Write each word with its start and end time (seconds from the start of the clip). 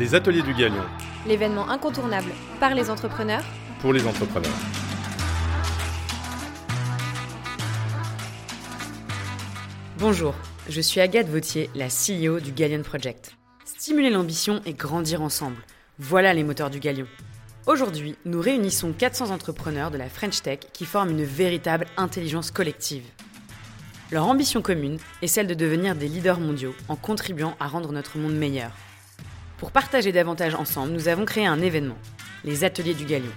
Les 0.00 0.14
ateliers 0.14 0.40
du 0.40 0.54
Galion, 0.54 0.82
L'événement 1.26 1.68
incontournable 1.68 2.30
par 2.58 2.74
les 2.74 2.88
entrepreneurs 2.88 3.44
pour 3.80 3.92
les 3.92 4.06
entrepreneurs. 4.06 4.50
Bonjour, 9.98 10.34
je 10.70 10.80
suis 10.80 11.02
Agathe 11.02 11.28
Vautier, 11.28 11.68
la 11.74 11.88
CEO 11.88 12.40
du 12.40 12.52
Galion 12.52 12.82
Project. 12.82 13.36
Stimuler 13.66 14.08
l'ambition 14.08 14.62
et 14.64 14.72
grandir 14.72 15.20
ensemble. 15.20 15.62
Voilà 15.98 16.32
les 16.32 16.44
moteurs 16.44 16.70
du 16.70 16.80
Galion. 16.80 17.06
Aujourd'hui, 17.66 18.16
nous 18.24 18.40
réunissons 18.40 18.94
400 18.94 19.30
entrepreneurs 19.30 19.90
de 19.90 19.98
la 19.98 20.08
French 20.08 20.40
Tech 20.40 20.60
qui 20.72 20.86
forment 20.86 21.10
une 21.10 21.24
véritable 21.24 21.84
intelligence 21.98 22.50
collective. 22.50 23.04
Leur 24.10 24.26
ambition 24.26 24.62
commune 24.62 24.96
est 25.20 25.26
celle 25.26 25.46
de 25.46 25.52
devenir 25.52 25.94
des 25.94 26.08
leaders 26.08 26.40
mondiaux 26.40 26.74
en 26.88 26.96
contribuant 26.96 27.54
à 27.60 27.66
rendre 27.66 27.92
notre 27.92 28.16
monde 28.16 28.34
meilleur. 28.34 28.72
Pour 29.60 29.72
partager 29.72 30.10
davantage 30.10 30.54
ensemble, 30.54 30.92
nous 30.92 31.08
avons 31.08 31.26
créé 31.26 31.44
un 31.44 31.60
événement, 31.60 31.98
les 32.44 32.64
Ateliers 32.64 32.94
du 32.94 33.04
Galion. 33.04 33.30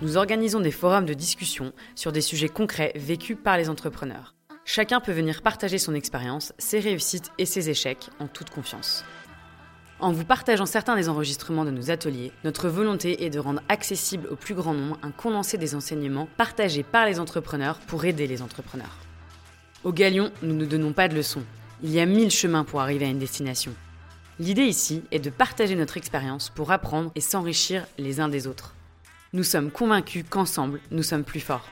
Nous 0.00 0.16
organisons 0.16 0.60
des 0.60 0.70
forums 0.70 1.04
de 1.04 1.14
discussion 1.14 1.72
sur 1.96 2.12
des 2.12 2.20
sujets 2.20 2.48
concrets 2.48 2.92
vécus 2.94 3.36
par 3.42 3.56
les 3.56 3.68
entrepreneurs. 3.68 4.36
Chacun 4.64 5.00
peut 5.00 5.10
venir 5.10 5.42
partager 5.42 5.78
son 5.78 5.96
expérience, 5.96 6.52
ses 6.58 6.78
réussites 6.78 7.32
et 7.38 7.44
ses 7.44 7.68
échecs 7.70 8.08
en 8.20 8.28
toute 8.28 8.50
confiance. 8.50 9.04
En 9.98 10.12
vous 10.12 10.24
partageant 10.24 10.64
certains 10.64 10.94
des 10.94 11.08
enregistrements 11.08 11.64
de 11.64 11.72
nos 11.72 11.90
ateliers, 11.90 12.30
notre 12.44 12.68
volonté 12.68 13.24
est 13.24 13.30
de 13.30 13.40
rendre 13.40 13.62
accessible 13.68 14.28
au 14.30 14.36
plus 14.36 14.54
grand 14.54 14.74
nombre 14.74 14.96
un 15.02 15.10
condensé 15.10 15.58
des 15.58 15.74
enseignements 15.74 16.28
partagés 16.36 16.84
par 16.84 17.04
les 17.04 17.18
entrepreneurs 17.18 17.80
pour 17.80 18.04
aider 18.04 18.28
les 18.28 18.42
entrepreneurs. 18.42 18.96
Au 19.82 19.92
Galion, 19.92 20.30
nous 20.42 20.54
ne 20.54 20.66
donnons 20.66 20.92
pas 20.92 21.08
de 21.08 21.16
leçons. 21.16 21.42
Il 21.82 21.90
y 21.90 21.98
a 21.98 22.06
mille 22.06 22.30
chemins 22.30 22.62
pour 22.62 22.80
arriver 22.80 23.06
à 23.06 23.08
une 23.08 23.18
destination. 23.18 23.74
L'idée 24.38 24.64
ici 24.64 25.02
est 25.12 25.18
de 25.18 25.30
partager 25.30 25.76
notre 25.76 25.96
expérience 25.96 26.50
pour 26.50 26.70
apprendre 26.70 27.10
et 27.14 27.22
s'enrichir 27.22 27.86
les 27.96 28.20
uns 28.20 28.28
des 28.28 28.46
autres. 28.46 28.74
Nous 29.32 29.44
sommes 29.44 29.70
convaincus 29.70 30.26
qu'ensemble, 30.28 30.78
nous 30.90 31.02
sommes 31.02 31.24
plus 31.24 31.40
forts. 31.40 31.66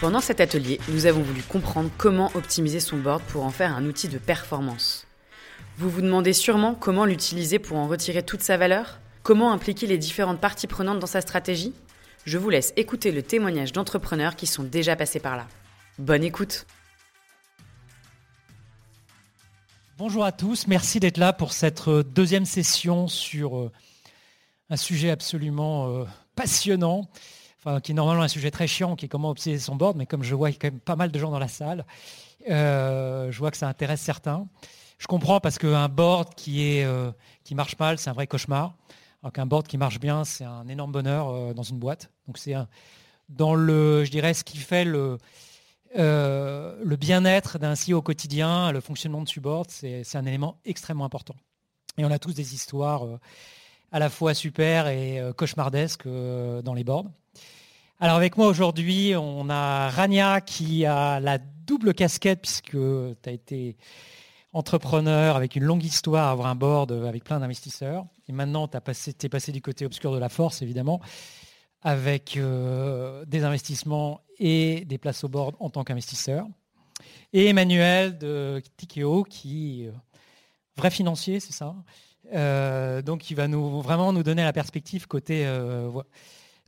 Pendant 0.00 0.20
cet 0.20 0.40
atelier, 0.40 0.80
nous 0.88 1.04
avons 1.04 1.20
voulu 1.20 1.42
comprendre 1.42 1.90
comment 1.98 2.30
optimiser 2.32 2.80
son 2.80 2.96
board 2.96 3.20
pour 3.24 3.44
en 3.44 3.50
faire 3.50 3.76
un 3.76 3.84
outil 3.84 4.08
de 4.08 4.16
performance. 4.16 5.06
Vous 5.76 5.90
vous 5.90 6.00
demandez 6.00 6.32
sûrement 6.32 6.74
comment 6.74 7.04
l'utiliser 7.04 7.58
pour 7.58 7.76
en 7.76 7.86
retirer 7.86 8.22
toute 8.22 8.40
sa 8.40 8.56
valeur? 8.56 8.98
Comment 9.22 9.52
impliquer 9.52 9.86
les 9.86 9.98
différentes 9.98 10.40
parties 10.40 10.66
prenantes 10.66 11.00
dans 11.00 11.06
sa 11.06 11.20
stratégie? 11.20 11.74
Je 12.24 12.38
vous 12.38 12.48
laisse 12.48 12.72
écouter 12.76 13.12
le 13.12 13.22
témoignage 13.22 13.72
d'entrepreneurs 13.72 14.36
qui 14.36 14.46
sont 14.46 14.62
déjà 14.62 14.96
passés 14.96 15.20
par 15.20 15.36
là. 15.36 15.46
Bonne 15.98 16.24
écoute 16.24 16.64
Bonjour 20.00 20.24
à 20.24 20.32
tous, 20.32 20.66
merci 20.66 20.98
d'être 20.98 21.18
là 21.18 21.34
pour 21.34 21.52
cette 21.52 21.86
euh, 21.86 22.02
deuxième 22.02 22.46
session 22.46 23.06
sur 23.06 23.58
euh, 23.58 23.70
un 24.70 24.78
sujet 24.78 25.10
absolument 25.10 25.88
euh, 25.88 26.04
passionnant, 26.34 27.10
enfin, 27.58 27.80
qui 27.80 27.92
est 27.92 27.94
normalement 27.94 28.22
un 28.22 28.28
sujet 28.28 28.50
très 28.50 28.66
chiant, 28.66 28.96
qui 28.96 29.04
est 29.04 29.08
comment 29.10 29.28
optimiser 29.28 29.62
son 29.62 29.76
board, 29.76 29.98
mais 29.98 30.06
comme 30.06 30.22
je 30.22 30.34
vois 30.34 30.50
quand 30.52 30.68
même 30.68 30.80
pas 30.80 30.96
mal 30.96 31.12
de 31.12 31.18
gens 31.18 31.30
dans 31.30 31.38
la 31.38 31.48
salle, 31.48 31.84
je 32.48 33.38
vois 33.38 33.50
que 33.50 33.58
ça 33.58 33.68
intéresse 33.68 34.00
certains. 34.00 34.48
Je 34.96 35.06
comprends 35.06 35.38
parce 35.38 35.58
qu'un 35.58 35.90
board 35.90 36.34
qui, 36.34 36.80
qui 37.44 37.54
marche 37.54 37.78
mal, 37.78 37.98
c'est 37.98 38.08
un 38.08 38.14
vrai 38.14 38.26
cauchemar, 38.26 38.72
alors 39.22 39.34
qu'un 39.34 39.44
board 39.44 39.66
qui 39.66 39.76
marche 39.76 40.00
bien, 40.00 40.24
c'est 40.24 40.44
un 40.44 40.66
énorme 40.68 40.92
bonheur 40.92 41.52
dans 41.52 41.62
une 41.62 41.78
boîte. 41.78 42.10
Donc 42.26 42.38
c'est 42.38 42.54
dans 43.28 43.54
le, 43.54 44.06
je 44.06 44.10
dirais, 44.10 44.32
ce 44.32 44.44
qui 44.44 44.56
fait 44.56 44.86
le, 44.86 45.18
euh, 45.98 46.76
le 46.84 46.96
bien-être 46.96 47.58
d'un 47.58 47.74
CEO 47.74 47.98
au 47.98 48.02
quotidien, 48.02 48.70
le 48.70 48.80
fonctionnement 48.80 49.22
de 49.22 49.28
Subboard, 49.28 49.70
c'est 49.70 50.16
un 50.16 50.24
élément 50.24 50.58
extrêmement 50.64 51.04
important. 51.04 51.34
Et 51.98 52.04
on 52.04 52.10
a 52.10 52.18
tous 52.18 52.32
des 52.32 52.54
histoires 52.54 53.04
euh, 53.04 53.18
à 53.90 53.98
la 53.98 54.08
fois 54.08 54.34
super 54.34 54.86
et 54.86 55.18
euh, 55.18 55.32
cauchemardesques 55.32 56.06
dans 56.06 56.74
les 56.74 56.84
boards. 56.84 57.10
Alors 57.98 58.16
avec 58.16 58.36
moi 58.36 58.46
aujourd'hui, 58.46 59.14
on 59.16 59.50
a 59.50 59.90
Rania 59.90 60.40
qui 60.40 60.86
a 60.86 61.20
la 61.20 61.38
double 61.38 61.92
casquette 61.92 62.40
puisque 62.40 62.70
tu 62.70 63.28
as 63.28 63.32
été 63.32 63.76
entrepreneur 64.52 65.36
avec 65.36 65.54
une 65.54 65.64
longue 65.64 65.84
histoire 65.84 66.28
à 66.28 66.30
avoir 66.30 66.48
un 66.48 66.54
board 66.54 66.92
avec 66.92 67.24
plein 67.24 67.40
d'investisseurs. 67.40 68.06
Et 68.28 68.32
maintenant, 68.32 68.68
tu 68.68 68.76
es 68.78 69.28
passé 69.28 69.52
du 69.52 69.60
côté 69.60 69.84
obscur 69.84 70.12
de 70.12 70.18
la 70.18 70.28
force, 70.28 70.62
évidemment 70.62 71.00
avec 71.82 72.36
euh, 72.36 73.24
des 73.26 73.44
investissements 73.44 74.20
et 74.38 74.84
des 74.84 74.98
places 74.98 75.24
au 75.24 75.28
board 75.28 75.56
en 75.60 75.70
tant 75.70 75.84
qu'investisseur. 75.84 76.46
Et 77.32 77.46
Emmanuel 77.46 78.18
de 78.18 78.62
Tikeo, 78.76 79.24
qui 79.24 79.86
euh, 79.86 79.92
vrai 80.76 80.90
financier, 80.90 81.40
c'est 81.40 81.52
ça. 81.52 81.74
Euh, 82.34 83.02
donc, 83.02 83.30
il 83.30 83.34
va 83.34 83.48
nous 83.48 83.80
vraiment 83.80 84.12
nous 84.12 84.22
donner 84.22 84.42
la 84.42 84.52
perspective 84.52 85.06
côté, 85.06 85.46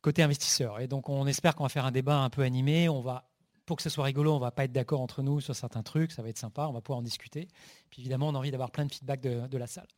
côté 0.00 0.22
investisseur. 0.22 0.80
Et 0.80 0.88
donc, 0.88 1.08
on 1.08 1.26
espère 1.26 1.54
qu'on 1.54 1.64
va 1.64 1.68
faire 1.68 1.86
un 1.86 1.92
débat 1.92 2.18
un 2.18 2.30
peu 2.30 2.42
animé. 2.42 2.88
On 2.88 3.00
va, 3.00 3.28
pour 3.66 3.76
que 3.76 3.82
ce 3.82 3.90
soit 3.90 4.04
rigolo, 4.04 4.32
on 4.34 4.38
va 4.38 4.50
pas 4.50 4.64
être 4.64 4.72
d'accord 4.72 5.00
entre 5.00 5.22
nous 5.22 5.40
sur 5.40 5.54
certains 5.54 5.82
trucs. 5.82 6.12
Ça 6.12 6.22
va 6.22 6.30
être 6.30 6.38
sympa. 6.38 6.66
On 6.66 6.72
va 6.72 6.80
pouvoir 6.80 7.00
en 7.00 7.02
discuter. 7.02 7.48
Puis 7.90 8.00
évidemment, 8.00 8.28
on 8.28 8.34
a 8.34 8.38
envie 8.38 8.50
d'avoir 8.50 8.70
plein 8.70 8.86
de 8.86 8.92
feedback 8.92 9.20
de, 9.20 9.58
la 9.58 9.66
salle. 9.66 9.88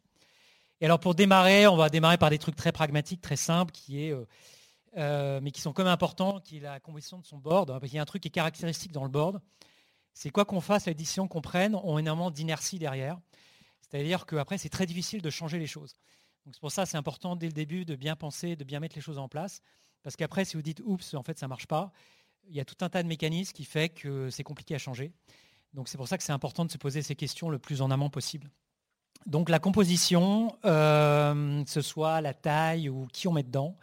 Et 0.80 0.86
alors, 0.86 0.98
pour 0.98 1.14
démarrer, 1.14 1.66
on 1.66 1.76
va 1.76 1.88
démarrer 1.88 2.18
par 2.18 2.30
des 2.30 2.38
trucs 2.38 2.56
très 2.56 2.72
pragmatiques, 2.72 3.20
très 3.20 3.36
simples, 3.36 3.72
qui 3.72 4.02
est 4.02 4.14
euh, 4.96 5.40
mais 5.42 5.50
qui 5.50 5.60
sont 5.60 5.72
comme 5.72 5.86
importants, 5.86 6.40
qui 6.40 6.58
est 6.58 6.60
la 6.60 6.80
composition 6.80 7.18
de 7.18 7.24
son 7.24 7.38
board. 7.38 7.68
Parce 7.68 7.84
qu'il 7.84 7.94
y 7.94 7.98
a 7.98 8.02
un 8.02 8.06
truc 8.06 8.22
qui 8.22 8.28
est 8.28 8.30
caractéristique 8.30 8.92
dans 8.92 9.04
le 9.04 9.10
board, 9.10 9.40
c'est 10.12 10.30
quoi 10.30 10.44
qu'on 10.44 10.60
fasse, 10.60 10.86
les 10.86 10.94
décisions 10.94 11.26
qu'on 11.26 11.40
prenne 11.40 11.74
ont 11.74 11.98
énormément 11.98 12.30
d'inertie 12.30 12.78
derrière. 12.78 13.18
C'est-à-dire 13.80 14.26
qu'après, 14.26 14.58
c'est 14.58 14.68
très 14.68 14.86
difficile 14.86 15.20
de 15.22 15.30
changer 15.30 15.58
les 15.58 15.66
choses. 15.66 15.94
Donc 16.44 16.54
c'est 16.54 16.60
pour 16.60 16.72
ça 16.72 16.84
c'est 16.84 16.96
important 16.96 17.36
dès 17.36 17.46
le 17.46 17.52
début 17.52 17.84
de 17.84 17.96
bien 17.96 18.16
penser, 18.16 18.54
de 18.54 18.64
bien 18.64 18.80
mettre 18.80 18.96
les 18.96 19.02
choses 19.02 19.18
en 19.18 19.28
place. 19.28 19.62
Parce 20.02 20.16
qu'après, 20.16 20.44
si 20.44 20.56
vous 20.56 20.62
dites 20.62 20.82
oups, 20.84 21.14
en 21.14 21.22
fait, 21.22 21.38
ça 21.38 21.46
ne 21.46 21.48
marche 21.48 21.66
pas, 21.66 21.90
il 22.46 22.54
y 22.54 22.60
a 22.60 22.64
tout 22.64 22.76
un 22.82 22.88
tas 22.88 23.02
de 23.02 23.08
mécanismes 23.08 23.52
qui 23.52 23.64
fait 23.64 23.88
que 23.88 24.30
c'est 24.30 24.44
compliqué 24.44 24.74
à 24.74 24.78
changer. 24.78 25.12
Donc 25.72 25.88
c'est 25.88 25.96
pour 25.96 26.06
ça 26.06 26.18
que 26.18 26.22
c'est 26.22 26.32
important 26.32 26.64
de 26.64 26.70
se 26.70 26.78
poser 26.78 27.02
ces 27.02 27.16
questions 27.16 27.48
le 27.48 27.58
plus 27.58 27.82
en 27.82 27.90
amont 27.90 28.10
possible. 28.10 28.50
Donc 29.26 29.48
la 29.48 29.58
composition, 29.58 30.56
euh, 30.64 31.64
ce 31.66 31.80
soit 31.80 32.20
la 32.20 32.34
taille 32.34 32.88
ou 32.88 33.06
qui 33.06 33.26
on 33.26 33.32
met 33.32 33.42
dedans, 33.42 33.76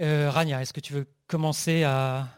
euh, 0.00 0.30
Rania, 0.30 0.60
est-ce 0.62 0.72
que 0.72 0.80
tu 0.80 0.92
veux 0.92 1.06
commencer 1.26 1.84
à 1.84 2.28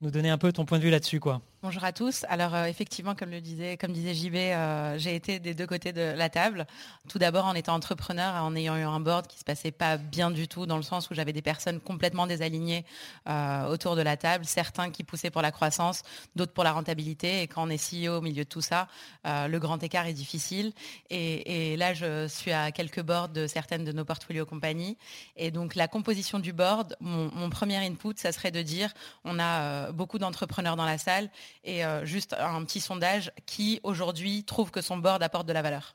nous 0.00 0.10
donner 0.10 0.30
un 0.30 0.38
peu 0.38 0.52
ton 0.52 0.64
point 0.64 0.78
de 0.78 0.84
vue 0.84 0.90
là-dessus 0.90 1.20
quoi? 1.20 1.42
Bonjour 1.64 1.84
à 1.84 1.92
tous. 1.92 2.26
Alors 2.28 2.54
euh, 2.54 2.66
effectivement, 2.66 3.14
comme 3.14 3.30
le 3.30 3.40
disait, 3.40 3.78
comme 3.78 3.90
disait 3.90 4.12
JB, 4.12 4.34
euh, 4.34 4.98
j'ai 4.98 5.14
été 5.14 5.38
des 5.38 5.54
deux 5.54 5.66
côtés 5.66 5.94
de 5.94 6.12
la 6.14 6.28
table. 6.28 6.66
Tout 7.08 7.18
d'abord 7.18 7.46
en 7.46 7.54
étant 7.54 7.72
entrepreneur, 7.72 8.34
en 8.34 8.54
ayant 8.54 8.76
eu 8.76 8.82
un 8.82 9.00
board 9.00 9.26
qui 9.26 9.38
se 9.38 9.44
passait 9.44 9.70
pas 9.70 9.96
bien 9.96 10.30
du 10.30 10.46
tout, 10.46 10.66
dans 10.66 10.76
le 10.76 10.82
sens 10.82 11.08
où 11.08 11.14
j'avais 11.14 11.32
des 11.32 11.40
personnes 11.40 11.80
complètement 11.80 12.26
désalignées 12.26 12.84
euh, 13.30 13.66
autour 13.68 13.96
de 13.96 14.02
la 14.02 14.18
table, 14.18 14.44
certains 14.44 14.90
qui 14.90 15.04
poussaient 15.04 15.30
pour 15.30 15.40
la 15.40 15.52
croissance, 15.52 16.02
d'autres 16.36 16.52
pour 16.52 16.64
la 16.64 16.72
rentabilité. 16.72 17.40
Et 17.40 17.48
quand 17.48 17.66
on 17.66 17.70
est 17.70 17.82
CEO 17.82 18.18
au 18.18 18.20
milieu 18.20 18.44
de 18.44 18.48
tout 18.50 18.60
ça, 18.60 18.86
le 19.24 19.56
grand 19.56 19.82
écart 19.82 20.04
est 20.04 20.12
difficile. 20.12 20.74
Et, 21.08 21.78
là, 21.78 21.94
je 21.94 22.28
suis 22.28 22.52
à 22.52 22.72
quelques 22.72 23.00
boards 23.00 23.30
de 23.30 23.46
certaines 23.46 23.84
de 23.84 23.92
nos 23.92 24.04
portfolios 24.04 24.44
compagnies. 24.44 24.98
Et 25.38 25.50
donc 25.50 25.76
la 25.76 25.88
composition 25.88 26.38
du 26.40 26.52
board, 26.52 26.94
mon, 27.00 27.30
mon 27.34 27.48
premier 27.48 27.78
input, 27.78 28.12
ça 28.16 28.32
serait 28.32 28.50
de 28.50 28.60
dire, 28.60 28.92
on 29.24 29.38
a 29.38 29.92
beaucoup 29.92 30.18
d'entrepreneurs 30.18 30.76
dans 30.76 30.84
la 30.84 30.98
salle 30.98 31.30
et 31.62 31.84
euh, 31.84 32.04
juste 32.04 32.34
un 32.38 32.64
petit 32.64 32.80
sondage 32.80 33.32
qui 33.46 33.80
aujourd'hui 33.82 34.44
trouve 34.44 34.70
que 34.70 34.80
son 34.80 34.96
board 34.96 35.22
apporte 35.22 35.46
de 35.46 35.52
la 35.52 35.62
valeur 35.62 35.94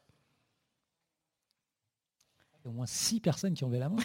au 2.70 2.72
moins 2.72 2.86
six 2.86 3.20
personnes 3.20 3.54
qui 3.54 3.64
ont 3.64 3.68
levé 3.68 3.80
la 3.80 3.90
main. 3.90 3.98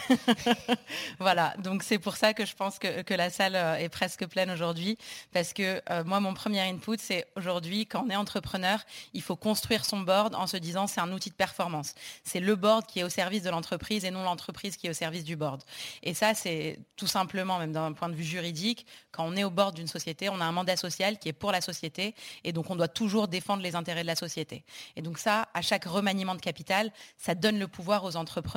voilà, 1.20 1.54
donc 1.58 1.82
c'est 1.82 1.98
pour 1.98 2.16
ça 2.16 2.32
que 2.32 2.46
je 2.46 2.54
pense 2.54 2.78
que, 2.78 3.14
la 3.14 3.30
salle 3.30 3.54
euh, 3.54 3.76
est 3.76 3.88
presque 3.88 4.26
pleine 4.26 4.50
aujourd'hui, 4.50 4.96
parce 5.32 5.52
que 5.52 5.80
euh, 5.90 6.02
moi, 6.04 6.18
mon 6.18 6.34
premier 6.34 6.60
input, 6.60 6.96
c'est 6.98 7.26
aujourd'hui, 7.36 7.86
quand 7.86 8.04
on 8.06 8.10
est 8.10 8.16
entrepreneur, 8.16 8.80
il 9.12 9.22
faut 9.22 9.36
construire 9.36 9.84
son 9.84 10.00
board 10.00 10.34
en 10.34 10.46
se 10.46 10.56
disant 10.56 10.86
c'est 10.86 11.00
un 11.00 11.12
outil 11.12 11.30
de 11.30 11.34
performance. 11.34 11.94
C'est 12.24 12.40
le 12.40 12.56
board 12.56 12.86
qui 12.86 13.00
est 13.00 13.04
au 13.04 13.08
service 13.08 13.42
de 13.42 13.50
l'entreprise 13.50 14.04
et 14.04 14.10
non 14.10 14.22
l'entreprise 14.22 14.76
qui 14.76 14.86
est 14.86 14.90
au 14.90 14.94
service 14.94 15.24
du 15.24 15.36
board. 15.36 15.62
Et 16.02 16.14
ça, 16.14 16.34
c'est 16.34 16.80
tout 16.96 17.06
simplement, 17.06 17.58
même 17.58 17.72
d'un 17.72 17.92
point 17.92 18.08
de 18.08 18.14
vue 18.14 18.24
juridique, 18.24 18.86
quand 19.12 19.24
on 19.24 19.36
est 19.36 19.44
au 19.44 19.50
board 19.50 19.76
d'une 19.76 19.86
société, 19.86 20.28
on 20.28 20.40
a 20.40 20.44
un 20.44 20.52
mandat 20.52 20.76
social 20.76 21.18
qui 21.18 21.28
est 21.28 21.32
pour 21.32 21.52
la 21.52 21.60
société, 21.60 22.14
et 22.42 22.52
donc 22.52 22.70
on 22.70 22.76
doit 22.76 22.88
toujours 22.88 23.28
défendre 23.28 23.62
les 23.62 23.76
intérêts 23.76 24.02
de 24.02 24.06
la 24.08 24.16
société. 24.16 24.64
Et 24.96 25.02
donc 25.02 25.18
ça, 25.18 25.48
à 25.54 25.62
chaque 25.62 25.84
remaniement 25.84 26.34
de 26.34 26.40
capital, 26.40 26.90
ça 27.18 27.34
donne 27.34 27.58
le 27.58 27.68
pouvoir 27.68 28.04
aux 28.04 28.16
entrepreneurs 28.16 28.53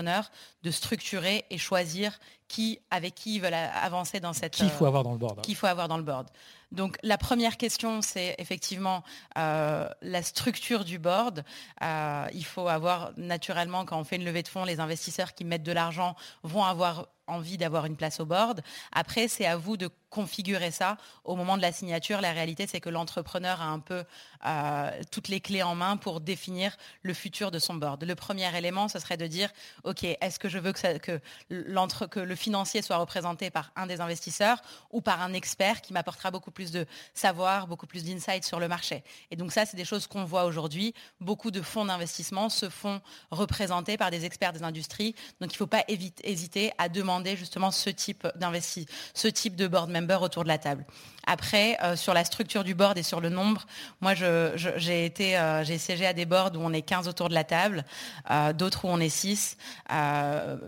de 0.63 0.71
structurer 0.71 1.45
et 1.49 1.57
choisir 1.57 2.19
qui, 2.47 2.79
avec 2.91 3.15
qui 3.15 3.35
ils 3.35 3.41
veulent 3.41 3.53
avancer 3.53 4.19
dans 4.19 4.33
cette... 4.33 4.53
Qui 4.53 4.69
faut 4.69 4.85
avoir 4.85 5.03
dans 5.03 5.11
le 5.11 5.17
board. 5.17 5.39
Hein. 5.39 5.41
Qui 5.41 5.55
faut 5.55 5.67
avoir 5.67 5.87
dans 5.87 5.97
le 5.97 6.03
board. 6.03 6.27
Donc 6.71 6.97
la 7.03 7.17
première 7.17 7.57
question, 7.57 8.01
c'est 8.01 8.35
effectivement 8.39 9.03
euh, 9.37 9.87
la 10.01 10.23
structure 10.23 10.83
du 10.83 10.99
board. 10.99 11.43
Euh, 11.81 12.27
il 12.33 12.45
faut 12.45 12.67
avoir 12.67 13.11
naturellement, 13.17 13.85
quand 13.85 13.99
on 13.99 14.03
fait 14.03 14.17
une 14.17 14.25
levée 14.25 14.43
de 14.43 14.47
fonds, 14.47 14.65
les 14.65 14.79
investisseurs 14.79 15.33
qui 15.33 15.45
mettent 15.45 15.63
de 15.63 15.71
l'argent 15.71 16.15
vont 16.43 16.63
avoir 16.63 17.07
envie 17.27 17.57
d'avoir 17.57 17.85
une 17.85 17.95
place 17.95 18.19
au 18.19 18.25
board. 18.25 18.61
Après, 18.91 19.27
c'est 19.27 19.45
à 19.45 19.57
vous 19.57 19.77
de 19.77 19.89
configurer 20.09 20.71
ça 20.71 20.97
au 21.25 21.35
moment 21.35 21.57
de 21.57 21.61
la 21.61 21.73
signature. 21.73 22.21
La 22.21 22.31
réalité, 22.31 22.65
c'est 22.65 22.79
que 22.79 22.89
l'entrepreneur 22.89 23.61
a 23.61 23.65
un 23.65 23.79
peu 23.79 24.05
euh, 24.45 24.91
toutes 25.11 25.27
les 25.27 25.41
clés 25.41 25.63
en 25.63 25.75
main 25.75 25.97
pour 25.97 26.21
définir 26.21 26.77
le 27.01 27.13
futur 27.13 27.51
de 27.51 27.59
son 27.59 27.75
board. 27.75 28.03
Le 28.03 28.15
premier 28.15 28.55
élément, 28.57 28.87
ce 28.87 28.99
serait 28.99 29.17
de 29.17 29.27
dire, 29.27 29.51
OK, 29.83 30.03
est-ce 30.03 30.39
que 30.39 30.47
je 30.47 30.57
veux 30.57 30.71
que, 30.71 30.97
que, 30.97 32.19
le 32.19 32.35
financier 32.35 32.81
soit 32.81 32.97
représenté 32.97 33.49
par 33.49 33.71
un 33.75 33.85
des 33.85 33.99
investisseurs 33.99 34.61
ou 34.91 35.01
par 35.01 35.21
un 35.21 35.33
expert 35.33 35.81
qui 35.81 35.91
m'apportera 35.91 36.31
beaucoup 36.31 36.51
plus 36.57 36.71
de 36.71 36.87
savoir, 37.13 37.67
beaucoup 37.67 37.85
plus 37.85 38.03
d'insight 38.03 38.43
sur 38.43 38.59
le 38.59 38.67
marché 38.67 39.03
Et 39.29 39.35
donc 39.35 39.51
ça, 39.51 39.67
c'est 39.67 39.77
des 39.77 39.85
choses 39.85 40.07
qu'on 40.07 40.25
voit 40.25 40.45
aujourd'hui. 40.45 40.95
Beaucoup 41.21 41.51
de 41.51 41.61
fonds 41.61 41.85
d'investissement 41.85 42.49
se 42.49 42.67
font 42.67 42.99
représenter 43.29 43.95
par 43.95 44.09
des 44.09 44.25
experts 44.25 44.53
des 44.53 44.63
industries. 44.63 45.13
Donc 45.39 45.51
il 45.51 45.53
ne 45.53 45.57
faut 45.57 45.67
pas 45.67 45.83
hésiter 45.87 46.71
à 46.79 46.89
demander 46.89 47.37
justement 47.37 47.69
ce 47.69 47.91
type 47.91 48.27
d'investi, 48.35 48.87
ce 49.13 49.27
type 49.27 49.55
de 49.55 49.67
board 49.67 49.91
member 49.91 50.23
autour 50.23 50.41
de 50.43 50.47
la 50.47 50.57
table. 50.57 50.83
Après, 51.29 51.77
euh, 51.83 51.97
sur 51.97 52.13
la 52.13 52.23
structure 52.23 52.63
du 52.63 52.73
board 52.73 52.97
et 52.97 53.03
sur 53.03 53.19
le 53.19 53.27
nombre, 53.27 53.65
moi, 53.99 54.13
euh, 54.21 54.53
j'ai 54.55 55.77
siégé 55.77 56.07
à 56.07 56.13
des 56.13 56.25
boards 56.25 56.53
où 56.55 56.59
on 56.59 56.71
est 56.71 56.81
15 56.81 57.09
autour 57.09 57.27
de 57.27 57.33
la 57.33 57.43
table, 57.43 57.83
euh, 58.31 58.53
d'autres 58.53 58.85
où 58.85 58.87
on 58.87 58.99
est 59.01 59.09
6. 59.09 59.57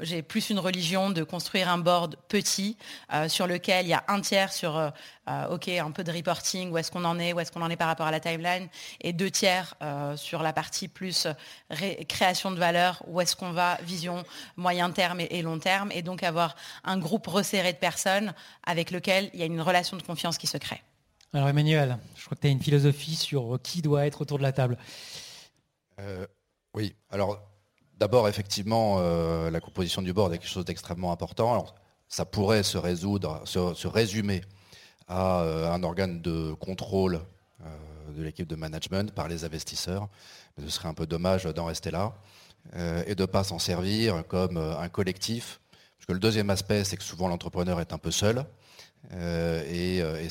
j'ai 0.02 0.22
plus 0.22 0.50
une 0.50 0.60
religion 0.60 1.12
de 1.12 1.24
construire 1.24 1.70
un 1.70 1.78
board 1.78 2.18
petit 2.28 2.78
sur 3.28 3.48
lequel 3.48 3.86
il 3.86 3.90
y 3.90 3.94
a 3.94 4.04
un 4.10 4.20
tiers 4.20 4.52
sur 4.52 4.92
OK, 5.52 5.68
un 5.70 5.92
peu 5.92 6.04
de 6.04 6.12
reporting, 6.12 6.72
où 6.72 6.78
est-ce 6.78 6.92
qu'on 6.92 7.06
en 7.06 7.20
est, 7.20 7.34
où 7.34 7.40
est-ce 7.40 7.52
qu'on 7.52 7.62
en 7.62 7.70
est 7.70 7.76
par 7.76 7.88
rapport 7.88 8.08
à 8.08 8.12
la 8.12 8.20
timeline, 8.20 8.68
et 9.02 9.14
deux 9.14 9.30
tiers 9.30 9.76
sur 10.16 10.42
la 10.42 10.52
partie 10.54 10.88
plus 10.88 11.28
création 12.08 12.52
de 12.52 12.58
valeur, 12.58 13.04
où 13.08 13.22
est-ce 13.22 13.36
qu'on 13.36 13.52
va, 13.52 13.78
vision 13.84 14.24
moyen 14.58 14.90
terme 14.92 15.20
et, 15.22 15.42
long 15.42 15.60
terme, 15.60 15.92
et 15.92 16.02
donc 16.02 16.24
avoir 16.24 16.56
un 16.84 16.98
groupe 16.98 17.28
resserré 17.28 17.74
de 17.74 17.78
personnes 17.78 18.34
avec 18.66 18.92
lequel 18.92 19.30
il 19.34 19.40
y 19.40 19.44
a 19.44 19.46
une 19.46 19.62
relation 19.62 19.98
de 19.98 20.04
confiance 20.04 20.38
qui 20.38 20.48
se 20.50 20.58
crée. 20.58 20.82
Alors 21.34 21.48
Emmanuel, 21.48 21.98
je 22.16 22.26
crois 22.26 22.36
que 22.36 22.42
tu 22.42 22.48
as 22.48 22.50
une 22.50 22.62
philosophie 22.62 23.16
sur 23.16 23.60
qui 23.62 23.82
doit 23.82 24.08
être 24.08 24.22
autour 24.22 24.40
de 24.40 24.44
la 24.44 24.52
table. 24.52 24.78
Euh, 26.00 26.26
oui, 26.74 26.96
alors 27.12 27.40
d'abord 27.98 28.28
effectivement, 28.28 28.98
euh, 29.00 29.52
la 29.52 29.60
composition 29.60 30.02
du 30.02 30.12
board 30.12 30.34
est 30.34 30.40
quelque 30.40 30.50
chose 30.50 30.66
d'extrêmement 30.66 31.12
important. 31.12 31.52
Alors, 31.54 31.76
ça 32.08 32.26
pourrait 32.26 32.64
se 32.64 32.80
résoudre, 32.80 33.44
se, 33.46 33.88
résumer 33.88 34.42
à 35.08 35.42
euh, 35.42 35.72
un 35.72 35.84
organe 35.84 36.22
de 36.22 36.54
contrôle 36.54 37.22
de 38.16 38.24
l'équipe 38.24 38.48
de 38.48 38.56
management 38.56 39.14
par 39.14 39.28
les 39.28 39.44
investisseurs. 39.44 40.10
Mais 40.58 40.64
ce 40.66 40.72
serait 40.72 40.90
un 40.90 40.96
peu 40.96 41.06
dommage 41.06 41.44
d'en 41.44 41.66
rester 41.66 41.92
là 41.92 42.16
et 43.06 43.14
de 43.14 43.22
ne 43.22 43.26
pas 43.28 43.44
s'en 43.44 43.60
servir 43.60 44.26
comme 44.28 44.58
un 44.58 44.90
collectif. 44.90 45.62
Parce 45.98 46.08
que 46.08 46.14
le 46.14 46.20
deuxième 46.20 46.50
aspect, 46.50 46.84
c'est 46.84 46.98
que 46.98 47.04
souvent 47.04 47.28
l'entrepreneur 47.28 47.80
est 47.80 47.94
un 47.94 48.00
peu 48.00 48.10
seul. 48.10 48.44
Euh, 49.14 49.64
euh, 49.66 50.28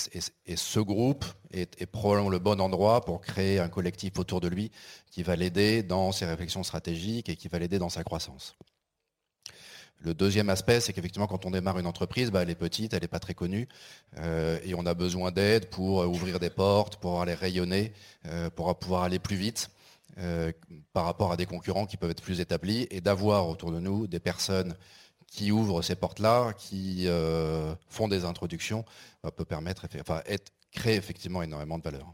et, 0.47 0.57
ce 0.57 0.81
groupe 0.81 1.25
est, 1.51 1.87
probablement 1.87 2.29
le 2.29 2.39
bon 2.39 2.61
endroit 2.61 3.05
pour 3.05 3.21
créer 3.21 3.59
un 3.59 3.69
collectif 3.69 4.19
autour 4.19 4.41
de 4.41 4.49
lui 4.49 4.71
qui 5.11 5.23
va 5.23 5.37
l'aider 5.37 5.83
dans 5.83 6.13
ses 6.13 6.27
réflexions 6.27 6.63
stratégiques 6.63 7.29
et 7.29 7.37
qui 7.37 7.49
va 7.49 7.59
l'aider 7.59 7.79
dans 7.79 7.89
sa 7.89 8.05
croissance. 8.05 8.57
Le 10.01 10.15
deuxième 10.15 10.49
aspect, 10.49 10.79
c'est 10.79 10.93
qu'effectivement, 10.93 11.27
quand 11.27 11.45
on 11.45 11.51
démarre 11.51 11.79
une 11.79 11.87
entreprise, 11.87 12.31
bah, 12.31 12.43
elle 12.43 12.51
est 12.51 12.55
petite, 12.55 12.95
elle 12.95 13.03
n'est 13.03 13.09
pas 13.09 13.19
très 13.19 13.35
connue, 13.35 13.67
euh, 14.19 14.59
et 14.63 14.75
on 14.75 14.87
a 14.87 14.95
besoin 14.95 15.33
d'aide 15.33 15.71
pour 15.71 16.07
ouvrir 16.07 16.39
des 16.39 16.51
portes, 16.51 16.99
pour 16.99 17.21
aller 17.21 17.35
rayonner, 17.35 17.93
pour 18.55 18.79
pouvoir 18.79 19.03
aller 19.03 19.19
plus 19.19 19.37
vite 19.37 19.71
par 20.93 21.05
rapport 21.05 21.33
à 21.33 21.37
des 21.37 21.47
concurrents 21.47 21.87
qui 21.87 21.97
peuvent 21.97 22.11
être 22.11 22.23
plus 22.23 22.41
établis, 22.41 22.87
et 22.91 23.01
d'avoir 23.01 23.49
autour 23.49 23.73
de 23.73 23.81
nous 23.81 24.07
des 24.07 24.21
personnes 24.21 24.77
qui 25.29 25.53
ouvrent 25.53 25.83
ces 25.83 25.95
portes-là, 25.95 26.53
qui 26.55 27.07
euh, 27.07 27.75
font 27.89 28.09
des 28.09 28.25
introductions, 28.25 28.85
euh, 29.25 29.31
peut 29.31 29.45
permettre, 29.45 29.87
enfin, 30.01 30.23
être, 30.27 30.53
créer 30.73 30.97
effectivement 30.97 31.43
énormément 31.43 31.79
de 31.79 31.83
valeur. 31.83 32.13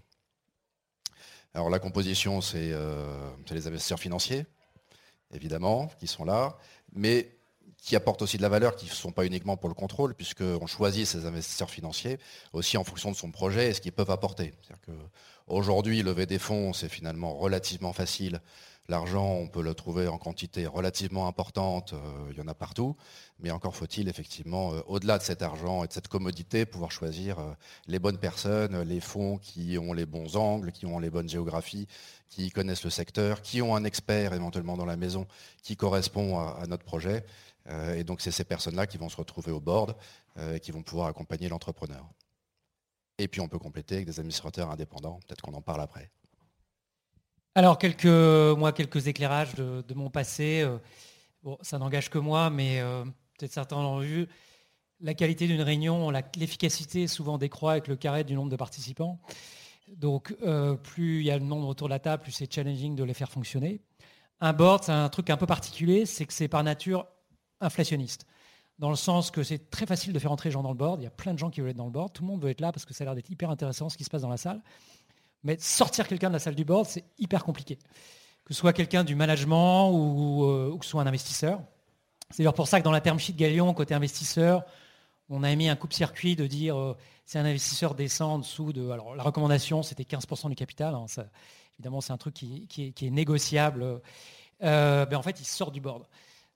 Alors 1.55 1.71
la 1.71 1.79
composition, 1.79 2.41
euh, 2.55 3.31
c'est 3.47 3.55
les 3.55 3.67
investisseurs 3.67 4.01
financiers, 4.01 4.45
évidemment, 5.33 5.91
qui 6.01 6.07
sont 6.07 6.25
là, 6.25 6.59
mais 6.93 7.37
qui 7.85 7.97
apportent 7.97 8.23
aussi 8.23 8.39
de 8.39 8.43
la 8.43 8.49
valeur, 8.49 8.77
qui 8.77 8.87
ne 8.87 8.91
sont 8.91 9.13
pas 9.13 9.27
uniquement 9.27 9.59
pour 9.59 9.69
le 9.69 9.75
contrôle, 9.75 10.15
puisqu'on 10.15 10.67
choisit 10.67 11.07
ces 11.07 11.27
investisseurs 11.27 11.71
financiers 11.71 12.19
aussi 12.55 12.79
en 12.79 12.85
fonction 12.85 13.11
de 13.11 13.17
son 13.17 13.31
projet 13.31 13.71
et 13.71 13.75
ce 13.75 13.83
qu'ils 13.83 13.93
peuvent 13.93 14.11
apporter. 14.11 14.55
Aujourd'hui, 15.47 16.03
lever 16.03 16.25
des 16.25 16.39
fonds, 16.39 16.73
c'est 16.73 16.89
finalement 16.89 17.35
relativement 17.35 17.93
facile 17.93 18.41
L'argent, 18.89 19.27
on 19.27 19.49
peut 19.49 19.63
le 19.63 19.73
trouver 19.73 20.09
en 20.09 20.19
quantité 20.19 20.67
relativement 20.67 21.27
importante, 21.27 21.95
euh, 21.95 22.31
il 22.31 22.37
y 22.37 22.43
en 22.43 22.49
a 22.49 22.55
partout, 22.55 22.97
mais 23.41 23.51
encore 23.51 23.75
faut-il 23.75 24.11
effectivement, 24.11 24.75
euh, 24.75 24.81
au-delà 24.87 25.17
de 25.17 25.23
cet 25.23 25.41
argent 25.41 25.85
et 25.85 25.87
de 25.87 25.93
cette 25.95 26.09
commodité, 26.09 26.67
pouvoir 26.67 26.91
choisir 26.93 27.39
euh, 27.39 27.55
les 27.87 27.99
bonnes 27.99 28.19
personnes, 28.19 28.83
les 28.83 29.01
fonds 29.01 29.39
qui 29.39 29.79
ont 29.79 29.95
les 29.95 30.05
bons 30.05 30.37
angles, 30.37 30.71
qui 30.71 30.85
ont 30.85 30.99
les 30.99 31.09
bonnes 31.09 31.31
géographies, 31.31 31.89
qui 32.29 32.51
connaissent 32.51 32.85
le 32.85 32.91
secteur, 32.91 33.41
qui 33.41 33.63
ont 33.63 33.75
un 33.75 33.85
expert 33.85 34.35
éventuellement 34.35 34.77
dans 34.77 34.85
la 34.85 34.99
maison 34.99 35.27
qui 35.63 35.77
correspond 35.77 36.39
à, 36.39 36.67
notre 36.67 36.85
projet. 36.85 37.25
Et 37.67 38.05
donc 38.05 38.21
c'est 38.21 38.31
ces 38.31 38.45
personnes-là 38.45 38.87
qui 38.87 38.99
vont 38.99 39.09
se 39.09 39.17
retrouver 39.17 39.51
au 39.51 39.61
board 39.61 39.97
et 40.39 40.61
qui 40.61 40.71
vont 40.71 40.83
pouvoir 40.83 41.09
accompagner 41.09 41.49
l'entrepreneur. 41.49 42.07
Et 43.19 43.29
puis 43.29 43.41
on 43.41 43.49
peut 43.49 43.59
compléter 43.59 43.97
avec 43.97 44.07
des 44.07 44.19
administrateurs 44.19 44.71
indépendants, 44.71 45.21
peut-être 45.27 45.43
qu'on 45.43 45.55
en 45.55 45.63
parle 45.63 45.81
après. 45.81 46.11
Alors, 47.57 47.79
quelques, 47.79 48.07
moi, 48.07 48.73
quelques 48.73 49.07
éclairages 49.07 49.55
de, 49.55 49.95
mon 49.95 50.11
passé. 50.11 50.63
Euh, 50.63 50.79
bon, 51.45 51.57
ça 51.61 51.79
n'engage 51.79 52.11
que 52.11 52.19
moi, 52.19 52.51
mais 52.51 52.81
euh, 52.81 53.05
peut-être 53.39 53.53
certains 53.53 53.81
l'ont 53.81 54.01
vu. 54.01 54.27
La 55.01 55.15
qualité 55.15 55.47
d'une 55.47 55.63
réunion, 55.63 56.11
l'efficacité 56.37 57.07
souvent 57.07 57.39
décroît 57.39 57.73
avec 57.73 57.87
le 57.87 57.95
carré 57.95 58.25
du 58.25 58.35
nombre 58.35 58.51
de 58.51 58.57
participants. 58.57 59.21
Donc, 59.89 60.35
euh, 60.43 60.75
plus 60.75 61.21
il 61.21 61.27
y 61.27 61.31
a 61.31 61.39
le 61.39 61.45
nombre 61.45 61.69
autour 61.69 61.87
de 61.87 61.93
la 61.93 62.01
table, 62.01 62.25
plus 62.25 62.33
c'est 62.33 62.53
challenging 62.53 62.97
de 62.97 63.05
les 63.05 63.15
faire 63.15 63.31
fonctionner. 63.31 63.81
Un 64.41 64.53
board, 64.53 64.83
c'est 64.83 64.93
un 64.93 65.09
truc 65.09 65.31
un 65.31 65.37
peu 65.37 65.47
particulier, 65.47 66.07
c'est 66.07 66.27
que 66.27 66.33
c'est 66.33 66.49
par 66.49 66.65
nature 66.65 67.07
inflationniste. 67.65 68.27
Dans 68.79 68.91
le 68.91 68.97
sens 68.97 69.31
que 69.31 69.43
c'est 69.43 69.71
très 69.71 69.87
facile 69.87 70.13
de 70.13 70.19
faire 70.19 70.33
entrer 70.33 70.49
les 70.49 70.53
gens 70.53 70.63
dans 70.63 70.73
le 70.73 70.77
board. 70.77 71.01
Il 71.01 71.05
y 71.05 71.07
a 71.07 71.11
plein 71.11 71.33
de 71.33 71.39
gens 71.39 71.51
qui 71.51 71.61
veulent 71.61 71.71
être 71.71 71.77
dans 71.77 71.85
le 71.85 71.93
board. 71.93 72.13
Tout 72.13 72.23
le 72.23 72.29
monde 72.29 72.43
veut 72.43 72.51
être 72.51 72.61
là 72.61 72.73
parce 72.73 72.85
que 72.85 72.93
ça 72.93 73.05
a 73.05 73.07
l'air 73.07 73.15
d'être 73.15 73.31
hyper 73.31 73.51
intéressant 73.51 73.89
ce 73.89 73.97
qui 73.97 74.05
se 74.05 74.11
passe 74.11 74.23
dans 74.23 74.29
la 74.29 74.37
salle. 74.37 74.61
Mais 75.45 75.57
sortir 75.61 76.09
quelqu'un 76.09 76.29
de 76.29 76.33
la 76.33 76.39
salle 76.39 76.55
du 76.55 76.65
board, 76.65 76.87
c'est 76.87 77.05
hyper 77.19 77.45
compliqué. 77.45 77.79
Que 78.45 78.53
ce 78.53 78.61
soit 78.61 78.73
quelqu'un 78.73 79.05
du 79.05 79.15
management 79.15 79.91
ou, 79.91 80.45
euh, 80.45 80.77
que 80.79 80.85
ce 80.85 80.91
soit 80.91 81.03
un 81.03 81.07
investisseur. 81.07 81.61
C'est 82.31 82.39
d'ailleurs 82.39 82.55
pour 82.55 82.67
ça 82.67 82.81
que 82.81 82.85
dans 82.85 82.91
la 82.91 83.01
term 83.01 83.19
sheet 83.19 83.35
Galion, 83.35 83.73
côté 83.75 83.95
investisseur, 83.95 84.65
on 85.29 85.43
a 85.43 85.51
émis 85.51 85.69
un 85.69 85.77
coup-circuit 85.77 86.35
de 86.35 86.47
dire 86.47 86.77
euh, 86.77 86.97
si 87.25 87.39
un 87.39 87.45
investisseur 87.45 87.95
descend 87.95 88.33
en 88.33 88.39
dessous 88.39 88.73
de. 88.73 88.91
Alors 88.91 89.15
la 89.15 89.23
recommandation, 89.23 89.83
c'était 89.83 90.03
15% 90.03 90.49
du 90.49 90.55
capital. 90.57 90.95
Hein, 90.95 91.07
évidemment, 91.79 92.01
c'est 92.01 92.13
un 92.13 92.19
truc 92.19 92.35
qui, 92.35 92.69
est, 92.79 93.11
négociable. 93.11 94.01
Euh, 94.63 95.07
ben, 95.07 95.17
en 95.17 95.23
fait, 95.23 95.41
il 95.41 95.47
sort 95.47 95.71
du 95.71 95.81
board. 95.81 96.05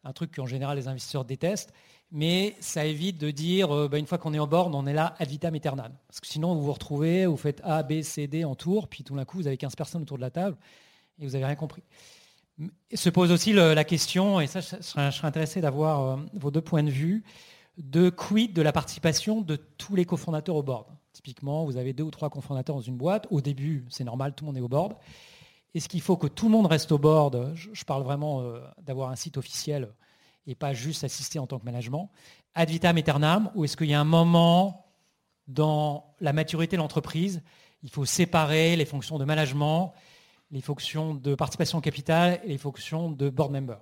Un 0.05 0.13
truc 0.13 0.35
qu'en 0.35 0.47
général 0.47 0.77
les 0.77 0.89
investisseurs 0.89 1.25
détestent 1.25 1.73
mais 2.11 2.57
ça 2.61 2.85
évite 2.85 3.19
de 3.19 3.31
dire, 3.31 3.75
euh, 3.75 3.89
bah, 3.89 3.99
une 3.99 4.07
fois 4.07 4.19
qu'on 4.19 4.33
est 4.33 4.39
en 4.39 4.47
borne, 4.47 4.75
on 4.75 4.87
est 4.87 4.93
là 4.93 5.15
ad 5.19 5.29
vitam 5.29 5.55
aeternam. 5.55 5.93
Parce 6.07 6.21
que 6.21 6.27
sinon, 6.27 6.55
vous 6.55 6.63
vous 6.63 6.73
retrouvez, 6.73 7.27
vous 7.27 7.37
faites 7.37 7.61
A, 7.65 7.83
B, 7.83 8.03
C, 8.03 8.27
D 8.27 8.45
en 8.45 8.55
tour, 8.55 8.89
puis 8.89 9.05
tout 9.05 9.15
d'un 9.15 9.25
coup, 9.25 9.39
vous 9.39 9.47
avez 9.47 9.57
15 9.57 9.77
personnes 9.77 10.03
autour 10.03 10.17
de 10.17 10.23
la 10.23 10.31
table, 10.31 10.57
et 11.19 11.27
vous 11.27 11.33
n'avez 11.33 11.45
rien 11.45 11.55
compris. 11.55 11.83
Se 12.93 13.11
pose 13.11 13.31
aussi 13.31 13.53
la 13.53 13.85
question, 13.85 14.41
et 14.41 14.47
ça, 14.47 14.61
je 14.61 14.81
serais, 14.81 15.11
intéressé 15.23 15.61
d'avoir 15.61 16.03
euh, 16.03 16.17
vos 16.35 16.51
deux 16.51 16.61
points 16.61 16.83
de 16.83 16.91
vue, 16.91 17.25
de 17.77 18.11
quid 18.11 18.55
de 18.55 18.63
la 18.63 18.73
participation 18.73 19.43
de 19.43 19.57
tous 19.57 19.95
les 19.95 20.05
cofondateurs 20.05 20.57
au 20.57 20.63
board? 20.63 20.87
Typiquement, 21.13 21.65
vous 21.65 21.77
avez 21.77 21.93
deux 21.93 22.05
ou 22.05 22.11
trois 22.11 22.31
cofondateurs 22.31 22.77
dans 22.77 22.83
une 22.83 22.97
boîte. 22.97 23.27
Au 23.31 23.41
début, 23.41 23.85
c'est 23.91 24.05
normal, 24.05 24.35
tout 24.35 24.45
le 24.45 24.47
monde 24.47 24.57
est 24.57 24.63
au 24.63 24.69
board. 24.69 24.95
Est-ce 25.75 25.89
qu'il 25.89 26.01
faut 26.01 26.17
que 26.17 26.27
tout 26.27 26.47
le 26.47 26.53
monde 26.53 26.67
reste 26.67 26.93
au 26.93 26.99
board? 26.99 27.53
Je, 27.55 27.85
parle 27.85 28.03
vraiment 28.03 28.41
euh, 28.41 28.61
d'avoir 28.83 29.11
un 29.11 29.17
site 29.17 29.37
officiel 29.37 29.93
et 30.47 30.55
pas 30.55 30.73
juste 30.73 31.05
assister 31.05 31.39
en 31.39 31.47
tant 31.47 31.59
que 31.59 31.65
management, 31.65 32.11
ad 32.55 32.71
vitam 32.71 32.97
aeternam, 32.97 33.51
ou 33.55 33.65
est-ce 33.65 33.77
qu'il 33.77 33.89
y 33.89 33.95
a 33.95 34.01
un 34.01 34.05
moment 34.05 34.87
dans 35.47 36.15
la 36.21 36.33
maturité 36.33 36.77
de 36.77 36.81
l'entreprise, 36.81 37.43
il 37.83 37.91
faut 37.91 38.05
séparer 38.05 38.77
les 38.77 38.85
fonctions 38.85 39.19
de 39.19 39.25
management, 39.25 39.93
les 40.51 40.63
fonctions 40.63 41.15
de 41.15 41.35
participation 41.35 41.79
au 41.79 41.81
capital 41.81 42.41
et 42.45 42.49
les 42.49 42.59
fonctions 42.59 43.11
de 43.11 43.29
board 43.29 43.53
member? 43.53 43.77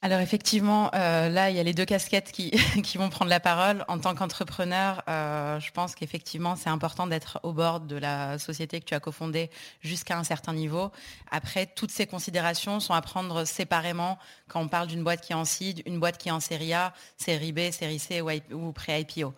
Alors 0.00 0.20
effectivement, 0.20 0.92
euh, 0.94 1.28
là, 1.28 1.50
il 1.50 1.56
y 1.56 1.58
a 1.58 1.64
les 1.64 1.74
deux 1.74 1.84
casquettes 1.84 2.30
qui, 2.32 2.52
vont 2.98 3.08
prendre 3.08 3.30
la 3.30 3.40
parole. 3.40 3.84
En 3.88 3.98
tant 3.98 4.14
qu'entrepreneur, 4.14 5.02
euh, 5.08 5.58
je 5.58 5.72
pense 5.72 5.96
qu'effectivement, 5.96 6.54
c'est 6.54 6.70
important 6.70 7.08
d'être 7.08 7.40
au 7.42 7.52
bord 7.52 7.80
de 7.80 7.96
la 7.96 8.38
société 8.38 8.78
que 8.78 8.84
tu 8.84 8.94
as 8.94 9.00
cofondée 9.00 9.50
jusqu'à 9.80 10.16
un 10.16 10.22
certain 10.22 10.52
niveau. 10.52 10.92
Après, 11.32 11.66
toutes 11.66 11.90
ces 11.90 12.06
considérations 12.06 12.78
sont 12.78 12.94
à 12.94 13.02
prendre 13.02 13.44
séparément 13.44 14.18
quand 14.46 14.60
on 14.60 14.68
parle 14.68 14.86
d'une 14.86 15.02
boîte 15.02 15.20
qui 15.20 15.32
est 15.32 15.36
en 15.36 15.44
seed, 15.44 15.82
une 15.84 15.98
boîte 15.98 16.16
qui 16.16 16.28
est 16.28 16.32
en 16.32 16.40
série 16.40 16.72
A, 16.72 16.94
série 17.16 17.52
B, 17.52 17.72
série 17.72 17.98
C 17.98 18.20
ou, 18.22 18.72
pré-IPO. 18.72 19.34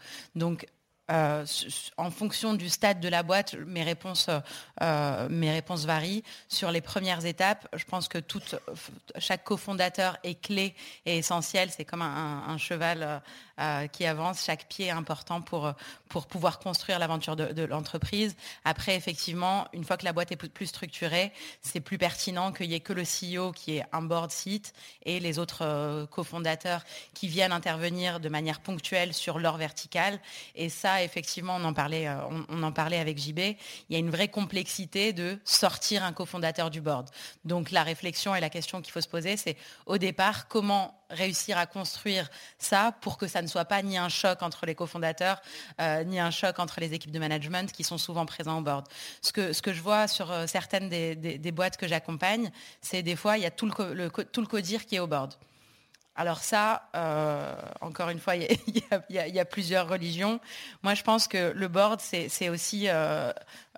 Euh, 1.10 1.44
en 1.96 2.10
fonction 2.10 2.54
du 2.54 2.68
stade 2.68 3.00
de 3.00 3.08
la 3.08 3.22
boîte, 3.22 3.56
réponses, 3.82 4.28
euh, 4.80 5.28
mes 5.28 5.50
réponses 5.50 5.84
varient. 5.84 6.22
Sur 6.48 6.70
les 6.70 6.80
premières 6.80 7.24
étapes, 7.26 7.66
je 7.74 7.84
pense 7.84 8.08
que 8.08 8.18
chaque 9.18 9.44
cofondateur 9.44 10.18
est 10.22 10.40
clé 10.40 10.74
et 11.06 11.18
essentiel. 11.18 11.70
C'est 11.70 11.84
comme 11.84 12.02
un, 12.02 12.58
cheval 12.58 13.22
qui 13.92 14.06
avance. 14.06 14.44
Chaque 14.44 14.68
pied 14.68 14.86
est 14.86 14.90
important 14.90 15.42
pour, 15.42 15.72
pour 16.08 16.26
pouvoir 16.26 16.58
construire 16.58 16.98
l'aventure 16.98 17.36
de, 17.36 17.64
l'entreprise. 17.64 18.34
Après, 18.64 18.96
effectivement, 18.96 19.66
une 19.72 19.84
fois 19.84 19.96
que 19.96 20.04
la 20.04 20.12
boîte 20.12 20.32
est 20.32 20.36
plus, 20.36 20.66
structurée, 20.66 21.32
c'est 21.62 21.80
plus 21.80 21.98
pertinent 21.98 22.52
qu'il 22.52 22.68
n'y 22.68 22.74
ait 22.74 22.80
que 22.80 22.92
le 22.92 23.02
CEO 23.02 23.52
qui 23.52 23.76
est 23.76 23.84
un 23.92 24.02
board 24.02 24.30
seat 24.30 24.72
et 25.04 25.20
les 25.20 25.38
autres 25.38 26.06
cofondateurs 26.10 26.84
qui 27.14 27.28
viennent 27.28 27.52
intervenir 27.52 28.20
de 28.20 28.28
manière 28.28 28.60
ponctuelle 28.60 29.14
sur 29.14 29.38
leur 29.38 29.56
verticale. 29.56 30.20
Et 30.54 30.68
ça, 30.68 31.02
effectivement, 31.02 31.56
on 31.56 31.64
en 31.64 31.72
parlait, 31.72 32.08
euh, 32.08 32.16
on, 32.48 32.62
en 32.62 32.72
parlait 32.72 32.98
avec 32.98 33.18
JB. 33.18 33.38
Il 33.38 33.56
y 33.90 33.96
a 33.96 33.98
une 33.98 34.10
vraie 34.10 34.28
complexité 34.28 35.12
de 35.12 35.38
sortir 35.44 36.04
un 36.04 36.12
cofondateur 36.12 36.70
du 36.70 36.80
board. 36.80 37.08
Donc 37.44 37.70
la 37.70 37.82
réflexion 37.82 38.34
et 38.34 38.40
la 38.40 38.50
question 38.50 38.80
qu'il 38.80 38.92
faut 38.92 39.00
se 39.00 39.08
poser, 39.08 39.36
c'est 39.36 39.56
au 39.86 39.98
départ, 39.98 40.48
comment 40.48 40.99
réussir 41.10 41.58
à 41.58 41.66
construire 41.66 42.28
ça 42.58 42.92
pour 43.00 43.18
que 43.18 43.26
ça 43.26 43.42
ne 43.42 43.46
soit 43.46 43.64
pas 43.64 43.82
ni 43.82 43.98
un 43.98 44.08
choc 44.08 44.42
entre 44.42 44.66
les 44.66 44.74
cofondateurs, 44.74 45.40
euh, 45.80 46.04
ni 46.04 46.18
un 46.18 46.30
choc 46.30 46.58
entre 46.58 46.80
les 46.80 46.94
équipes 46.94 47.12
de 47.12 47.18
management 47.18 47.70
qui 47.72 47.84
sont 47.84 47.98
souvent 47.98 48.26
présents 48.26 48.58
au 48.58 48.62
board. 48.62 48.86
Ce 49.22 49.32
que, 49.32 49.52
ce 49.52 49.62
que 49.62 49.72
je 49.72 49.82
vois 49.82 50.08
sur 50.08 50.30
euh, 50.30 50.46
certaines 50.46 50.88
des, 50.88 51.52
boîtes 51.52 51.76
que 51.76 51.88
j'accompagne, 51.88 52.50
c'est 52.80 53.02
des 53.02 53.16
fois, 53.16 53.36
il 53.36 53.42
y 53.42 53.46
a 53.46 53.50
tout 53.50 53.66
le, 53.66 54.08
tout 54.24 54.40
le 54.40 54.46
codir 54.46 54.86
qui 54.86 54.96
est 54.96 55.00
au 55.00 55.06
board. 55.06 55.34
Alors 56.16 56.40
ça, 56.40 56.88
euh, 56.94 57.54
encore 57.80 58.10
une 58.10 58.18
fois, 58.18 58.36
il 58.36 58.46
y, 59.08 59.38
a 59.38 59.44
plusieurs 59.44 59.88
religions. 59.88 60.40
Moi, 60.82 60.94
je 60.94 61.02
pense 61.02 61.28
que 61.28 61.52
le 61.54 61.68
board, 61.68 62.00
c'est 62.00 62.48
aussi 62.48 62.88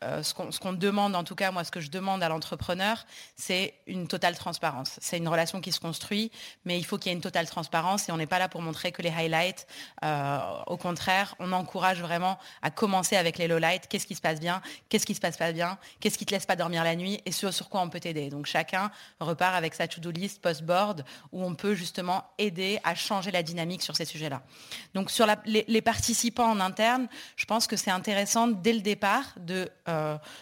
euh, 0.03 0.23
ce 0.23 0.35
qu'on 0.35 0.73
demande, 0.73 1.15
en 1.15 1.23
tout 1.23 1.35
cas, 1.35 1.51
moi, 1.51 1.65
ce 1.65 1.71
que 1.71 1.81
je 1.81 1.91
demande 1.91 2.23
à 2.23 2.29
l'entrepreneur, 2.29 3.05
c'est 3.37 3.75
une 3.87 4.09
totale 4.09 4.37
transparence. 4.37 4.99
C'est 5.01 5.19
une 5.19 5.29
relation 5.29 5.61
qui 5.61 5.71
se 5.71 5.81
construit, 5.81 6.33
mais 6.65 6.79
il 6.79 6.85
faut 6.85 6.99
qu'il 6.99 7.11
y 7.11 7.13
ait 7.13 7.17
une 7.17 7.23
totale 7.23 7.47
transparence 7.47 8.09
et 8.09 8.13
on 8.13 8.17
n'est 8.17 8.27
pas 8.27 8.39
là 8.39 8.49
pour 8.49 8.63
montrer 8.63 8.91
que 8.91 9.03
les 9.03 9.11
highlights. 9.11 9.67
Euh, 10.05 10.39
au 10.67 10.77
contraire, 10.77 11.35
on 11.39 11.53
encourage 11.53 12.01
vraiment 12.01 12.39
à 12.63 12.71
commencer 12.71 13.17
avec 13.17 13.39
les 13.39 13.49
lowlights. 13.49 13.87
Qu'est-ce 13.89 14.07
qui 14.07 14.15
se 14.15 14.21
passe 14.21 14.41
bien? 14.41 14.61
Qu'est-ce 14.89 15.07
qui 15.07 15.15
se 15.15 15.21
passe 15.21 15.37
pas 15.37 15.53
bien? 15.53 15.79
Qu'est-ce 16.01 16.19
qui 16.19 16.27
te 16.27 16.33
laisse 16.33 16.47
pas 16.47 16.57
dormir 16.57 16.85
la 16.85 16.97
nuit? 16.97 17.21
Et 17.27 17.33
sur, 17.33 17.53
quoi 17.69 17.81
on 17.81 17.89
peut 17.89 18.01
t'aider 18.01 18.29
Donc 18.31 18.47
chacun 18.47 18.91
repart 19.21 19.55
avec 19.55 19.75
sa 19.75 19.87
to-do 19.87 20.11
list 20.11 20.41
post-board 20.41 21.05
où 21.31 21.45
on 21.45 21.55
peut 21.55 21.75
justement 21.75 22.25
aider 22.39 22.81
à 22.83 22.95
changer 22.95 23.31
la 23.31 23.43
dynamique 23.43 23.83
sur 23.83 23.95
ces 23.97 24.05
sujets-là. 24.05 24.43
Donc 24.95 25.11
sur 25.11 25.27
les, 25.45 25.83
participants 25.83 26.51
en 26.51 26.61
interne, 26.61 27.09
je 27.37 27.45
pense 27.45 27.67
que 27.67 27.77
c'est 27.77 27.91
intéressant 27.91 28.49
dès 28.49 28.73
le 28.73 28.81
départ 28.81 29.25
de 29.37 29.69
euh, 29.89 29.92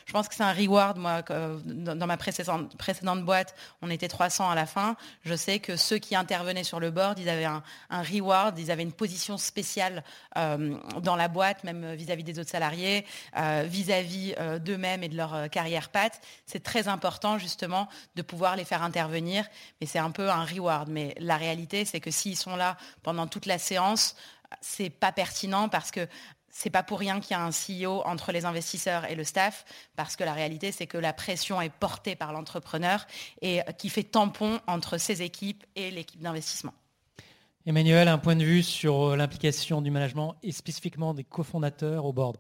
je 0.07 0.12
pense 0.12 0.28
que 0.28 0.35
c'est 0.35 0.42
un 0.42 0.52
reward. 0.52 0.99
Moi, 0.99 1.23
dans 1.64 2.07
ma 2.07 2.16
précédente, 2.16 3.25
boîte, 3.25 3.54
on 3.83 3.90
était 3.90 4.09
300 4.09 4.50
à 4.50 4.54
la 4.54 4.66
fin. 4.66 4.97
Je 5.25 5.35
sais 5.35 5.59
que 5.59 5.76
ceux 5.76 5.99
qui 5.99 6.14
intervenaient 6.14 6.64
sur 6.64 6.80
le 6.80 6.90
board, 6.90 7.19
ils 7.19 7.28
avaient 7.28 7.45
un, 7.45 7.62
reward, 7.90 8.59
ils 8.59 8.71
avaient 8.71 8.83
une 8.83 8.92
position 8.92 9.37
spéciale 9.38 10.04
euh, 10.37 10.76
dans 11.02 11.16
la 11.16 11.28
boîte, 11.28 11.64
même 11.64 11.95
vis-à-vis 11.95 12.25
des 12.25 12.38
autres 12.38 12.50
salariés, 12.50 13.07
euh, 13.37 13.64
vis-à-vis 13.66 14.35
d'eux-mêmes 14.61 15.02
et 15.02 15.09
de 15.09 15.16
leur 15.16 15.49
carrière 15.50 15.90
patte. 15.90 16.21
C'est 16.47 16.62
très 16.62 16.88
important 16.88 17.38
justement 17.38 17.88
de 18.16 18.23
pouvoir 18.23 18.57
les 18.57 18.64
faire 18.64 18.83
intervenir, 18.83 19.47
mais 19.80 19.87
c'est 19.87 19.99
un 19.99 20.11
peu 20.11 20.30
un 20.30 20.45
reward. 20.45 20.88
Mais 20.88 21.14
la 21.19 21.37
réalité, 21.37 21.85
c'est 21.85 22.00
que 22.00 22.11
s'ils 22.11 22.37
sont 22.37 22.57
là 22.57 22.76
pendant 23.02 23.26
toute 23.26 23.47
la 23.47 23.59
séance, 23.59 24.16
c'est 24.61 24.90
pas 24.90 25.12
pertinent 25.12 25.69
parce 25.69 25.90
que 25.90 26.09
c'est 26.50 26.71
pas 26.71 26.83
pour 26.83 26.99
rien 26.99 27.21
qu'il 27.21 27.37
y 27.37 27.40
a 27.40 27.42
un 27.42 27.50
CEO 27.50 28.02
entre 28.04 28.33
les 28.33 28.45
investisseurs 28.45 29.11
et 29.11 29.14
le 29.14 29.25
staff, 29.25 29.64
parce 29.97 30.16
que 30.16 30.25
la 30.25 30.33
réalité, 30.33 30.73
c'est 30.73 30.87
que 30.87 30.99
la 30.99 31.12
pression 31.12 31.61
est 31.61 31.73
portée 31.73 32.16
par 32.16 32.33
l'entrepreneur 32.33 33.07
et 33.40 33.61
qui 33.78 33.88
fait 33.88 34.04
tampon 34.04 34.61
entre 34.66 34.99
ses 34.99 35.23
équipes 35.23 35.64
et 35.76 35.90
l'équipe 35.90 36.21
d'investissement. 36.21 36.75
Emmanuel, 37.66 38.09
un 38.09 38.19
point 38.19 38.37
de 38.37 38.45
vue 38.45 38.62
sur 38.62 39.11
euh, 39.11 39.16
l'implication 39.16 39.83
du 39.83 39.90
management 39.90 40.35
et 40.42 40.50
spécifiquement 40.50 41.12
des 41.12 41.25
cofondateurs 41.25 42.07
au 42.07 42.12
board 42.12 42.38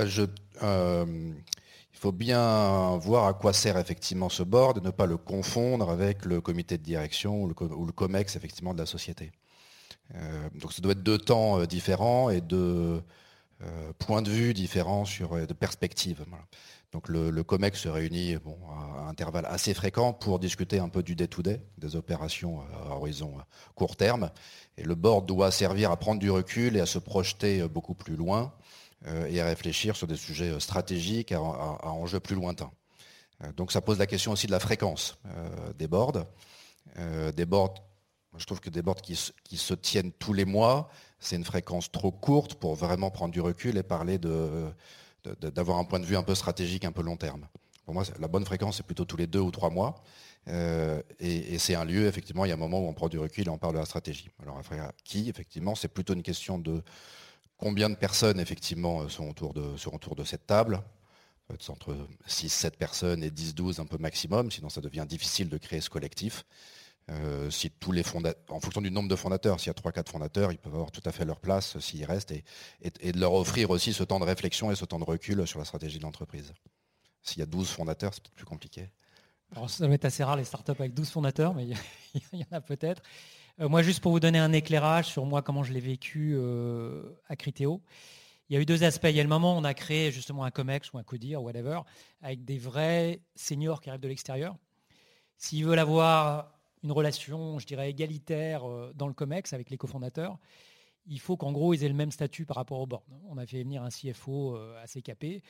euh, 0.00 0.26
euh, 0.62 1.32
Il 1.92 1.98
faut 1.98 2.12
bien 2.12 2.96
voir 2.96 3.26
à 3.26 3.34
quoi 3.34 3.52
sert 3.52 3.76
effectivement 3.76 4.30
ce 4.30 4.42
board 4.42 4.78
et 4.78 4.80
ne 4.80 4.90
pas 4.90 5.04
le 5.04 5.18
confondre 5.18 5.90
avec 5.90 6.24
le 6.24 6.40
comité 6.40 6.78
de 6.78 6.82
direction 6.82 7.42
ou 7.42 7.48
le, 7.48 7.54
ou 7.74 7.84
le 7.84 7.92
COMEX 7.92 8.36
effectivement 8.36 8.72
de 8.72 8.78
la 8.78 8.86
société. 8.86 9.32
Euh, 10.14 10.48
donc 10.54 10.72
ça 10.72 10.82
doit 10.82 10.92
être 10.92 11.02
deux 11.02 11.18
temps 11.18 11.60
euh, 11.60 11.66
différents 11.66 12.30
et 12.30 12.40
deux 12.40 13.02
euh, 13.62 13.92
points 13.98 14.22
de 14.22 14.30
vue 14.30 14.54
différents 14.54 15.04
sur 15.04 15.46
de 15.46 15.52
perspectives. 15.54 16.24
Donc 16.92 17.08
le, 17.08 17.42
COMEX 17.42 17.80
se 17.80 17.88
réunit 17.88 18.36
bon, 18.36 18.58
à 18.68 19.08
intervalles 19.08 19.46
assez 19.46 19.72
fréquents 19.72 20.12
pour 20.12 20.38
discuter 20.38 20.78
un 20.78 20.90
peu 20.90 21.02
du 21.02 21.14
day-to-day, 21.14 21.62
des 21.78 21.96
opérations 21.96 22.60
à 22.84 22.96
horizon 22.96 23.38
court 23.74 23.96
terme. 23.96 24.30
Et 24.76 24.82
le 24.82 24.94
board 24.94 25.24
doit 25.24 25.50
servir 25.50 25.90
à 25.90 25.96
prendre 25.96 26.20
du 26.20 26.30
recul 26.30 26.76
et 26.76 26.80
à 26.80 26.86
se 26.86 26.98
projeter 26.98 27.66
beaucoup 27.66 27.94
plus 27.94 28.14
loin 28.14 28.52
et 29.06 29.40
à 29.40 29.46
réfléchir 29.46 29.96
sur 29.96 30.06
des 30.06 30.16
sujets 30.16 30.60
stratégiques 30.60 31.32
à, 31.32 31.40
enjeux 31.40 32.20
plus 32.20 32.36
lointains. 32.36 32.70
donc 33.56 33.72
ça 33.72 33.80
pose 33.80 33.98
la 33.98 34.06
question 34.06 34.32
aussi 34.32 34.46
de 34.46 34.52
la 34.52 34.60
fréquence 34.60 35.18
des 35.78 35.88
boards. 35.88 36.26
des 37.34 37.46
boards 37.46 37.91
je 38.38 38.46
trouve 38.46 38.60
que 38.60 38.70
des 38.70 38.82
boards 38.82 39.02
qui, 39.02 39.16
se 39.16 39.74
tiennent 39.74 40.12
tous 40.12 40.32
les 40.32 40.44
mois, 40.44 40.88
c'est 41.20 41.36
une 41.36 41.44
fréquence 41.44 41.90
trop 41.90 42.10
courte 42.10 42.54
pour 42.54 42.74
vraiment 42.74 43.10
prendre 43.10 43.32
du 43.32 43.40
recul 43.40 43.76
et 43.76 43.82
parler 43.82 44.18
d'avoir 44.18 45.78
un 45.78 45.84
point 45.84 46.00
de 46.00 46.06
vue 46.06 46.16
un 46.16 46.22
peu 46.22 46.34
stratégique, 46.34 46.84
un 46.84 46.92
peu 46.92 47.02
long 47.02 47.16
terme. 47.16 47.46
Pour 47.84 47.94
moi, 47.94 48.04
la 48.18 48.28
bonne 48.28 48.44
fréquence, 48.44 48.76
c'est 48.76 48.86
plutôt 48.86 49.04
tous 49.04 49.16
les 49.16 49.26
deux 49.26 49.40
ou 49.40 49.50
trois 49.50 49.70
mois. 49.70 50.02
Euh, 50.48 51.02
et, 51.20 51.58
c'est 51.58 51.74
un 51.74 51.84
lieu, 51.84 52.06
effectivement, 52.06 52.44
il 52.44 52.48
y 52.48 52.52
a 52.52 52.54
un 52.54 52.58
moment 52.58 52.80
où 52.80 52.88
on 52.88 52.94
prend 52.94 53.08
du 53.08 53.18
recul 53.18 53.46
et 53.46 53.50
on 53.50 53.58
parle 53.58 53.74
de 53.74 53.78
la 53.78 53.86
stratégie. 53.86 54.30
Alors, 54.42 54.60
qui, 55.04 55.28
effectivement, 55.28 55.74
c'est 55.74 55.88
plutôt 55.88 56.14
une 56.14 56.22
question 56.22 56.58
de 56.58 56.82
combien 57.56 57.90
de 57.90 57.94
personnes, 57.96 58.40
effectivement, 58.40 59.08
sont 59.08 59.28
autour 59.28 59.52
de, 59.52 59.76
sont 59.76 59.94
autour 59.94 60.16
de 60.16 60.24
cette 60.24 60.46
table. 60.46 60.82
Peut-être 61.48 61.70
entre 61.70 61.96
6-7 62.28 62.70
personnes 62.72 63.22
et 63.22 63.30
10-12 63.30 63.80
un 63.80 63.86
peu 63.86 63.98
maximum, 63.98 64.50
sinon 64.50 64.68
ça 64.68 64.80
devient 64.80 65.04
difficile 65.08 65.48
de 65.48 65.58
créer 65.58 65.80
ce 65.80 65.90
collectif. 65.90 66.44
Euh, 67.12 67.50
si 67.50 67.70
tous 67.70 67.92
les 67.92 68.02
en 68.48 68.60
fonction 68.60 68.80
du 68.80 68.90
nombre 68.90 69.08
de 69.08 69.16
fondateurs, 69.16 69.60
s'il 69.60 69.68
y 69.68 69.70
a 69.70 69.74
3-4 69.74 70.08
fondateurs, 70.08 70.52
ils 70.52 70.58
peuvent 70.58 70.74
avoir 70.74 70.90
tout 70.90 71.02
à 71.04 71.12
fait 71.12 71.24
leur 71.24 71.40
place 71.40 71.78
s'ils 71.78 72.04
restent 72.04 72.32
et, 72.32 73.12
de 73.12 73.20
leur 73.20 73.34
offrir 73.34 73.70
aussi 73.70 73.92
ce 73.92 74.04
temps 74.04 74.20
de 74.20 74.24
réflexion 74.24 74.70
et 74.70 74.76
ce 74.76 74.84
temps 74.84 74.98
de 74.98 75.04
recul 75.04 75.46
sur 75.46 75.58
la 75.58 75.64
stratégie 75.64 75.98
de 75.98 76.04
l'entreprise. 76.04 76.52
S'il 77.22 77.40
y 77.40 77.42
a 77.42 77.46
12 77.46 77.68
fondateurs, 77.68 78.14
c'est 78.14 78.22
peut-être 78.22 78.34
plus 78.34 78.46
compliqué. 78.46 78.90
Ça 79.68 79.86
va 79.86 79.94
être 79.94 80.04
assez 80.04 80.24
rare 80.24 80.36
les 80.36 80.44
startups 80.44 80.72
avec 80.72 80.94
12 80.94 81.10
fondateurs, 81.10 81.54
mais 81.54 81.66
il 82.14 82.40
y, 82.40 82.44
en 82.44 82.56
a 82.56 82.60
peut-être. 82.60 83.02
Euh, 83.60 83.68
moi, 83.68 83.82
juste 83.82 84.00
pour 84.00 84.12
vous 84.12 84.20
donner 84.20 84.38
un 84.38 84.52
éclairage 84.52 85.06
sur 85.06 85.26
moi, 85.26 85.42
comment 85.42 85.62
je 85.62 85.72
l'ai 85.72 85.80
vécu 85.80 86.34
euh, 86.36 87.02
à 87.28 87.36
Criteo, 87.36 87.82
il 88.48 88.54
y 88.54 88.58
a 88.58 88.60
eu 88.60 88.66
deux 88.66 88.82
aspects. 88.84 89.08
Il 89.08 89.16
y 89.16 89.20
a 89.20 89.22
le 89.22 89.28
moment 89.28 89.54
où 89.54 89.58
on 89.58 89.64
a 89.64 89.74
créé 89.74 90.10
justement 90.10 90.44
un 90.44 90.50
COMEX 90.50 90.92
ou 90.92 90.98
un 90.98 91.02
CODIR, 91.02 91.42
whatever, 91.42 91.80
avec 92.22 92.44
des 92.44 92.58
vrais 92.58 93.20
seniors 93.34 93.80
qui 93.80 93.90
arrivent 93.90 94.00
de 94.00 94.08
l'extérieur. 94.08 94.56
S'ils 95.36 95.64
veulent 95.64 95.78
avoir 95.78 96.52
une 96.82 96.92
relation, 96.92 97.58
je 97.58 97.66
dirais, 97.66 97.90
égalitaire 97.90 98.68
euh, 98.68 98.92
dans 98.94 99.06
le 99.06 99.14
COMEX 99.14 99.52
avec 99.52 99.70
les 99.70 99.76
cofondateurs, 99.76 100.38
il 101.06 101.20
faut 101.20 101.36
qu'en 101.36 101.52
gros, 101.52 101.74
ils 101.74 101.84
aient 101.84 101.88
le 101.88 101.94
même 101.94 102.12
statut 102.12 102.46
par 102.46 102.56
rapport 102.56 102.80
au 102.80 102.86
board. 102.86 103.02
On 103.28 103.38
a 103.38 103.46
fait 103.46 103.62
venir 103.62 103.82
un 103.82 103.88
CFO 103.88 104.56
euh, 104.56 104.82
assez 104.82 105.02
capé. 105.02 105.42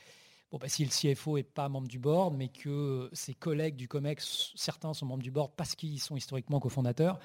Bon, 0.50 0.58
bah, 0.58 0.68
si 0.68 0.84
le 0.84 0.90
CFO 0.90 1.36
n'est 1.36 1.42
pas 1.42 1.68
membre 1.68 1.88
du 1.88 1.98
board, 1.98 2.34
mais 2.36 2.48
que 2.48 3.08
ses 3.12 3.34
collègues 3.34 3.76
du 3.76 3.88
COMEX, 3.88 4.52
certains 4.54 4.92
sont 4.94 5.06
membres 5.06 5.22
du 5.22 5.30
board 5.30 5.52
parce 5.56 5.74
qu'ils 5.74 6.00
sont 6.00 6.16
historiquement 6.16 6.60
cofondateurs, 6.60 7.18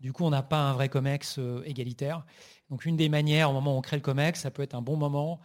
du 0.00 0.12
coup, 0.14 0.24
on 0.24 0.30
n'a 0.30 0.42
pas 0.42 0.70
un 0.70 0.72
vrai 0.72 0.88
COMEX 0.88 1.38
euh, 1.38 1.62
égalitaire. 1.64 2.24
Donc, 2.70 2.84
une 2.86 2.96
des 2.96 3.08
manières, 3.08 3.50
au 3.50 3.52
moment 3.52 3.74
où 3.74 3.78
on 3.78 3.82
crée 3.82 3.96
le 3.96 4.02
COMEX, 4.02 4.40
ça 4.40 4.50
peut 4.50 4.62
être 4.62 4.74
un 4.74 4.82
bon 4.82 4.96
moment 4.96 5.40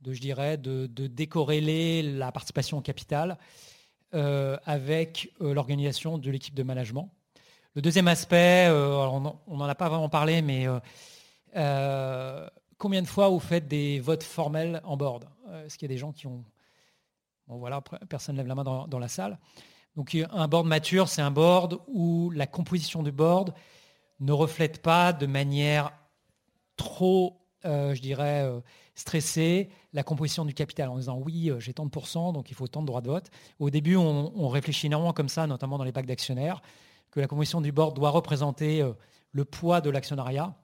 de, 0.00 0.12
je 0.12 0.20
dirais, 0.20 0.56
de, 0.56 0.86
de 0.86 1.06
décorréler 1.08 2.02
la 2.02 2.30
participation 2.30 2.78
au 2.78 2.82
capital 2.82 3.38
avec 4.12 5.30
l'organisation 5.40 6.16
de 6.16 6.30
l'équipe 6.30 6.54
de 6.54 6.62
management. 6.62 7.12
Le 7.76 7.82
deuxième 7.82 8.08
aspect, 8.08 8.68
euh, 8.70 9.06
on 9.46 9.56
n'en 9.58 9.66
a 9.66 9.74
pas 9.74 9.90
vraiment 9.90 10.08
parlé, 10.08 10.40
mais 10.40 10.66
euh, 10.66 10.80
euh, 11.56 12.48
combien 12.78 13.02
de 13.02 13.06
fois 13.06 13.28
vous 13.28 13.38
faites 13.38 13.68
des 13.68 14.00
votes 14.00 14.22
formels 14.22 14.80
en 14.82 14.96
board? 14.96 15.28
Est-ce 15.66 15.76
qu'il 15.76 15.86
y 15.86 15.92
a 15.92 15.94
des 15.94 15.98
gens 15.98 16.10
qui 16.10 16.26
ont... 16.26 16.42
Bon 17.46 17.58
voilà, 17.58 17.82
personne 18.08 18.36
ne 18.36 18.40
lève 18.40 18.48
la 18.48 18.54
main 18.54 18.64
dans, 18.64 18.98
la 18.98 19.08
salle. 19.08 19.38
Donc 19.94 20.16
un 20.16 20.48
board 20.48 20.66
mature, 20.66 21.08
c'est 21.08 21.20
un 21.20 21.30
board 21.30 21.78
où 21.86 22.30
la 22.30 22.46
composition 22.46 23.02
du 23.02 23.12
board 23.12 23.52
ne 24.20 24.32
reflète 24.32 24.80
pas 24.80 25.12
de 25.12 25.26
manière 25.26 25.92
trop, 26.78 27.36
je 27.62 28.00
dirais, 28.00 28.50
stressée 28.94 29.68
la 29.92 30.02
composition 30.02 30.46
du 30.46 30.54
capital 30.54 30.88
en 30.88 30.96
disant 30.96 31.18
oui, 31.22 31.52
j'ai 31.58 31.74
tant 31.74 31.84
de 31.84 31.90
pourcents, 31.90 32.32
donc 32.32 32.50
il 32.50 32.54
faut 32.54 32.68
tant 32.68 32.80
de 32.80 32.86
droits 32.86 33.02
de 33.02 33.08
vote. 33.08 33.30
Au 33.60 33.68
début, 33.68 33.96
on, 33.96 34.32
on 34.34 34.48
réfléchit 34.48 34.86
énormément 34.86 35.12
comme 35.12 35.28
ça, 35.28 35.46
notamment 35.46 35.76
dans 35.76 35.84
les 35.84 35.92
packs 35.92 36.06
d'actionnaires 36.06 36.62
que 37.16 37.20
la 37.20 37.26
composition 37.26 37.60
du 37.60 37.72
board 37.72 37.96
doit 37.96 38.10
représenter 38.10 38.82
euh, 38.82 38.92
le 39.32 39.44
poids 39.44 39.80
de 39.80 39.90
l'actionnariat 39.90 40.54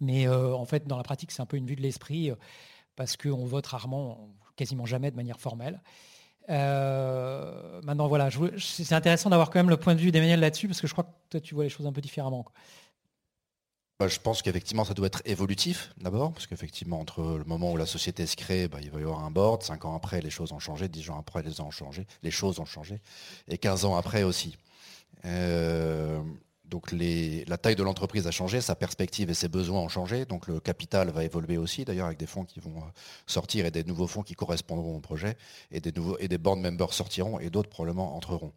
Mais 0.00 0.28
en 0.28 0.64
fait, 0.64 0.86
dans 0.86 0.96
la 0.96 1.02
pratique, 1.02 1.30
c'est 1.30 1.42
un 1.42 1.46
peu 1.46 1.56
une 1.56 1.66
vue 1.66 1.76
de 1.76 1.82
l'esprit 1.82 2.30
parce 2.96 3.16
qu'on 3.16 3.46
vote 3.46 3.66
rarement, 3.66 4.28
quasiment 4.56 4.86
jamais 4.86 5.10
de 5.10 5.16
manière 5.16 5.40
formelle. 5.40 5.80
maintenant, 6.48 8.08
voilà, 8.08 8.28
c'est 8.58 8.92
intéressant 8.92 9.30
d'avoir 9.30 9.50
quand 9.50 9.58
même 9.58 9.70
le 9.70 9.78
point 9.78 9.94
de 9.94 10.00
vue 10.00 10.10
d'Emmanuel 10.10 10.40
là-dessus, 10.40 10.68
parce 10.68 10.80
que 10.80 10.86
je 10.86 10.92
crois 10.92 11.04
que 11.04 11.10
toi, 11.30 11.40
tu 11.40 11.54
vois 11.54 11.64
les 11.64 11.70
choses 11.70 11.86
un 11.86 11.92
peu 11.92 12.02
différemment. 12.02 12.44
Bah, 13.98 14.08
je 14.08 14.18
pense 14.20 14.42
qu'effectivement, 14.42 14.84
ça 14.84 14.92
doit 14.92 15.06
être 15.06 15.22
évolutif 15.24 15.90
d'abord, 15.96 16.32
parce 16.32 16.46
qu'effectivement, 16.46 17.00
entre 17.00 17.38
le 17.38 17.44
moment 17.44 17.72
où 17.72 17.78
la 17.78 17.86
société 17.86 18.26
se 18.26 18.36
crée, 18.36 18.68
bah, 18.68 18.78
il 18.82 18.90
va 18.90 19.00
y 19.00 19.02
avoir 19.02 19.24
un 19.24 19.30
board. 19.30 19.62
Cinq 19.62 19.86
ans 19.86 19.96
après, 19.96 20.20
les 20.20 20.28
choses 20.28 20.52
ont 20.52 20.58
changé. 20.58 20.88
Dix 20.88 21.08
ans 21.08 21.18
après, 21.18 21.42
les, 21.42 21.62
ont 21.62 21.70
changé, 21.70 22.06
les 22.22 22.30
choses 22.30 22.60
ont 22.60 22.66
changé. 22.66 23.00
Et 23.48 23.56
15 23.56 23.86
ans 23.86 23.96
après 23.96 24.22
aussi. 24.22 24.58
Euh, 25.26 26.22
donc 26.64 26.90
la 26.90 27.58
taille 27.58 27.76
de 27.76 27.82
l'entreprise 27.84 28.26
a 28.26 28.32
changé, 28.32 28.60
sa 28.60 28.74
perspective 28.74 29.30
et 29.30 29.34
ses 29.34 29.48
besoins 29.48 29.80
ont 29.80 29.88
changé. 29.88 30.24
Donc 30.24 30.48
le 30.48 30.58
capital 30.58 31.10
va 31.10 31.24
évoluer 31.24 31.58
aussi, 31.58 31.84
d'ailleurs, 31.84 32.06
avec 32.06 32.18
des 32.18 32.26
fonds 32.26 32.44
qui 32.44 32.58
vont 32.58 32.78
euh, 32.78 32.90
sortir 33.26 33.66
et 33.66 33.70
des 33.70 33.84
nouveaux 33.84 34.08
fonds 34.08 34.22
qui 34.22 34.34
correspondront 34.34 34.96
au 34.96 35.00
projet. 35.00 35.36
Et 35.70 35.80
des, 35.80 35.92
nouveaux, 35.92 36.18
board 36.40 36.58
members 36.58 36.92
sortiront 36.92 37.38
et 37.38 37.50
d'autres 37.50 37.70
probablement 37.70 38.16
entreront. 38.16 38.52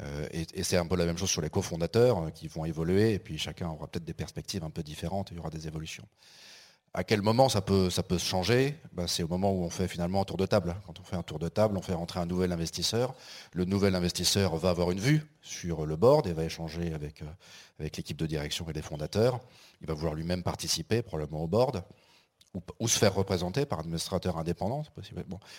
Euh, 0.00 0.26
et, 0.32 0.62
c'est 0.62 0.78
un 0.78 0.86
peu 0.86 0.96
la 0.96 1.04
même 1.04 1.18
chose 1.18 1.30
sur 1.30 1.42
les 1.42 1.50
cofondateurs 1.50 2.32
qui 2.32 2.48
vont 2.48 2.64
évoluer, 2.64 3.12
et 3.12 3.18
puis 3.18 3.36
chacun 3.36 3.68
aura 3.68 3.86
peut-être 3.86 4.04
des 4.04 4.14
perspectives 4.14 4.64
un 4.64 4.70
peu 4.70 4.82
différentes, 4.82 5.30
et 5.30 5.34
il 5.34 5.36
y 5.36 5.40
aura 5.40 5.50
des 5.50 5.66
évolutions. 5.66 6.06
À 6.92 7.04
quel 7.04 7.22
moment 7.22 7.48
ça 7.48 7.62
peut, 7.62 7.88
se 7.88 8.18
changer 8.18 8.76
bah, 8.92 9.06
C'est 9.06 9.22
au 9.22 9.28
moment 9.28 9.52
où 9.52 9.62
on 9.62 9.70
fait 9.70 9.86
finalement 9.86 10.22
un 10.22 10.24
tour 10.24 10.36
de 10.36 10.46
table. 10.46 10.74
Quand 10.86 10.98
on 10.98 11.04
fait 11.04 11.14
un 11.14 11.22
tour 11.22 11.38
de 11.38 11.48
table, 11.48 11.78
on 11.78 11.82
fait 11.82 11.94
rentrer 11.94 12.18
un 12.18 12.26
nouvel 12.26 12.50
investisseur. 12.50 13.14
Le 13.52 13.64
nouvel 13.64 13.94
investisseur 13.94 14.56
va 14.56 14.70
avoir 14.70 14.90
une 14.90 14.98
vue 14.98 15.22
sur 15.40 15.86
le 15.86 15.94
board 15.94 16.26
et 16.26 16.32
va 16.32 16.44
échanger 16.44 16.92
avec, 16.92 17.22
euh, 17.22 17.26
l'équipe 17.78 18.16
de 18.16 18.26
direction 18.26 18.68
et 18.68 18.72
les 18.72 18.82
fondateurs. 18.82 19.40
Il 19.80 19.86
va 19.86 19.94
vouloir 19.94 20.14
lui-même 20.14 20.42
participer 20.42 21.00
probablement 21.02 21.44
au 21.44 21.46
board 21.46 21.84
ou, 22.80 22.88
se 22.88 22.98
faire 22.98 23.14
représenter 23.14 23.64
par 23.66 23.78
un 23.78 23.82
administrateur 23.82 24.36
indépendant. 24.36 24.82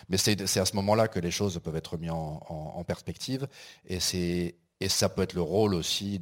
Mais 0.09 0.17
c'est 0.17 0.59
à 0.59 0.65
ce 0.65 0.75
moment-là 0.75 1.07
que 1.07 1.19
les 1.19 1.31
choses 1.31 1.57
peuvent 1.63 1.77
être 1.77 1.97
mises 1.97 2.11
en, 2.11 2.83
perspective. 2.85 3.47
Et, 3.87 3.99
et 4.81 4.89
ça 4.89 5.07
peut 5.07 5.21
être 5.21 5.33
le 5.33 5.41
rôle 5.41 5.75
aussi 5.75 6.21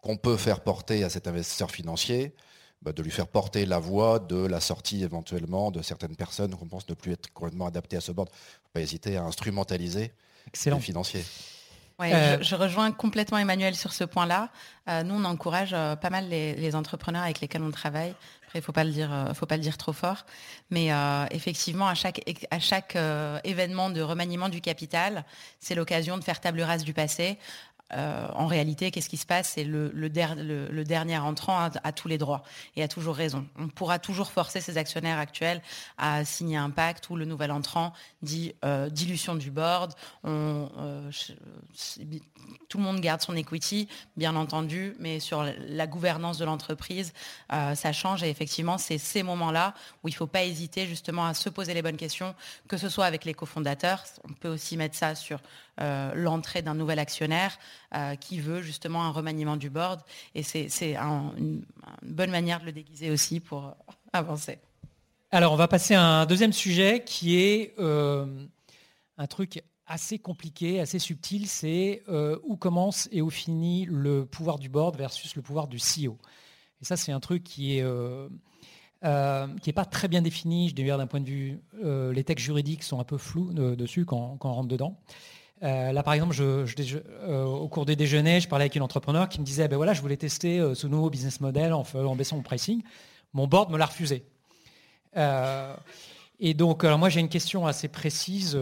qu'on 0.00 0.16
peut 0.16 0.36
faire 0.36 0.60
porter 0.60 1.02
à 1.02 1.10
cet 1.10 1.26
investisseur 1.26 1.72
financier, 1.72 2.36
de 2.92 3.02
lui 3.02 3.10
faire 3.10 3.26
porter 3.26 3.66
la 3.66 3.78
voix 3.78 4.18
de 4.18 4.46
la 4.46 4.60
sortie 4.60 5.02
éventuellement 5.02 5.70
de 5.70 5.82
certaines 5.82 6.16
personnes 6.16 6.54
qu'on 6.54 6.66
pense 6.66 6.88
ne 6.88 6.94
plus 6.94 7.12
être 7.12 7.32
complètement 7.32 7.66
adaptées 7.66 7.96
à 7.96 8.00
ce 8.00 8.12
board. 8.12 8.28
Il 8.30 8.34
ne 8.34 8.62
faut 8.64 8.72
pas 8.74 8.80
hésiter 8.80 9.16
à 9.16 9.24
instrumentaliser 9.24 10.12
Excellent. 10.46 10.76
les 10.76 10.82
financiers. 10.82 11.24
Euh, 12.00 12.38
je, 12.40 12.56
rejoins 12.56 12.90
complètement 12.90 13.38
Emmanuel 13.38 13.76
sur 13.76 13.92
ce 13.92 14.04
point-là. 14.04 14.48
Euh, 14.88 15.02
nous, 15.04 15.14
on 15.14 15.24
encourage 15.24 15.70
euh, 15.72 15.94
pas 15.94 16.10
mal 16.10 16.28
les, 16.28 16.74
entrepreneurs 16.74 17.22
avec 17.22 17.40
lesquels 17.40 17.62
on 17.62 17.70
travaille. 17.70 18.14
Après, 18.46 18.58
il 18.58 18.62
faut 18.62 18.72
pas 18.72 18.84
le 18.84 18.90
dire, 18.90 19.30
faut 19.34 19.46
pas 19.46 19.56
le 19.56 19.62
dire 19.62 19.78
trop 19.78 19.92
fort. 19.92 20.26
Mais 20.70 20.90
effectivement, 21.30 21.86
à 21.86 21.94
chaque, 21.94 22.20
à 22.50 22.58
chaque 22.58 22.96
événement 23.44 23.90
de 23.90 24.00
remaniement 24.00 24.48
du 24.48 24.60
capital, 24.60 25.24
c'est 25.58 25.74
l'occasion 25.74 26.18
de 26.18 26.24
faire 26.24 26.40
table 26.40 26.60
rase 26.62 26.84
du 26.84 26.94
passé, 26.94 27.38
euh, 27.94 28.26
en 28.34 28.46
réalité, 28.46 28.90
qu'est-ce 28.90 29.08
qui 29.08 29.16
se 29.16 29.26
passe? 29.26 29.50
C'est 29.54 29.64
le, 29.64 30.08
dernier 30.84 31.18
entrant 31.18 31.58
a, 31.58 31.92
tous 31.92 32.08
les 32.08 32.18
droits 32.18 32.42
et 32.76 32.82
a 32.82 32.88
toujours 32.88 33.14
raison. 33.14 33.46
On 33.58 33.68
pourra 33.68 33.98
toujours 33.98 34.30
forcer 34.30 34.60
ses 34.60 34.78
actionnaires 34.78 35.18
actuels 35.18 35.62
à 35.98 36.24
signer 36.24 36.56
un 36.56 36.70
pacte 36.70 37.08
où 37.10 37.16
le 37.16 37.24
nouvel 37.24 37.50
entrant 37.50 37.92
dit 38.22 38.54
euh, 38.64 38.88
dilution 38.88 39.34
du 39.34 39.50
board, 39.50 39.94
euh, 40.24 41.10
tout 42.68 42.78
le 42.78 42.84
monde 42.84 43.00
garde 43.00 43.20
son 43.20 43.36
equity, 43.36 43.88
bien 44.16 44.36
entendu, 44.36 44.94
mais 44.98 45.20
sur 45.20 45.44
la 45.68 45.86
gouvernance 45.86 46.38
de 46.38 46.44
l'entreprise, 46.44 47.12
ça 47.50 47.92
change. 47.92 48.22
Et 48.22 48.28
effectivement, 48.28 48.78
c'est 48.78 48.98
ces 48.98 49.22
moments-là 49.22 49.74
où 50.02 50.08
il 50.08 50.12
ne 50.12 50.16
faut 50.16 50.26
pas 50.26 50.44
hésiter 50.44 50.86
justement 50.86 51.26
à 51.26 51.34
se 51.34 51.48
poser 51.48 51.74
les 51.74 51.82
bonnes 51.82 51.96
questions, 51.96 52.34
que 52.68 52.76
ce 52.76 52.88
soit 52.88 53.06
avec 53.06 53.24
les 53.24 53.34
cofondateurs, 53.34 54.04
on 54.28 54.32
peut 54.32 54.48
aussi 54.48 54.76
mettre 54.76 54.96
ça 54.96 55.14
sur 55.14 55.40
l'entrée 55.78 56.62
d'un 56.62 56.74
nouvel 56.74 56.98
actionnaire, 56.98 57.58
euh, 57.94 58.16
qui 58.16 58.40
veut 58.40 58.60
justement 58.60 59.04
un 59.04 59.10
remaniement 59.10 59.56
du 59.56 59.70
board. 59.70 60.00
Et 60.34 60.42
c'est 60.42 60.96
une, 60.96 61.64
bonne 62.02 62.30
manière 62.30 62.58
de 62.58 62.66
le 62.66 62.72
déguiser 62.72 63.10
aussi 63.10 63.38
pour 63.38 63.66
euh, 63.66 63.92
avancer. 64.12 64.58
Alors, 65.30 65.52
on 65.52 65.56
va 65.56 65.68
passer 65.68 65.94
à 65.94 66.02
un 66.02 66.26
deuxième 66.26 66.52
sujet 66.52 67.04
qui 67.04 67.36
est 67.36 67.74
euh, 67.78 68.26
un 69.16 69.26
truc 69.28 69.62
assez 69.86 70.18
compliqué, 70.18 70.80
assez 70.80 70.98
subtil, 70.98 71.46
c'est 71.46 72.02
où 72.42 72.56
commence 72.56 73.08
et 73.12 73.20
où 73.20 73.30
finit 73.30 73.84
le 73.84 74.24
pouvoir 74.24 74.58
du 74.58 74.68
board 74.68 74.96
versus 74.96 75.36
le 75.36 75.42
pouvoir 75.42 75.68
du 75.68 75.76
CEO. 75.76 76.16
Et 76.80 76.84
ça, 76.84 76.96
c'est 76.96 77.12
un 77.12 77.20
truc 77.20 77.44
qui 77.44 77.78
est... 77.78 77.84
qui 79.02 79.68
n'est 79.68 79.72
pas 79.74 79.84
très 79.84 80.08
bien 80.08 80.22
défini. 80.22 80.70
Je 80.70 80.74
dirais 80.74 80.96
d'un 80.96 81.06
point 81.06 81.20
de 81.20 81.28
vue, 81.28 81.60
les 81.82 82.24
textes 82.24 82.46
juridiques 82.46 82.82
sont 82.82 82.98
un 82.98 83.04
peu 83.04 83.18
flous 83.18 83.52
dessus 83.52 84.06
quand, 84.06 84.36
quand, 84.38 84.50
on 84.50 84.54
rentre 84.54 84.68
dedans. 84.68 84.98
Euh, 85.64 85.92
là, 85.92 86.02
par 86.02 86.12
exemple, 86.12 86.36
euh, 86.40 87.44
au 87.44 87.68
cours 87.68 87.86
des 87.86 87.96
déjeuners, 87.96 88.40
je 88.40 88.48
parlais 88.48 88.64
avec 88.64 88.76
une 88.76 88.82
entrepreneur 88.82 89.28
qui 89.28 89.40
me 89.40 89.46
disait, 89.46 89.66
ben 89.66 89.92
je 89.92 90.00
voulais 90.00 90.16
tester 90.16 90.58
euh, 90.60 90.74
ce 90.74 90.86
nouveau 90.86 91.08
business 91.08 91.40
model 91.40 91.72
en, 91.72 92.16
baissant 92.16 92.36
mon 92.36 92.42
pricing. 92.42 92.82
Mon 93.32 93.46
board 93.46 93.70
me 93.70 93.78
l'a 93.78 93.86
refusé. 93.86 94.24
et 95.16 96.54
donc, 96.54 96.84
alors 96.84 96.98
moi, 96.98 97.08
j'ai 97.08 97.20
une 97.20 97.28
question 97.28 97.66
assez 97.66 97.88
précise 97.88 98.58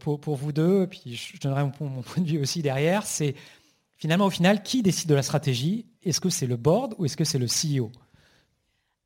pour, 0.00 0.36
vous 0.36 0.52
deux, 0.52 0.86
puis 0.86 1.14
je 1.14 1.38
donnerai 1.38 1.64
mon, 1.64 1.70
point 1.70 2.22
de 2.22 2.28
vue 2.28 2.40
aussi 2.40 2.62
derrière. 2.62 3.04
C'est 3.04 3.34
finalement, 3.98 4.26
au 4.26 4.30
final, 4.30 4.62
qui 4.62 4.82
décide 4.82 5.08
de 5.08 5.14
la 5.14 5.22
stratégie? 5.22 5.86
Est-ce 6.02 6.20
que 6.20 6.30
c'est 6.30 6.46
le 6.46 6.56
board 6.56 6.94
ou 6.98 7.04
est-ce 7.04 7.16
que 7.16 7.24
c'est 7.24 7.38
le 7.38 7.46
CEO 7.46 7.90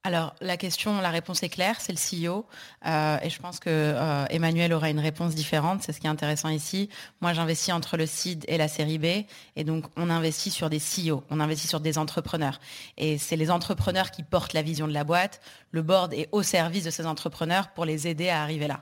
alors 0.03 0.35
la 0.41 0.57
question, 0.57 0.99
la 1.03 1.11
réponse 1.11 1.43
est 1.43 1.51
claire, 1.51 1.77
c'est 1.79 1.93
le 1.93 1.99
CEO. 2.31 2.47
Euh, 2.87 3.19
et 3.23 3.29
je 3.29 3.39
pense 3.39 3.61
que 3.61 3.69
euh, 3.69 4.25
Emmanuel 4.31 4.73
aura 4.73 4.89
une 4.89 4.99
réponse 4.99 5.35
différente. 5.35 5.83
C'est 5.83 5.93
ce 5.93 6.01
qui 6.01 6.07
est 6.07 6.11
intéressant 6.11 6.49
ici. 6.49 6.89
Moi, 7.21 7.35
j'investis 7.35 7.75
entre 7.75 7.99
le 7.99 8.07
seed 8.07 8.47
et 8.49 8.57
la 8.57 8.69
série 8.69 8.99
B, 8.99 9.27
et 9.57 9.65
donc 9.65 9.85
on 9.97 10.09
investit 10.09 10.51
sur 10.51 10.71
des 10.71 10.79
CEO, 10.79 11.23
on 11.29 11.39
investit 11.39 11.69
sur 11.69 11.81
des 11.81 11.99
entrepreneurs. 11.99 12.61
Et 12.97 13.19
c'est 13.19 13.37
les 13.37 13.51
entrepreneurs 13.51 14.11
qui 14.11 14.23
portent 14.23 14.55
la 14.55 14.63
vision 14.63 14.89
de 14.89 14.95
la 14.95 15.05
boîte. 15.05 15.43
Le 15.71 15.83
board 15.83 16.15
est 16.15 16.31
au 16.33 16.43
service 16.43 16.85
de 16.85 16.91
ces 16.91 17.05
entrepreneurs 17.05 17.69
pour 17.69 17.85
les 17.85 18.09
aider 18.09 18.31
à 18.31 18.43
arriver 18.43 18.69
là. 18.69 18.81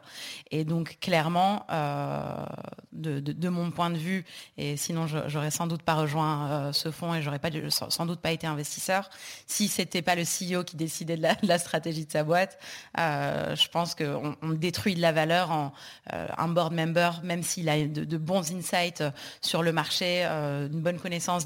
Et 0.52 0.64
donc 0.64 0.98
clairement, 1.00 1.66
euh, 1.70 2.46
de, 2.92 3.48
mon 3.48 3.72
point 3.72 3.90
de 3.90 3.98
vue, 3.98 4.24
et 4.56 4.76
sinon 4.76 5.06
j'aurais 5.26 5.50
sans 5.50 5.66
doute 5.66 5.82
pas 5.82 5.94
rejoint 5.94 6.72
ce 6.72 6.90
fonds 6.90 7.14
et 7.14 7.22
j'aurais 7.22 7.38
pas 7.38 7.50
sans 7.70 8.06
doute 8.06 8.20
pas 8.20 8.30
été 8.30 8.46
investisseur 8.46 9.10
si 9.46 9.68
c'était 9.68 10.02
pas 10.02 10.14
le 10.14 10.22
CEO 10.22 10.64
qui 10.64 10.76
décide 10.76 11.07
de 11.16 11.46
la, 11.46 11.58
stratégie 11.58 12.06
de 12.06 12.12
sa 12.12 12.24
boîte. 12.24 12.58
Euh, 12.98 13.54
je 13.56 13.68
pense 13.68 13.94
qu'on 13.94 14.36
on 14.42 14.50
détruit 14.50 14.94
de 14.94 15.00
la 15.00 15.12
valeur 15.12 15.50
en 15.50 15.72
euh, 16.12 16.26
un 16.36 16.48
board 16.48 16.72
member, 16.72 17.20
même 17.22 17.42
s'il 17.42 17.68
a 17.68 17.86
de, 17.86 18.16
bons 18.16 18.52
insights 18.52 19.02
sur 19.40 19.62
le 19.62 19.72
marché, 19.72 20.24
euh, 20.24 20.68
une 20.68 20.80
bonne 20.80 20.98
connaissance 20.98 21.44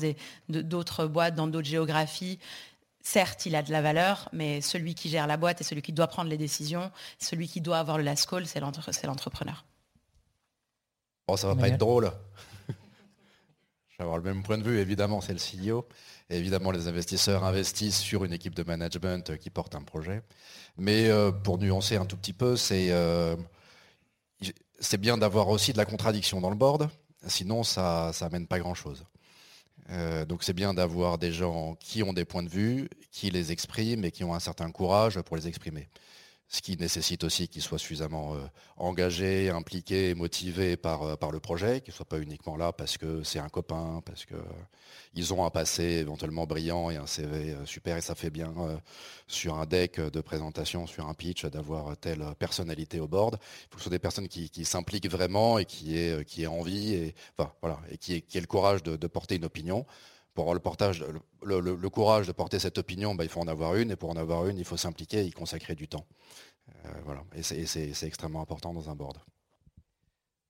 d'autres 0.49 1.07
boîtes 1.07 1.35
dans 1.35 1.47
d'autres 1.47 1.69
géographies. 1.69 2.39
Certes, 3.03 3.47
il 3.47 3.57
a 3.57 3.63
de 3.63 3.73
la 3.73 3.83
valeur, 3.83 4.29
mais 4.33 4.61
celui 4.61 4.95
qui 4.95 5.09
gère 5.09 5.27
la 5.27 5.37
boîte 5.37 5.61
et 5.61 5.65
celui 5.65 5.83
qui 5.83 5.93
doit 5.93 6.07
prendre 6.07 6.31
les 6.31 6.39
décisions, 6.39 6.91
celui 7.19 7.49
qui 7.49 7.61
doit 7.61 7.79
avoir 7.79 7.99
le 7.99 8.05
last 8.05 8.29
call, 8.29 8.47
c'est 8.47 8.61
l'entrepreneur. 8.61 9.65
Bon, 11.27 11.37
ça 11.37 11.49
va 11.49 11.57
pas 11.57 11.69
être 11.69 11.79
drôle. 11.79 12.13
Je 13.89 13.99
vais 13.99 14.05
avoir 14.05 14.19
le 14.19 14.23
même 14.23 14.43
point 14.43 14.59
de 14.59 14.63
vue, 14.63 14.79
évidemment, 14.79 15.21
c'est 15.21 15.33
le 15.33 15.39
CEO 15.39 15.87
évidemment, 16.37 16.71
les 16.71 16.89
investisseurs 16.89 17.45
investissent 17.45 17.99
sur 17.99 18.25
une 18.25 18.33
équipe 18.33 18.55
de 18.55 18.63
management 18.63 19.37
qui 19.39 19.51
porte 19.51 19.75
un 19.75 19.83
projet. 19.83 20.23
Mais 20.77 21.09
euh, 21.09 21.31
pour 21.33 21.59
nuancer 21.59 21.97
un 21.97 22.07
tout 22.07 22.17
petit 22.17 22.33
peu, 22.33 22.55
euh, 22.71 23.37
c'est 24.81 24.99
bien 24.99 25.19
d'avoir 25.19 25.49
aussi 25.49 25.73
de 25.73 25.79
la 25.79 25.85
contradiction 25.85 26.41
dans 26.41 26.51
le 26.51 26.57
board, 26.57 26.89
sinon 27.27 27.63
ça 27.63 28.11
n'amène 28.21 28.47
pas 28.47 28.59
grand-chose. 28.59 29.05
Euh, 29.91 30.25
donc 30.25 30.45
c'est 30.45 30.53
bien 30.53 30.75
d'avoir 30.75 31.19
des 31.19 31.33
gens 31.33 31.75
qui 31.75 32.03
ont 32.03 32.13
des 32.13 32.25
points 32.25 32.43
de 32.43 32.49
vue, 32.49 32.89
qui 33.11 33.31
les 33.31 33.53
expriment 33.53 34.05
et 34.05 34.11
qui 34.11 34.25
ont 34.25 34.35
un 34.35 34.41
certain 34.41 34.71
courage 34.71 35.21
pour 35.23 35.37
les 35.37 35.49
exprimer 35.49 35.89
ce 36.53 36.61
qui 36.61 36.77
nécessite 36.77 37.25
aussi 37.25 37.49
qu'ils 37.49 37.63
soient 37.63 37.79
suffisamment 37.79 38.35
euh, 38.35 38.41
engagés, 38.77 39.49
impliqués, 39.49 40.15
motivés 40.15 40.77
par, 40.77 41.03
euh, 41.03 41.17
par 41.17 41.31
le 41.31 41.41
projet, 41.41 41.81
qu'ils 41.81 41.93
ne 41.93 41.97
soient 41.97 42.09
pas 42.09 42.19
uniquement 42.19 42.57
là 42.57 42.73
parce 42.75 42.99
que 42.99 43.23
c'est 43.23 43.39
un 43.39 43.49
copain, 43.49 44.03
parce 44.05 44.27
qu'ils 44.27 45.33
ont 45.33 45.47
un 45.47 45.51
passé 45.51 45.83
éventuellement 45.83 46.47
brillant 46.47 46.91
et 46.91 46.97
un 46.97 47.07
CV 47.07 47.53
euh, 47.53 47.65
super, 47.65 47.97
et 47.97 48.03
ça 48.03 48.15
fait 48.15 48.29
bien 48.29 48.53
sur 49.27 49.55
un 49.55 49.65
deck 49.65 49.99
de 49.99 50.21
présentation, 50.21 50.87
sur 50.87 51.09
un 51.09 51.15
pitch, 51.15 51.47
d'avoir 51.47 51.97
telle 51.97 52.23
personnalité 52.39 53.01
au 53.01 53.09
board. 53.09 53.39
Il 53.41 53.65
faut 53.71 53.77
que 53.77 53.79
ce 53.79 53.85
soit 53.85 53.91
des 53.91 53.99
personnes 53.99 54.29
qui, 54.29 54.65
s'impliquent 54.67 55.11
vraiment 55.11 55.59
et 55.59 55.65
qui 55.65 55.97
aient, 55.97 56.47
envie, 56.47 56.95
et 56.95 57.15
qui 57.99 58.15
aient, 58.15 58.41
le 58.41 58.47
courage 58.47 58.83
de, 58.83 59.07
porter 59.07 59.37
une 59.37 59.47
opinion 59.47 59.87
pour 60.35 60.45
avoir 60.45 60.55
le, 60.55 60.61
portage, 60.61 61.05
le, 61.43 61.89
courage 61.89 62.27
de 62.27 62.33
porter 62.33 62.59
cette 62.59 62.79
opinion, 62.79 63.15
bah, 63.15 63.25
il 63.25 63.31
faut 63.31 63.41
en 63.41 63.49
avoir 63.49 63.75
une, 63.77 63.91
et 63.91 63.97
pour 63.97 64.11
en 64.11 64.17
avoir 64.17 64.47
une, 64.47 64.59
il 64.59 64.65
faut 64.65 64.77
s'impliquer 64.77 65.21
et 65.21 65.25
y 65.25 65.31
consacrer 65.31 65.75
du 65.75 65.89
temps. 65.89 66.07
Euh, 66.87 66.89
voilà. 67.05 67.23
Et 67.35 67.43
c'est 67.43 68.07
extrêmement 68.07 68.41
important 68.41 68.73
dans 68.73 68.89
un 68.89 68.95
board. 68.95 69.19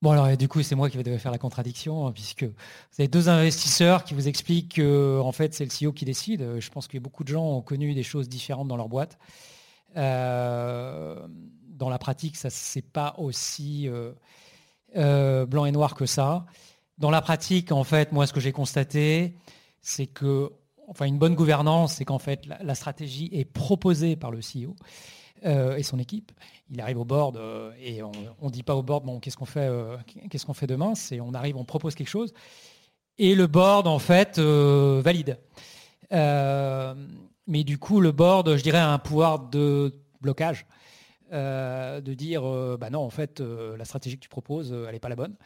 Bon 0.03 0.11
alors 0.11 0.29
et 0.29 0.37
du 0.37 0.49
coup 0.49 0.65
c'est 0.65 0.75
moi 0.75 0.91
qui 0.91 0.97
vais 1.01 1.19
faire 1.19 1.31
la 1.31 1.39
contradiction 1.39 2.09
hein, 2.09 2.13
puisque 2.13 2.43
vous 2.43 2.51
avez 2.99 3.07
deux 3.07 3.29
investisseurs 3.29 4.03
qui 4.03 4.15
vous 4.15 4.27
expliquent 4.27 4.75
que 4.75 5.21
en 5.21 5.31
fait 5.31 5.55
c'est 5.55 5.65
le 5.65 5.71
CEO 5.71 5.93
qui 5.93 6.05
décide. 6.05 6.59
Je 6.59 6.71
pense 6.71 6.89
que 6.89 6.99
beaucoup 6.99 7.23
de 7.23 7.29
gens 7.29 7.45
ont 7.45 7.63
connu 7.63 7.95
des 7.95 8.03
choses 8.03 8.29
différentes 8.29 8.67
dans 8.67 8.77
leur 8.77 8.89
boîte. 8.89 9.17
Euh, 9.97 11.25
dans 11.69 11.89
la 11.89 11.99
pratique 11.99 12.37
ça 12.37 12.51
c'est 12.51 12.83
pas 12.83 13.15
aussi 13.17 13.89
euh, 14.97 15.47
blanc 15.47 15.67
et 15.67 15.71
noir 15.71 15.95
que 15.95 16.05
ça. 16.05 16.47
Dans 16.99 17.11
la 17.13 17.23
pratique 17.23 17.71
en 17.71 17.85
fait 17.85 18.11
moi 18.11 18.27
ce 18.27 18.33
que 18.33 18.41
j'ai 18.41 18.51
constaté 18.51 19.37
c'est 19.83 20.07
que 20.07 20.51
enfin 20.89 21.05
une 21.05 21.19
bonne 21.19 21.35
gouvernance 21.35 21.95
c'est 21.95 22.05
qu'en 22.05 22.19
fait 22.19 22.47
la, 22.47 22.75
stratégie 22.75 23.29
est 23.33 23.45
proposée 23.45 24.17
par 24.17 24.31
le 24.31 24.39
CEO. 24.39 24.75
et 25.45 25.83
son 25.83 25.99
équipe. 25.99 26.33
Il 26.71 26.81
arrive 26.81 26.99
au 26.99 27.05
board 27.05 27.39
et 27.83 28.03
on 28.03 28.13
ne 28.43 28.51
dit 28.51 28.63
pas 28.63 28.77
au 28.77 28.83
board 28.83 29.05
bon 29.05 29.21
qu'est-ce 29.21 29.37
qu'on 29.37 29.45
fait, 29.45 29.69
qu'est-ce 30.31 30.47
qu'on 30.47 30.55
fait 30.55 30.69
demain. 30.69 30.95
C'est 30.95 31.21
on 31.21 31.35
arrive, 31.35 31.57
on 31.57 31.65
propose 31.65 31.95
quelque 31.95 32.09
chose 32.09 32.33
et 33.19 33.35
le 33.35 33.47
board 33.47 33.87
en 33.87 33.99
fait 33.99 34.39
valide. 34.39 35.39
mais 36.11 37.65
du 37.65 37.79
coup 37.79 38.01
le 38.01 38.13
board, 38.13 38.57
je 38.57 38.63
dirais, 38.63 38.79
a 38.79 38.93
un 38.93 38.99
pouvoir 38.99 39.41
de 39.41 39.95
blocage, 40.21 40.67
de 41.33 42.15
dire 42.15 42.43
bah 42.79 42.91
non 42.91 43.01
en 43.01 43.11
fait 43.11 43.41
la 43.41 43.85
stratégie 43.85 44.17
que 44.17 44.23
tu 44.23 44.29
proposes 44.29 44.73
elle 44.73 44.93
n'est 44.93 45.01
pas 45.01 45.09
la 45.09 45.17
bonne. 45.17 45.37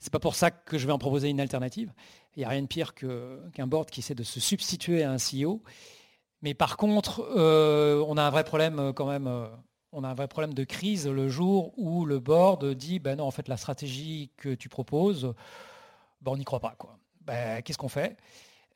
C'est 0.00 0.12
pas 0.12 0.18
pour 0.18 0.34
ça 0.34 0.50
que 0.50 0.78
je 0.78 0.86
vais 0.86 0.92
en 0.92 0.98
proposer 0.98 1.28
une 1.28 1.40
alternative. 1.40 1.92
Il 2.36 2.40
n'y 2.40 2.44
a 2.44 2.48
rien 2.48 2.62
de 2.62 2.66
pire 2.66 2.94
qu'un 2.94 3.66
board 3.66 3.90
qui 3.90 4.00
essaie 4.00 4.14
de 4.14 4.22
se 4.22 4.40
substituer 4.40 5.02
à 5.02 5.10
un 5.10 5.16
CEO. 5.16 5.62
Mais 6.42 6.54
par 6.54 6.76
contre, 6.76 7.20
on 7.36 8.16
a 8.16 8.22
un 8.22 8.30
vrai 8.30 8.44
problème 8.44 8.92
quand 8.94 9.06
même 9.06 9.48
on 9.94 10.02
a 10.02 10.08
un 10.08 10.14
vrai 10.14 10.26
problème 10.26 10.54
de 10.54 10.64
crise 10.64 11.06
le 11.06 11.28
jour 11.28 11.72
où 11.78 12.04
le 12.04 12.18
board 12.18 12.64
dit 12.74 12.98
ben 12.98 13.16
non, 13.16 13.26
en 13.26 13.30
fait, 13.30 13.46
la 13.48 13.56
stratégie 13.56 14.30
que 14.36 14.54
tu 14.54 14.68
proposes, 14.68 15.32
ben, 16.20 16.32
on 16.32 16.36
n'y 16.36 16.44
croit 16.44 16.60
pas. 16.60 16.76
Ben, 17.20 17.62
qu'est-ce 17.62 17.78
qu'on 17.78 17.88
fait? 17.88 18.16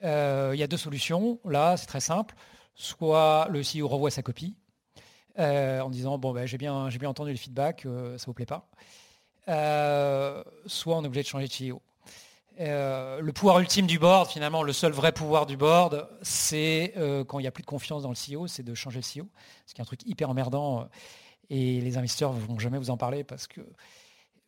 Euh, 0.05 0.53
Il 0.55 0.61
y 0.61 0.63
a 0.63 0.69
deux 0.69 0.77
solutions. 0.77 1.41
Là, 1.45 1.77
c'est 1.77 1.87
très 1.87 2.01
simple. 2.01 2.35
Soit 2.75 3.49
le 3.51 3.63
CEO 3.63 3.89
revoit 3.89 4.13
sa 4.13 4.23
copie 4.23 4.55
euh, 5.41 5.81
en 5.81 5.91
disant 5.91 6.19
bon 6.19 6.33
ben, 6.33 6.47
j'ai 6.47 6.57
bien, 6.57 6.89
bien 6.89 7.09
entendu 7.09 7.33
le 7.33 7.37
feedback, 7.37 7.85
euh, 7.85 8.17
ça 8.17 8.23
ne 8.23 8.27
vous 8.27 8.35
plaît 8.35 8.47
pas. 8.47 8.69
Soit 9.49 10.97
on 10.97 11.03
est 11.03 11.07
obligé 11.07 11.23
de 11.23 11.29
changer 11.29 11.49
de 11.49 11.73
CEO. 11.73 11.83
le 12.59 13.31
pouvoir 13.33 13.61
ultime 13.61 13.87
du 13.87 13.99
board, 13.99 14.29
finalement, 14.29 14.63
le 14.63 14.73
seul 14.73 14.93
vrai 14.93 15.13
pouvoir 15.13 15.47
du 15.47 15.57
board, 15.57 16.09
c'est 16.23 16.95
quand 17.27 17.39
il 17.39 17.43
n'y 17.43 17.49
a 17.49 17.53
plus 17.53 17.63
de 17.63 17.67
confiance 17.67 18.03
dans 18.03 18.11
le 18.11 18.17
CEO, 18.17 18.47
c'est 18.47 18.63
de 18.63 18.75
changer 18.75 19.01
le 19.01 19.23
CEO. 19.23 19.29
Ce 19.67 19.75
qui 19.75 19.81
est 19.81 19.83
un 19.83 19.87
truc 19.87 20.01
hyper 20.07 20.31
emmerdant. 20.31 20.89
et 21.51 21.81
les 21.81 21.97
investisseurs 21.97 22.33
ne 22.35 22.41
vont 22.41 22.59
jamais 22.59 22.79
vous 22.79 22.91
en 22.91 22.97
parler 22.97 23.25
parce 23.25 23.47
que 23.47 23.63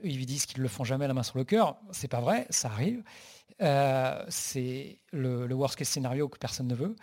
ils 0.03 0.27
disent 0.27 0.47
qu'ils 0.47 0.59
ne 0.59 0.63
le 0.63 0.69
font 0.69 0.85
jamais 0.85 1.07
la 1.07 1.15
main 1.15 1.23
sur 1.23 1.39
le 1.39 1.45
cœur. 1.45 1.77
C'est 1.93 2.09
pas 2.09 2.21
vrai, 2.21 2.47
ça 2.51 2.69
arrive. 2.69 3.03
c'est 4.29 4.99
le, 5.13 5.53
worst 5.55 5.77
case 5.77 5.89
scénario 5.89 6.29
que 6.29 6.39
personne 6.39 6.69
ne 6.69 6.75
veut. 6.75 6.97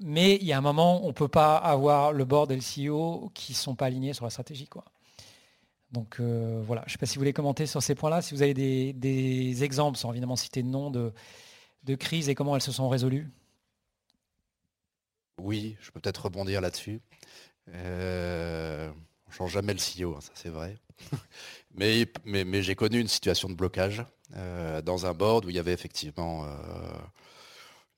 mais 0.00 0.36
il 0.36 0.44
y 0.44 0.52
a 0.52 0.58
un 0.58 0.62
moment, 0.62 1.04
on 1.04 1.08
ne 1.08 1.12
peut 1.12 1.28
pas 1.28 1.56
avoir 1.56 2.12
le 2.12 2.24
board 2.24 2.50
et 2.52 2.56
le 2.56 2.62
CEO 2.62 3.30
qui 3.34 3.52
ne 3.52 3.56
sont 3.56 3.74
pas 3.74 3.86
alignés 3.86 4.12
sur 4.12 4.24
la 4.24 4.30
stratégie. 4.30 4.66
Quoi. 4.66 4.84
Donc 5.94 6.20
voilà, 6.20 6.82
je 6.86 6.90
ne 6.90 6.92
sais 6.92 6.98
pas 6.98 7.06
si 7.06 7.14
vous 7.14 7.20
voulez 7.20 7.32
commenter 7.32 7.66
sur 7.66 7.82
ces 7.82 7.94
points-là, 7.94 8.20
si 8.20 8.34
vous 8.34 8.42
avez 8.42 8.52
des, 8.52 9.64
exemples, 9.64 9.96
sans 9.96 10.10
évidemment 10.10 10.36
citer 10.36 10.62
de 10.62 10.68
nom, 10.68 10.90
de, 10.90 11.94
crises 11.94 12.28
et 12.28 12.34
comment 12.34 12.56
elles 12.56 12.62
se 12.62 12.72
sont 12.72 12.88
résolues. 12.88 13.30
Oui, 15.38 15.76
je 15.80 15.90
peux 15.90 16.00
peut-être 16.00 16.24
rebondir 16.26 16.60
là-dessus. 16.60 17.00
Euh, 17.72 18.90
on 19.26 19.30
ne 19.30 19.34
change 19.34 19.52
jamais 19.52 19.74
le 19.74 19.78
CEO, 19.78 20.14
hein, 20.14 20.20
ça 20.20 20.32
c'est 20.34 20.48
vrai. 20.48 20.76
mais, 21.74 22.06
j'ai 22.62 22.74
connu 22.74 23.00
une 23.00 23.08
situation 23.08 23.48
de 23.48 23.54
blocage 23.54 24.04
euh, 24.36 24.82
dans 24.82 25.06
un 25.06 25.14
board 25.14 25.44
où 25.44 25.50
il 25.50 25.56
y 25.56 25.58
avait 25.58 25.72
effectivement 25.72 26.44
euh, 26.44 26.48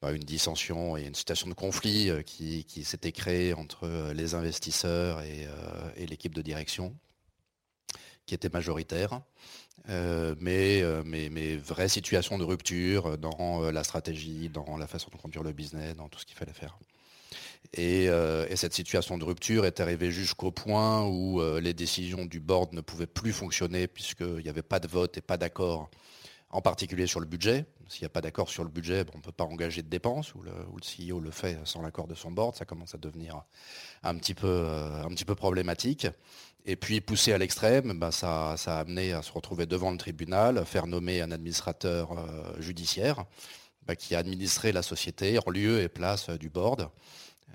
bah, 0.00 0.12
une 0.12 0.22
dissension 0.22 0.96
et 0.96 1.04
une 1.04 1.14
situation 1.14 1.48
de 1.48 1.54
conflit 1.54 2.11
qui, 2.24 2.85
s'était 2.85 3.12
créée 3.12 3.54
entre 3.54 4.12
les 4.14 4.35
investisseurs 4.35 5.20
et, 5.22 5.46
l'équipe 6.06 6.35
de 6.35 6.42
direction, 6.42 6.96
qui 8.26 8.34
était 8.34 8.50
majoritaire. 8.52 9.20
mais, 9.88 10.82
mais, 11.04 11.28
mais 11.30 11.56
vraie 11.56 11.88
situation 11.88 12.38
de 12.38 12.44
rupture 12.44 13.16
dans 13.18 13.70
la 13.70 13.84
stratégie, 13.84 14.48
dans 14.48 14.76
la 14.76 14.86
façon 14.86 15.08
de 15.12 15.16
conduire 15.16 15.42
le 15.42 15.52
business, 15.52 15.96
dans 15.96 16.08
tout 16.08 16.18
ce 16.18 16.26
qu'il 16.26 16.36
fallait 16.36 16.52
faire. 16.52 16.78
Euh, 17.78 18.46
et, 18.48 18.56
cette 18.56 18.74
situation 18.74 19.18
de 19.18 19.24
rupture 19.24 19.66
est 19.66 19.80
arrivée 19.80 20.10
jusqu'au 20.10 20.50
point 20.50 21.04
où 21.04 21.40
euh, 21.40 21.60
les 21.60 21.74
décisions 21.74 22.24
du 22.24 22.40
board 22.40 22.72
ne 22.72 22.80
pouvaient 22.80 23.06
plus 23.06 23.32
fonctionner 23.32 23.86
puisqu'il 23.86 24.42
n'y 24.42 24.48
avait 24.48 24.62
pas 24.62 24.80
de 24.80 24.88
vote 24.88 25.16
et 25.18 25.20
pas 25.20 25.36
d'accord, 25.36 25.90
en 26.50 26.62
particulier 26.62 27.06
sur 27.06 27.20
le 27.20 27.26
budget. 27.26 27.66
S'il 27.88 28.02
n'y 28.02 28.06
a 28.06 28.10
pas 28.10 28.20
d'accord 28.20 28.48
sur 28.48 28.64
le 28.64 28.70
budget, 28.70 29.04
on 29.14 29.18
ne 29.18 29.22
peut 29.22 29.32
pas 29.32 29.44
engager 29.44 29.82
de 29.82 29.88
dépenses, 29.88 30.34
ou 30.34 30.42
le, 30.42 30.52
CEO 30.80 31.20
le 31.20 31.30
fait 31.30 31.56
sans 31.64 31.82
l'accord 31.82 32.08
de 32.08 32.16
son 32.16 32.32
board, 32.32 32.56
ça 32.56 32.64
commence 32.64 32.94
à 32.96 32.98
devenir 32.98 33.44
un 34.02 34.16
petit 34.16 34.34
peu, 34.34 34.48
euh, 34.48 35.04
un 35.04 35.08
petit 35.10 35.24
peu 35.24 35.34
problématique. 35.34 36.08
Et 36.66 36.76
puis 36.76 37.00
poussé 37.00 37.33
à 37.33 37.38
l'extrême, 37.38 37.98
bah, 37.98 38.11
ça, 38.11 38.52
a 38.52 38.79
amené 38.79 39.12
à 39.12 39.22
se 39.22 39.33
retrouver 39.33 39.66
devant 39.66 39.90
le 39.90 39.98
tribunal, 39.98 40.64
faire 40.66 40.87
nommer 40.87 41.22
un 41.22 41.31
administrateur 41.31 42.11
judiciaire 42.59 43.24
bah, 43.87 43.94
qui 43.94 44.16
a 44.16 44.18
administré 44.18 44.72
la 44.72 44.83
société 44.83 45.38
en 45.46 45.50
lieu 45.50 45.81
et 45.81 45.88
place 45.88 46.29
du 46.31 46.50
board. 46.50 46.90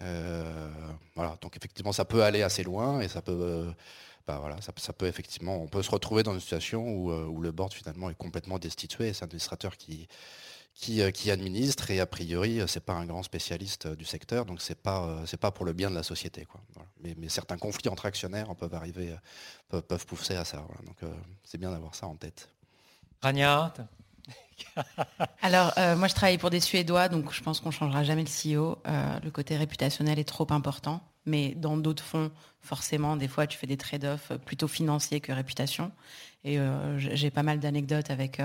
Euh, 0.02 0.70
voilà, 1.16 1.38
donc 1.42 1.58
effectivement, 1.58 1.92
ça 1.92 2.06
peut 2.06 2.24
aller 2.24 2.42
assez 2.42 2.64
loin 2.64 3.02
et 3.02 3.08
ça 3.08 3.22
peut, 3.22 3.32
euh, 3.32 3.72
bah 4.28 4.38
voilà, 4.40 4.58
ça, 4.62 4.94
peut 4.94 5.08
effectivement, 5.08 5.62
on 5.62 5.68
peut 5.68 5.84
se 5.84 5.92
retrouver 5.92 6.24
dans 6.24 6.34
une 6.34 6.40
situation 6.40 6.88
où, 6.88 7.12
euh, 7.12 7.26
où 7.26 7.42
le 7.42 7.52
board 7.52 7.74
finalement 7.74 8.10
est 8.10 8.16
complètement 8.16 8.60
destitué 8.60 9.14
c'est 9.14 9.22
l'administrateur 9.22 9.78
qui, 9.78 10.08
qui, 10.74 11.02
qui, 11.12 11.30
administre 11.30 11.92
et 11.92 12.00
a 12.00 12.06
priori 12.06 12.62
c'est 12.68 12.84
pas 12.84 12.94
un 12.94 13.06
grand 13.06 13.24
spécialiste 13.24 13.88
du 13.88 14.06
secteur 14.06 14.46
donc 14.46 14.62
c'est 14.62 14.82
pas 14.82 15.22
c'est 15.26 15.40
pas 15.40 15.52
pour 15.52 15.66
le 15.66 15.74
bien 15.74 15.90
de 15.90 15.96
la 15.96 16.04
société 16.04 16.46
quoi. 16.46 16.62
mais, 17.04 17.14
mais, 17.18 17.30
certains 17.30 17.58
conflits 17.58 17.90
entre 17.90 18.06
actionnaires 18.06 18.56
peuvent 18.56 18.74
arriver 18.74 19.16
peuvent, 19.70 20.06
pousser 20.06 20.36
à 20.36 20.46
ça 20.46 20.66
donc 20.86 20.98
c'est 21.44 21.58
bien 21.58 21.72
d'avoir 21.72 21.94
ça 21.94 22.08
en 22.08 22.16
tête. 22.16 22.50
Rania, 23.22 23.72
Alors, 25.42 25.74
euh, 25.78 25.96
moi, 25.96 26.08
je 26.08 26.16
travaille 26.16 26.38
pour 26.38 26.50
des 26.50 26.60
Suédois, 26.60 27.10
donc 27.10 27.32
je 27.32 27.42
pense 27.42 27.60
qu'on 27.60 27.70
ne 27.70 27.74
changera 27.74 28.04
jamais 28.04 28.24
le 28.24 28.58
CEO. 28.58 28.78
Euh, 28.88 29.20
le 29.24 29.32
côté 29.32 29.56
réputationnel 29.58 30.20
est 30.20 30.28
trop 30.28 30.48
important. 30.52 31.02
Mais 31.26 31.54
dans 31.56 31.78
d'autres 31.78 32.04
fonds, 32.04 32.32
forcément, 32.62 33.16
des 33.16 33.28
fois, 33.28 33.48
tu 33.48 33.58
fais 33.58 33.68
des 33.68 33.78
trade-offs 33.78 34.32
plutôt 34.46 34.68
financiers 34.68 35.20
que 35.20 35.32
réputation. 35.32 35.92
Et 36.44 36.58
euh, 36.58 36.98
j'ai 36.98 37.30
pas 37.30 37.44
mal 37.44 37.60
d'anecdotes 37.60 38.10
avec 38.10 38.42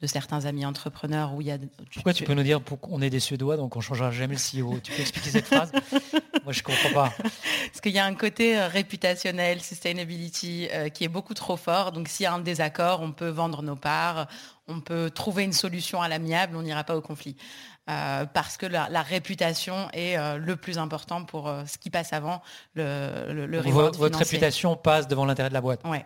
de 0.00 0.06
certains 0.06 0.44
amis 0.44 0.64
entrepreneurs 0.64 1.34
où 1.34 1.40
il 1.40 1.48
y 1.48 1.50
a. 1.50 1.58
Pourquoi 1.92 2.14
tu, 2.14 2.22
peux 2.22 2.34
nous 2.34 2.44
dire 2.44 2.60
qu'on 2.62 3.02
est 3.02 3.10
des 3.10 3.18
Suédois, 3.18 3.56
donc 3.56 3.74
on 3.74 3.80
ne 3.80 3.84
changera 3.84 4.12
jamais 4.12 4.36
le 4.36 4.60
CEO 4.60 4.78
Tu 4.78 4.92
peux 4.92 5.00
expliquer 5.00 5.30
cette 5.30 5.46
phrase? 5.46 5.72
Moi, 6.44 6.52
je 6.52 6.62
comprends 6.62 6.92
pas. 6.92 7.12
Parce 7.18 7.80
qu'il 7.82 7.92
y 7.92 7.98
a 7.98 8.04
un 8.04 8.14
côté 8.14 8.60
réputationnel, 8.60 9.60
sustainability, 9.60 10.68
qui 10.94 11.04
est 11.04 11.08
beaucoup 11.08 11.34
trop 11.34 11.56
fort. 11.56 11.90
Donc, 11.90 12.06
s'il 12.06 12.22
y 12.22 12.26
a 12.26 12.32
un 12.32 12.38
désaccord, 12.38 13.00
on 13.00 13.10
peut 13.10 13.28
vendre 13.28 13.62
nos 13.62 13.76
parts, 13.76 14.28
on 14.68 14.80
peut 14.80 15.10
trouver 15.10 15.42
une 15.42 15.52
solution 15.52 16.00
à 16.00 16.08
l'amiable, 16.08 16.56
on 16.56 16.62
n'ira 16.62 16.84
pas 16.84 16.96
au 16.96 17.00
conflit. 17.00 17.36
Euh, 17.90 18.26
parce 18.32 18.56
que 18.56 18.66
la, 18.66 19.02
réputation 19.02 19.88
est 19.92 20.16
euh, 20.16 20.38
le 20.38 20.54
plus 20.54 20.78
important 20.78 21.24
pour 21.24 21.48
euh, 21.48 21.64
ce 21.66 21.78
qui 21.78 21.90
passe 21.90 22.12
avant 22.12 22.40
le, 22.74 23.32
le, 23.32 23.60
Votre 23.60 24.18
réputation 24.18 24.76
passe 24.76 25.08
devant 25.08 25.24
l'intérêt 25.24 25.48
de 25.48 25.54
la 25.54 25.60
boîte 25.60 25.80
Oui, 25.84 25.98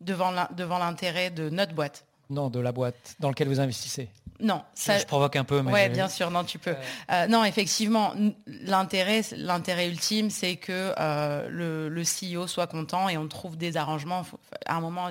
devant 0.00 0.30
l'intérêt 0.78 1.30
de 1.30 1.50
notre 1.50 1.74
boîte. 1.74 2.04
Non, 2.30 2.50
de 2.50 2.60
la 2.60 2.70
boîte 2.70 3.16
dans 3.18 3.28
laquelle 3.28 3.48
vous 3.48 3.58
investissez. 3.58 4.08
Non, 4.40 4.62
ça. 4.74 4.98
Je 4.98 5.04
provoque 5.04 5.36
un 5.36 5.44
peu. 5.44 5.60
Oui, 5.60 5.88
bien 5.90 6.08
sûr, 6.08 6.30
non, 6.30 6.42
tu 6.42 6.58
peux. 6.58 6.74
Euh, 7.12 7.26
non, 7.28 7.44
effectivement, 7.44 8.14
l'intérêt, 8.46 9.22
l'intérêt 9.36 9.88
ultime, 9.88 10.28
c'est 10.28 10.56
que 10.56 10.92
euh, 10.98 11.88
le, 11.88 12.02
CEO 12.02 12.46
soit 12.46 12.66
content 12.66 13.08
et 13.08 13.16
on 13.16 13.28
trouve 13.28 13.56
des 13.56 13.76
arrangements. 13.76 14.26
À 14.66 14.76
un 14.76 14.80
moment, 14.80 15.08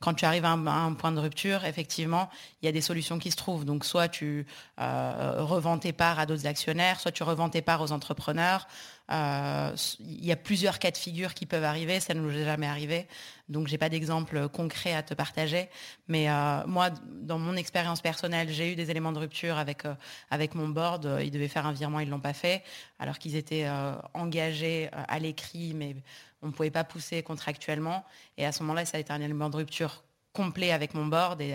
quand 0.00 0.14
tu 0.14 0.24
arrives 0.24 0.44
à 0.44 0.50
un, 0.50 0.94
point 0.94 1.12
de 1.12 1.20
rupture, 1.20 1.64
effectivement, 1.64 2.28
il 2.60 2.66
y 2.66 2.68
a 2.68 2.72
des 2.72 2.80
solutions 2.80 3.18
qui 3.18 3.30
se 3.30 3.36
trouvent. 3.36 3.64
Donc, 3.64 3.84
soit 3.84 4.08
tu 4.08 4.46
euh, 4.80 5.34
revends 5.38 5.78
tes 5.78 5.92
parts 5.92 6.18
à 6.18 6.26
d'autres 6.26 6.46
actionnaires, 6.46 6.98
soit 6.98 7.12
tu 7.12 7.22
revends 7.22 7.48
tes 7.48 7.62
parts 7.62 7.80
aux 7.80 7.92
entrepreneurs. 7.92 8.66
Euh, 9.10 9.74
il 10.00 10.24
y 10.24 10.32
a 10.32 10.36
plusieurs 10.36 10.78
cas 10.78 10.90
de 10.90 10.96
figure 10.96 11.34
qui 11.34 11.46
peuvent 11.46 11.64
arriver, 11.64 12.00
ça 12.00 12.14
ne 12.14 12.20
nous 12.20 12.30
est 12.30 12.44
jamais 12.44 12.66
arrivé. 12.66 13.06
Donc 13.48 13.66
j'ai 13.66 13.78
pas 13.78 13.88
d'exemple 13.88 14.48
concret 14.48 14.94
à 14.94 15.02
te 15.02 15.14
partager. 15.14 15.68
Mais 16.08 16.30
euh, 16.30 16.64
moi, 16.66 16.90
dans 17.06 17.38
mon 17.38 17.56
expérience 17.56 18.00
personnelle, 18.00 18.48
j'ai 18.50 18.72
eu 18.72 18.76
des 18.76 18.90
éléments 18.90 19.12
de 19.12 19.18
rupture 19.18 19.58
avec, 19.58 19.84
euh, 19.84 19.94
avec 20.30 20.54
mon 20.54 20.68
board. 20.68 21.18
Ils 21.22 21.30
devaient 21.30 21.48
faire 21.48 21.66
un 21.66 21.72
virement, 21.72 22.00
ils 22.00 22.06
ne 22.06 22.12
l'ont 22.12 22.20
pas 22.20 22.32
fait, 22.32 22.62
alors 22.98 23.18
qu'ils 23.18 23.36
étaient 23.36 23.68
engagés 24.14 24.90
à 24.92 25.18
l'écrit, 25.18 25.74
mais 25.74 25.96
on 26.42 26.48
ne 26.48 26.52
pouvait 26.52 26.70
pas 26.70 26.84
pousser 26.84 27.22
contractuellement. 27.22 28.04
Et 28.36 28.46
à 28.46 28.52
ce 28.52 28.62
moment-là, 28.62 28.84
ça 28.84 28.96
a 28.96 29.00
été 29.00 29.12
un 29.12 29.20
élément 29.20 29.50
de 29.50 29.56
rupture 29.56 30.04
complet 30.32 30.70
avec 30.70 30.94
mon 30.94 31.06
board 31.06 31.40
et, 31.40 31.54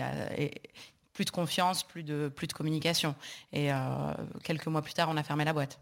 plus 1.14 1.24
de 1.24 1.30
confiance, 1.30 1.82
plus 1.82 2.02
de, 2.02 2.28
plus 2.28 2.46
de 2.46 2.52
communication. 2.52 3.14
Et 3.52 3.70
quelques 4.44 4.66
mois 4.66 4.82
plus 4.82 4.92
tard, 4.92 5.08
on 5.10 5.16
a 5.16 5.22
fermé 5.22 5.44
la 5.44 5.54
boîte. 5.54 5.80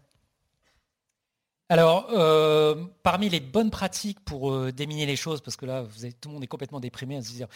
Alors, 1.67 2.09
euh, 2.11 2.85
parmi 3.01 3.27
les 3.27 3.39
bonnes 3.39 3.71
pratiques 3.71 4.19
pour 4.19 4.51
euh, 4.51 4.71
déminer 4.71 5.07
les 5.07 5.15
choses, 5.15 5.41
parce 5.41 5.57
que 5.57 5.65
là, 5.65 5.83
tout 6.21 6.29
le 6.29 6.33
monde 6.33 6.43
est 6.43 6.47
complètement 6.47 6.79
déprimé 6.79 7.17
à 7.17 7.23
se 7.23 7.31
dire, 7.31 7.47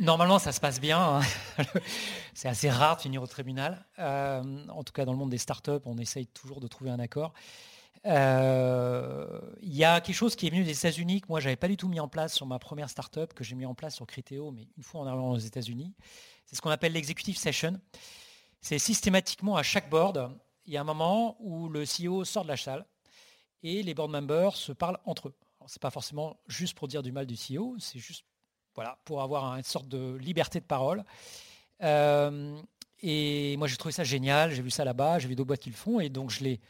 normalement, 0.00 0.38
ça 0.38 0.50
se 0.50 0.60
passe 0.60 0.80
bien. 0.80 0.98
hein. 0.98 1.20
C'est 2.34 2.48
assez 2.48 2.70
rare 2.70 2.96
de 2.96 3.02
finir 3.02 3.22
au 3.22 3.26
tribunal. 3.26 3.84
Euh, 3.98 4.66
en 4.70 4.82
tout 4.82 4.94
cas, 4.94 5.04
dans 5.04 5.12
le 5.12 5.18
monde 5.18 5.28
des 5.28 5.38
startups, 5.38 5.82
on 5.84 5.98
essaye 5.98 6.26
toujours 6.26 6.60
de 6.60 6.68
trouver 6.68 6.88
un 6.90 7.00
accord. 7.00 7.34
Il 8.06 8.10
y 9.62 9.84
a 9.84 10.00
quelque 10.00 10.14
chose 10.14 10.34
qui 10.34 10.46
est 10.46 10.50
venu 10.50 10.64
des 10.64 10.78
États-Unis 10.78 11.20
que 11.20 11.26
moi, 11.28 11.40
j'avais 11.40 11.56
pas 11.56 11.68
du 11.68 11.76
tout 11.76 11.88
mis 11.88 12.00
en 12.00 12.08
place 12.08 12.32
sur 12.32 12.46
ma 12.46 12.58
première 12.58 12.88
startup, 12.88 13.34
que 13.34 13.44
j'ai 13.44 13.56
mis 13.56 13.66
en 13.66 13.74
place 13.74 13.96
sur 13.96 14.06
Criteo, 14.06 14.52
mais 14.52 14.68
une 14.78 14.82
fois 14.82 15.02
en 15.02 15.06
arrivant 15.06 15.32
aux 15.32 15.38
États-Unis. 15.38 15.92
C'est 16.46 16.56
ce 16.56 16.62
qu'on 16.62 16.70
appelle 16.70 16.92
l'executive 16.92 17.36
session. 17.36 17.78
C'est 18.62 18.78
systématiquement 18.78 19.56
à 19.56 19.62
chaque 19.62 19.90
board, 19.90 20.30
il 20.64 20.72
y 20.72 20.78
a 20.78 20.80
un 20.80 20.84
moment 20.84 21.36
où 21.40 21.68
le 21.68 21.84
CEO 21.84 22.24
sort 22.24 22.44
de 22.44 22.48
la 22.48 22.56
salle 22.56 22.86
et 23.62 23.82
les 23.82 23.94
board 23.94 24.10
members 24.10 24.56
se 24.56 24.72
parlent 24.72 24.98
entre 25.04 25.28
eux. 25.28 25.34
Ce 25.66 25.74
n'est 25.74 25.80
pas 25.80 25.90
forcément 25.90 26.36
juste 26.46 26.76
pour 26.76 26.88
dire 26.88 27.02
du 27.02 27.12
mal 27.12 27.26
du 27.26 27.34
CEO, 27.34 27.76
c'est 27.78 27.98
juste 27.98 28.24
voilà, 28.74 28.98
pour 29.04 29.22
avoir 29.22 29.56
une 29.56 29.64
sorte 29.64 29.88
de 29.88 30.16
liberté 30.16 30.60
de 30.60 30.64
parole. 30.64 31.04
Euh, 31.82 32.56
et 33.02 33.56
moi, 33.56 33.66
j'ai 33.66 33.76
trouvé 33.76 33.92
ça 33.92 34.04
génial, 34.04 34.52
j'ai 34.52 34.62
vu 34.62 34.70
ça 34.70 34.84
là-bas, 34.84 35.18
j'ai 35.18 35.28
vu 35.28 35.34
d'autres 35.34 35.48
boîtes 35.48 35.60
qui 35.60 35.70
le 35.70 35.76
font, 35.76 36.00
et 36.00 36.08
donc 36.08 36.30
je 36.30 36.44
l'ai 36.44 36.60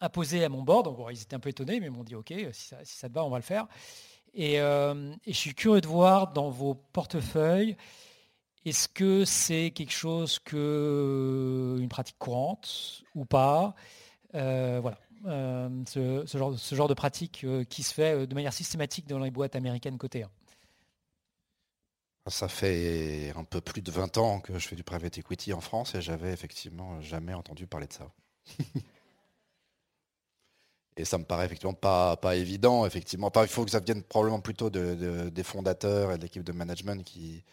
imposé 0.00 0.44
à 0.44 0.48
mon 0.48 0.62
board. 0.62 0.86
Donc, 0.86 0.98
ils 1.10 1.22
étaient 1.22 1.36
un 1.36 1.40
peu 1.40 1.50
étonnés, 1.50 1.80
mais 1.80 1.86
ils 1.86 1.92
m'ont 1.92 2.04
dit, 2.04 2.14
OK, 2.14 2.32
si 2.52 2.74
ça, 2.84 3.08
te 3.08 3.12
va, 3.12 3.24
on 3.24 3.30
va 3.30 3.38
le 3.38 3.42
faire. 3.42 3.66
Et, 4.32 4.60
euh, 4.60 5.14
et, 5.24 5.32
je 5.32 5.38
suis 5.38 5.54
curieux 5.54 5.80
de 5.80 5.86
voir 5.86 6.32
dans 6.32 6.50
vos 6.50 6.74
portefeuilles, 6.74 7.76
est-ce 8.64 8.88
que 8.88 9.24
c'est 9.24 9.70
quelque 9.70 9.92
chose 9.92 10.38
que 10.38 11.76
une 11.80 11.88
pratique 11.88 12.18
courante 12.18 13.02
ou 13.14 13.24
pas? 13.24 13.74
Euh, 14.34 14.78
Voilà. 14.80 14.98
Euh, 15.26 15.68
ce, 15.86 16.38
genre, 16.74 16.88
de 16.88 16.94
pratique 16.94 17.44
euh, 17.44 17.64
qui 17.64 17.82
se 17.82 17.92
fait 17.92 18.26
de 18.26 18.34
manière 18.34 18.54
systématique 18.54 19.06
dans 19.06 19.18
les 19.18 19.30
boîtes 19.30 19.54
américaines 19.54 19.98
côté 19.98 20.22
1. 20.22 20.30
Ça 22.30 22.48
fait 22.48 23.32
un 23.36 23.44
peu 23.44 23.60
plus 23.60 23.82
de 23.82 23.90
20 23.90 24.18
ans 24.18 24.40
que 24.40 24.58
je 24.58 24.66
fais 24.68 24.76
du 24.76 24.84
private 24.84 25.18
equity 25.18 25.52
en 25.52 25.60
France 25.60 25.94
et 25.94 26.00
j'avais 26.00 26.32
effectivement 26.32 27.00
jamais 27.00 27.34
entendu 27.34 27.66
parler 27.66 27.86
de 27.86 27.92
ça. 27.92 28.10
et 30.96 31.04
ça 31.04 31.18
me 31.18 31.24
paraît 31.24 31.46
effectivement 31.46 31.74
pas, 31.74 32.16
évident. 32.36 32.86
Effectivement, 32.86 33.30
il 33.42 33.48
faut 33.48 33.64
que 33.64 33.70
ça 33.70 33.80
vienne 33.80 34.02
probablement 34.02 34.40
plutôt 34.40 34.70
de, 34.70 34.94
de, 34.94 35.28
des 35.28 35.42
fondateurs 35.42 36.12
et 36.12 36.18
de 36.18 36.22
l'équipe 36.22 36.44
de 36.44 36.52
management 36.52 37.04
qui, 37.04 37.44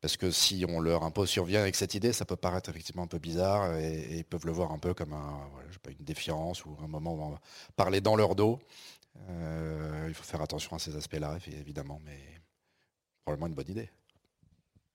parce 0.00 0.16
que 0.16 0.30
si 0.30 0.64
on 0.68 0.80
leur 0.80 1.02
impose, 1.02 1.30
si 1.30 1.40
on 1.40 1.44
vient 1.44 1.60
avec 1.60 1.74
cette 1.74 1.94
idée, 1.94 2.12
ça 2.12 2.24
peut 2.24 2.36
paraître 2.36 2.70
effectivement 2.70 3.02
un 3.02 3.08
peu 3.08 3.18
bizarre 3.18 3.76
et, 3.76 4.18
ils 4.18 4.24
peuvent 4.24 4.46
le 4.46 4.52
voir 4.52 4.72
un 4.72 4.78
peu 4.78 4.94
comme 4.94 5.12
une 5.12 6.04
défiance 6.04 6.64
ou 6.64 6.76
un 6.82 6.86
moment 6.86 7.14
où 7.14 7.22
on 7.22 7.30
va 7.30 7.40
parler 7.76 8.00
dans 8.00 8.16
leur 8.16 8.34
dos. 8.34 8.58
Euh, 9.30 10.06
il 10.08 10.14
faut 10.14 10.24
faire 10.24 10.42
attention 10.42 10.76
à 10.76 10.78
ces 10.78 10.94
aspects-là, 10.96 11.38
évidemment, 11.46 12.00
mais 12.04 12.18
probablement 13.24 13.48
une 13.48 13.54
bonne 13.54 13.70
idée. 13.70 13.90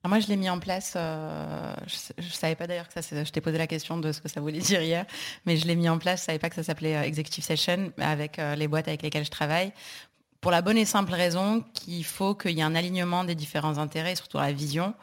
Alors 0.04 0.10
moi, 0.10 0.20
je 0.20 0.28
l'ai 0.28 0.36
mis 0.36 0.50
en 0.50 0.60
place. 0.60 0.94
Euh, 0.98 1.74
je 1.88 2.22
ne 2.22 2.30
savais 2.30 2.56
pas 2.56 2.68
d'ailleurs 2.68 2.90
que 2.90 3.02
ça. 3.02 3.24
Je 3.24 3.32
t'ai 3.32 3.40
posé 3.40 3.58
la 3.58 3.68
question 3.68 3.98
de 3.98 4.12
ce 4.12 4.20
que 4.20 4.28
ça 4.28 4.42
voulait 4.42 4.60
dire 4.60 4.82
hier, 4.82 5.06
mais 5.46 5.56
je 5.56 5.66
l'ai 5.66 5.76
mis 5.76 5.88
en 5.88 5.98
place. 5.98 6.20
Je 6.20 6.24
ne 6.24 6.26
savais 6.26 6.40
pas 6.40 6.50
que 6.50 6.56
ça 6.56 6.64
s'appelait 6.64 7.08
Executive 7.08 7.44
Session 7.44 7.92
avec 7.98 8.38
euh, 8.38 8.56
les 8.56 8.68
boîtes 8.68 8.90
avec 8.90 9.02
lesquelles 9.02 9.26
je 9.26 9.32
travaille 9.32 9.72
pour 10.44 10.52
la 10.52 10.62
bonne 10.62 10.78
et 10.78 10.84
simple 10.84 11.14
raison 11.14 11.64
qu'il 11.74 12.04
faut 12.04 12.36
qu'il 12.36 12.52
y 12.52 12.60
ait 12.60 12.64
un 12.64 12.76
alignement 12.76 13.24
des 13.24 13.34
différents 13.34 13.78
intérêts, 13.78 14.14
surtout 14.14 14.38
la 14.38 14.52
vision. 14.52 14.94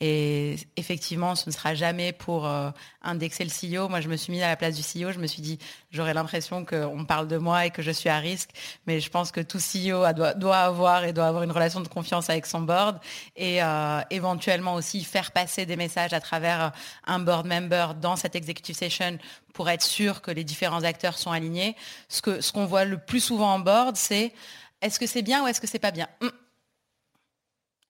Et 0.00 0.56
effectivement, 0.76 1.36
ce 1.36 1.48
ne 1.48 1.54
sera 1.54 1.76
jamais 1.76 2.12
pour 2.12 2.48
euh, 2.48 2.70
indexer 3.02 3.44
le 3.44 3.50
CEO. 3.50 3.88
Moi, 3.88 4.00
je 4.00 4.08
me 4.08 4.16
suis 4.16 4.32
mis 4.32 4.42
à 4.42 4.48
la 4.48 4.56
place 4.56 4.74
du 4.74 4.82
CEO. 4.82 5.12
Je 5.12 5.20
me 5.20 5.28
suis 5.28 5.40
dit, 5.40 5.60
j'aurais 5.92 6.14
l'impression 6.14 6.64
qu'on 6.64 7.04
parle 7.04 7.28
de 7.28 7.36
moi 7.36 7.66
et 7.66 7.70
que 7.70 7.80
je 7.80 7.92
suis 7.92 8.08
à 8.08 8.18
risque. 8.18 8.50
Mais 8.88 8.98
je 8.98 9.08
pense 9.08 9.30
que 9.30 9.40
tout 9.40 9.58
CEO 9.58 10.04
doit, 10.12 10.56
avoir 10.56 11.04
et 11.04 11.12
doit 11.12 11.26
avoir 11.26 11.44
une 11.44 11.52
relation 11.52 11.80
de 11.80 11.88
confiance 11.88 12.28
avec 12.28 12.44
son 12.46 12.62
board 12.62 12.98
et 13.36 13.62
euh, 13.62 14.00
éventuellement 14.10 14.74
aussi 14.74 15.04
faire 15.04 15.30
passer 15.30 15.64
des 15.64 15.76
messages 15.76 16.12
à 16.12 16.20
travers 16.20 16.72
un 17.06 17.20
board 17.20 17.46
member 17.46 17.94
dans 18.00 18.16
cette 18.16 18.34
executive 18.34 18.74
session 18.74 19.18
pour 19.52 19.70
être 19.70 19.82
sûr 19.82 20.22
que 20.22 20.32
les 20.32 20.42
différents 20.42 20.82
acteurs 20.82 21.18
sont 21.18 21.30
alignés. 21.30 21.76
Ce 22.08 22.20
que 22.20 22.40
ce 22.40 22.52
qu'on 22.52 22.66
voit 22.66 22.84
le 22.84 22.98
plus 22.98 23.20
souvent 23.20 23.54
en 23.54 23.60
board, 23.60 23.96
c'est 23.96 24.32
est-ce 24.80 24.98
que 24.98 25.06
c'est 25.06 25.22
bien 25.22 25.44
ou 25.44 25.46
est-ce 25.46 25.60
que 25.60 25.66
c'est 25.66 25.78
pas 25.78 25.90
bien 25.90 26.08
hum. 26.20 26.32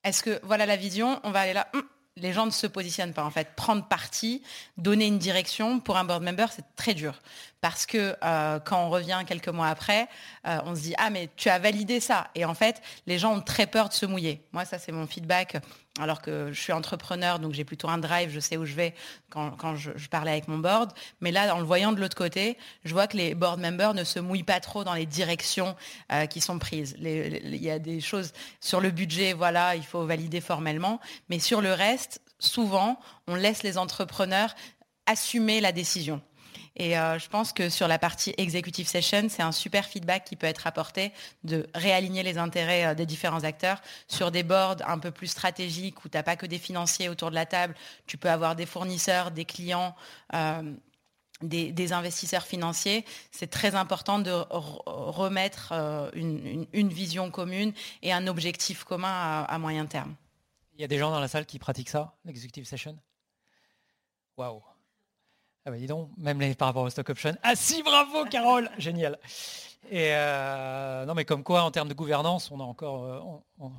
Est-ce 0.04 0.22
que 0.22 0.40
voilà 0.42 0.66
la 0.66 0.76
vision, 0.76 1.20
on 1.24 1.30
va 1.30 1.40
aller 1.40 1.52
là 1.52 1.68
hum. 1.74 1.82
Les 2.16 2.32
gens 2.32 2.46
ne 2.46 2.50
se 2.50 2.66
positionnent 2.66 3.12
pas 3.12 3.24
en 3.24 3.30
fait. 3.30 3.54
Prendre 3.54 3.86
parti, 3.86 4.42
donner 4.76 5.06
une 5.06 5.18
direction 5.18 5.78
pour 5.78 5.96
un 5.96 6.04
board 6.04 6.22
member, 6.22 6.46
c'est 6.50 6.64
très 6.74 6.94
dur 6.94 7.20
parce 7.60 7.86
que 7.86 8.16
euh, 8.22 8.60
quand 8.60 8.86
on 8.86 8.90
revient 8.90 9.22
quelques 9.26 9.48
mois 9.48 9.68
après, 9.68 10.08
euh, 10.46 10.58
on 10.64 10.74
se 10.74 10.82
dit 10.82 10.94
ah 10.98 11.10
mais 11.10 11.28
tu 11.36 11.48
as 11.48 11.58
validé 11.58 12.00
ça 12.00 12.28
et 12.34 12.44
en 12.44 12.54
fait 12.54 12.80
les 13.06 13.18
gens 13.18 13.34
ont 13.34 13.40
très 13.40 13.66
peur 13.66 13.88
de 13.88 13.94
se 13.94 14.06
mouiller. 14.06 14.42
Moi 14.52 14.64
ça 14.64 14.78
c'est 14.78 14.92
mon 14.92 15.06
feedback 15.06 15.56
alors 15.98 16.22
que 16.22 16.52
je 16.52 16.60
suis 16.60 16.72
entrepreneur 16.72 17.40
donc 17.40 17.54
j'ai 17.54 17.64
plutôt 17.64 17.88
un 17.88 17.98
drive, 17.98 18.30
je 18.30 18.38
sais 18.38 18.56
où 18.56 18.64
je 18.64 18.74
vais 18.74 18.94
quand, 19.30 19.74
je, 19.74 19.90
je, 19.96 20.08
parlais 20.08 20.30
avec 20.30 20.46
mon 20.46 20.58
board. 20.58 20.92
Mais 21.20 21.32
là 21.32 21.54
en 21.54 21.58
le 21.58 21.64
voyant 21.64 21.92
de 21.92 22.00
l'autre 22.00 22.16
côté, 22.16 22.56
je 22.84 22.92
vois 22.92 23.08
que 23.08 23.16
les 23.16 23.34
board 23.34 23.60
members 23.60 23.94
ne 23.94 24.04
se 24.04 24.20
mouillent 24.20 24.44
pas 24.44 24.60
trop 24.60 24.84
dans 24.84 24.94
les 24.94 25.06
directions 25.06 25.74
euh, 26.12 26.26
qui 26.26 26.40
sont 26.40 26.58
prises. 26.58 26.96
Il 27.00 27.56
y 27.56 27.70
a 27.70 27.78
des 27.78 28.00
choses 28.00 28.32
sur 28.60 28.80
le 28.80 28.90
budget, 28.90 29.32
voilà, 29.32 29.74
il 29.74 29.84
faut 29.84 30.06
valider 30.06 30.40
formellement, 30.40 31.00
mais 31.28 31.40
sur 31.40 31.60
le 31.60 31.72
reste, 31.72 32.20
souvent 32.38 33.00
on 33.26 33.34
laisse 33.34 33.64
les 33.64 33.78
entrepreneurs 33.78 34.54
assumer 35.06 35.60
la 35.60 35.72
décision. 35.72 36.20
Et 36.78 36.96
euh, 36.96 37.18
je 37.18 37.28
pense 37.28 37.52
que 37.52 37.68
sur 37.68 37.88
la 37.88 37.98
partie 37.98 38.32
executive 38.38 38.86
session, 38.86 39.26
c'est 39.28 39.42
un 39.42 39.52
super 39.52 39.84
feedback 39.84 40.24
qui 40.24 40.36
peut 40.36 40.46
être 40.46 40.66
apporté 40.66 41.12
de 41.42 41.68
réaligner 41.74 42.22
les 42.22 42.38
intérêts 42.38 42.86
euh, 42.86 42.94
des 42.94 43.04
différents 43.04 43.42
acteurs 43.42 43.82
sur 44.06 44.30
des 44.30 44.44
boards 44.44 44.76
un 44.86 44.98
peu 44.98 45.10
plus 45.10 45.26
stratégiques 45.26 46.04
où 46.04 46.08
tu 46.08 46.16
n'as 46.16 46.22
pas 46.22 46.36
que 46.36 46.46
des 46.46 46.58
financiers 46.58 47.08
autour 47.08 47.30
de 47.30 47.34
la 47.34 47.46
table, 47.46 47.74
tu 48.06 48.16
peux 48.16 48.30
avoir 48.30 48.54
des 48.54 48.66
fournisseurs, 48.66 49.32
des 49.32 49.44
clients. 49.44 49.94
Euh, 50.34 50.62
des, 51.40 51.92
investisseurs 51.92 52.44
financiers, 52.44 53.04
c'est 53.30 53.46
très 53.46 53.76
important 53.76 54.18
de 54.18 54.32
remettre 54.50 55.72
une, 56.14 56.88
vision 56.88 57.30
commune 57.30 57.72
et 58.02 58.12
un 58.12 58.26
objectif 58.26 58.82
commun 58.82 59.08
à, 59.08 59.44
à, 59.44 59.58
moyen 59.60 59.86
terme. 59.86 60.16
Il 60.74 60.80
y 60.80 60.84
a 60.84 60.88
des 60.88 60.98
gens 60.98 61.12
dans 61.12 61.20
la 61.20 61.28
salle 61.28 61.46
qui 61.46 61.60
pratiquent 61.60 61.90
ça, 61.90 62.16
l'executive 62.24 62.64
session? 62.64 62.98
Waouh 64.36 64.64
ah 65.68 65.70
bah 65.70 65.76
dis 65.76 65.86
donc, 65.86 66.08
même 66.16 66.40
les, 66.40 66.54
par 66.54 66.68
rapport 66.68 66.84
au 66.84 66.88
stock 66.88 67.10
option. 67.10 67.36
Ah 67.42 67.54
si, 67.54 67.82
bravo 67.82 68.24
Carole 68.24 68.70
Génial. 68.78 69.18
Et 69.90 70.14
euh, 70.14 71.04
non 71.04 71.12
mais 71.12 71.26
comme 71.26 71.44
quoi, 71.44 71.62
en 71.62 71.70
termes 71.70 71.90
de 71.90 71.94
gouvernance, 71.94 72.50
on 72.50 72.58
a 72.58 72.62
encore... 72.62 73.04
Euh, 73.04 73.20
on, 73.20 73.42
on... 73.66 73.72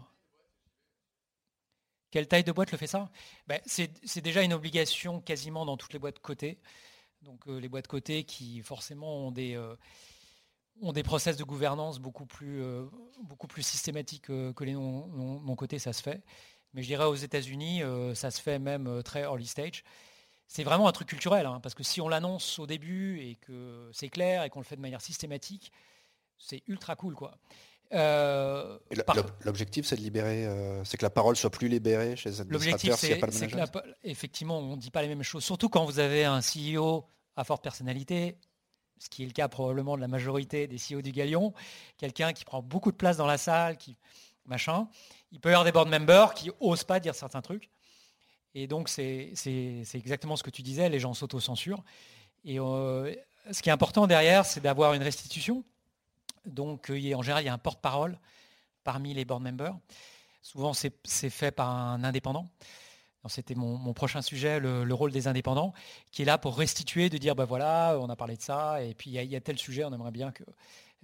Quelle 2.12 2.28
taille 2.28 2.44
de 2.44 2.52
boîte 2.52 2.72
le 2.72 2.78
fait 2.78 2.86
ça? 2.86 3.10
Ben, 3.48 3.60
C'est 3.66 4.22
déjà 4.22 4.44
une 4.44 4.54
obligation 4.54 5.20
quasiment 5.20 5.66
dans 5.66 5.78
toutes 5.78 5.94
les 5.94 6.00
boîtes 6.00 6.20
cotées. 6.20 6.60
Donc 7.24 7.48
euh, 7.48 7.60
les 7.60 7.70
boîtes 7.70 7.88
cotées 7.88 8.24
qui 8.24 8.62
forcément 8.62 9.26
ont 9.26 9.32
des, 9.32 9.60
ont 10.84 10.92
des 10.92 11.04
process 11.04 11.38
de 11.38 11.44
gouvernance 11.44 11.98
beaucoup 11.98 12.28
plus, 12.28 12.64
beaucoup 13.24 13.48
plus 13.48 13.64
systématiques 13.64 14.28
que 14.28 14.64
les 14.64 14.74
non, 14.74 15.08
non, 15.08 15.40
non, 15.40 15.56
cotés, 15.56 15.80
ça 15.80 15.94
se 15.94 16.04
fait. 16.04 16.22
Mais 16.74 16.84
je 16.84 16.88
dirais 16.88 17.06
aux 17.06 17.16
États-Unis, 17.16 17.82
ça 18.14 18.30
se 18.30 18.40
fait 18.40 18.60
même 18.60 19.02
très 19.04 19.22
early 19.22 19.48
stage 19.48 19.84
c'est 20.50 20.64
vraiment 20.64 20.88
un 20.88 20.92
truc 20.92 21.08
culturel, 21.08 21.46
hein, 21.46 21.60
parce 21.62 21.76
que 21.76 21.84
si 21.84 22.02
on 22.02 22.10
l'annonce 22.10 22.58
au 22.58 22.66
début 22.66 23.22
et 23.22 23.36
que 23.36 23.88
c'est 23.94 24.10
clair 24.10 24.44
et 24.44 24.50
qu'on 24.50 24.60
le 24.60 24.66
fait 24.66 24.76
de 24.76 24.82
manière 24.82 25.00
systématique, 25.00 25.72
c'est 26.40 26.64
ultra 26.68 26.96
cool, 26.96 27.14
quoi. 27.14 27.38
Euh, 27.94 28.78
par... 29.06 29.16
L'objectif, 29.46 29.86
c'est 29.86 29.96
de 29.96 30.02
libérer, 30.02 30.46
euh, 30.46 30.84
c'est 30.84 30.98
que 30.98 31.06
la 31.06 31.12
parole 31.12 31.36
soit 31.36 31.52
plus 31.52 31.68
libérée 31.68 32.16
chez 32.16 32.30
les 32.30 32.42
administrateurs 32.42 32.98
s'il 32.98 33.10
n'y 33.10 33.16
a 33.16 33.68
pas 33.68 33.82
le 33.82 33.84
la, 33.84 33.96
Effectivement, 34.04 34.60
on 34.60 34.76
ne 34.76 34.82
dit 34.82 34.92
pas 34.92 35.04
les 35.04 35.08
mêmes 35.08 35.24
choses, 35.24 35.44
surtout 35.44 35.70
quand 35.70 35.86
vous 35.86 36.00
avez 36.00 36.26
un 36.26 36.40
CEO 36.40 37.06
à 37.36 37.44
forte 37.44 37.64
personnalité, 37.64 38.36
ce 38.98 39.08
qui 39.08 39.24
est 39.24 39.28
le 39.28 39.32
cas 39.32 39.48
probablement 39.48 39.96
de 39.96 40.02
la 40.02 40.08
majorité 40.08 40.68
des 40.68 40.78
CEO 40.78 41.02
du 41.02 41.12
Galion, 41.12 41.54
quelqu'un 41.98 42.34
qui 42.34 42.44
prend 42.44 42.64
beaucoup 42.64 42.92
de 42.92 42.98
place 42.98 43.18
dans 43.18 43.28
la 43.28 43.38
salle, 43.38 43.78
qui 43.78 43.98
machin. 44.46 44.88
Il 45.32 45.40
peut 45.40 45.50
y 45.50 45.54
avoir 45.54 45.64
des 45.64 45.72
board 45.72 45.90
members 45.90 46.34
qui 46.34 46.52
osent 46.60 46.84
pas 46.84 47.00
dire 47.00 47.16
certains 47.16 47.42
trucs. 47.42 47.70
Et 48.56 48.68
donc, 48.68 48.90
c'est 48.90 49.34
exactement 49.94 50.36
ce 50.36 50.44
que 50.44 50.50
tu 50.50 50.62
disais, 50.62 50.90
les 50.90 51.00
gens 51.00 51.14
s'autocensurent. 51.14 51.84
Et 52.46 52.60
euh, 52.60 53.14
ce 53.52 53.62
qui 53.62 53.70
est 53.70 53.72
important 53.72 54.08
derrière, 54.08 54.46
c'est 54.46 54.62
d'avoir 54.62 54.94
une 54.94 55.04
restitution. 55.04 55.64
Donc, 56.46 56.90
euh, 56.90 57.14
en 57.14 57.22
général, 57.22 57.44
il 57.44 57.46
y 57.46 57.50
a 57.50 57.54
un 57.54 57.60
porte-parole 57.60 58.18
parmi 58.84 59.14
les 59.14 59.26
board 59.26 59.44
members. 59.44 59.78
Souvent, 60.42 60.74
c'est 60.74 61.30
fait 61.30 61.52
par 61.52 61.70
un 61.70 62.04
indépendant. 62.04 62.50
C'était 63.28 63.54
mon, 63.54 63.78
mon, 63.78 63.94
prochain 63.94 64.22
sujet, 64.22 64.60
le, 64.60 64.86
le, 64.86 64.94
rôle 64.94 65.12
des 65.12 65.28
indépendants, 65.28 65.74
qui 66.10 66.22
est 66.22 66.26
là 66.26 66.38
pour 66.38 66.58
restituer, 66.58 67.10
de 67.10 67.18
dire, 67.18 67.36
ben 67.36 67.44
voilà, 67.44 67.98
on 68.00 68.10
a 68.10 68.16
parlé 68.16 68.38
de 68.38 68.42
ça, 68.42 68.82
et 68.82 68.94
puis 68.94 69.12
il 69.12 69.22
y, 69.22 69.36
a 69.36 69.42
tel 69.42 69.60
sujet, 69.60 69.84
on 69.84 69.94
aimerait 69.94 70.12
bien 70.12 70.32
que... 70.32 70.44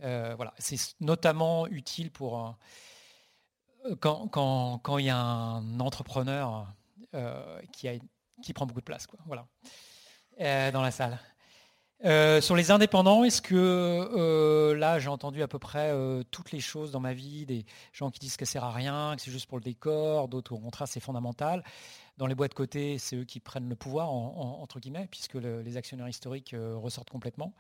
Euh, 0.02 0.34
voilà, 0.36 0.54
c'est 0.58 0.80
notamment 1.02 1.68
utile 1.68 2.12
pour... 2.12 2.56
Quand, 4.00 4.28
quand, 4.30 4.80
quand, 4.80 4.98
il 4.98 5.06
y 5.06 5.10
a 5.10 5.18
un 5.18 5.80
entrepreneur 5.80 6.66
qui, 7.72 7.88
a, 7.88 7.94
qui, 8.44 8.54
prend 8.54 8.66
beaucoup 8.66 8.82
de 8.82 8.86
place. 8.86 9.08
Voilà, 9.26 9.48
euh, 10.42 10.72
dans 10.72 10.82
la 10.82 10.92
salle. 10.92 11.20
Euh, 12.04 12.42
sur 12.42 12.56
les 12.56 12.72
indépendants, 12.72 13.24
est-ce 13.24 13.42
que 13.42 13.56
euh, 13.56 14.76
là 14.76 15.00
j'ai 15.00 15.08
entendu 15.08 15.42
à 15.42 15.48
peu 15.48 15.60
près 15.60 15.92
euh, 15.92 16.24
toutes 16.30 16.52
les 16.52 16.60
choses 16.60 16.92
dans 16.92 17.00
ma 17.00 17.14
vie, 17.14 17.46
des 17.46 17.66
gens 17.94 18.12
qui 18.12 18.20
disent 18.20 18.36
que 18.36 18.46
ça 18.46 18.54
sert 18.54 18.64
à 18.66 18.72
rien, 18.72 19.16
que 19.16 19.22
c'est 19.22 19.32
juste 19.32 19.48
pour 19.48 19.58
le 19.58 19.64
décor, 19.64 20.28
d'autres 20.28 20.54
au 20.54 20.60
contraire 20.60 20.88
c'est 20.90 21.00
fondamental. 21.00 21.64
Dans 22.18 22.28
les 22.28 22.36
boîtes 22.36 22.54
côté, 22.54 22.98
c'est 22.98 23.16
eux 23.16 23.24
qui 23.24 23.40
prennent 23.40 23.70
le 23.70 23.76
pouvoir 23.76 24.10
entre 24.10 24.80
guillemets, 24.80 25.08
puisque 25.10 25.36
les 25.36 25.78
actionnaires 25.78 26.08
historiques 26.08 26.56
ressortent 26.58 27.10
complètement. 27.10 27.54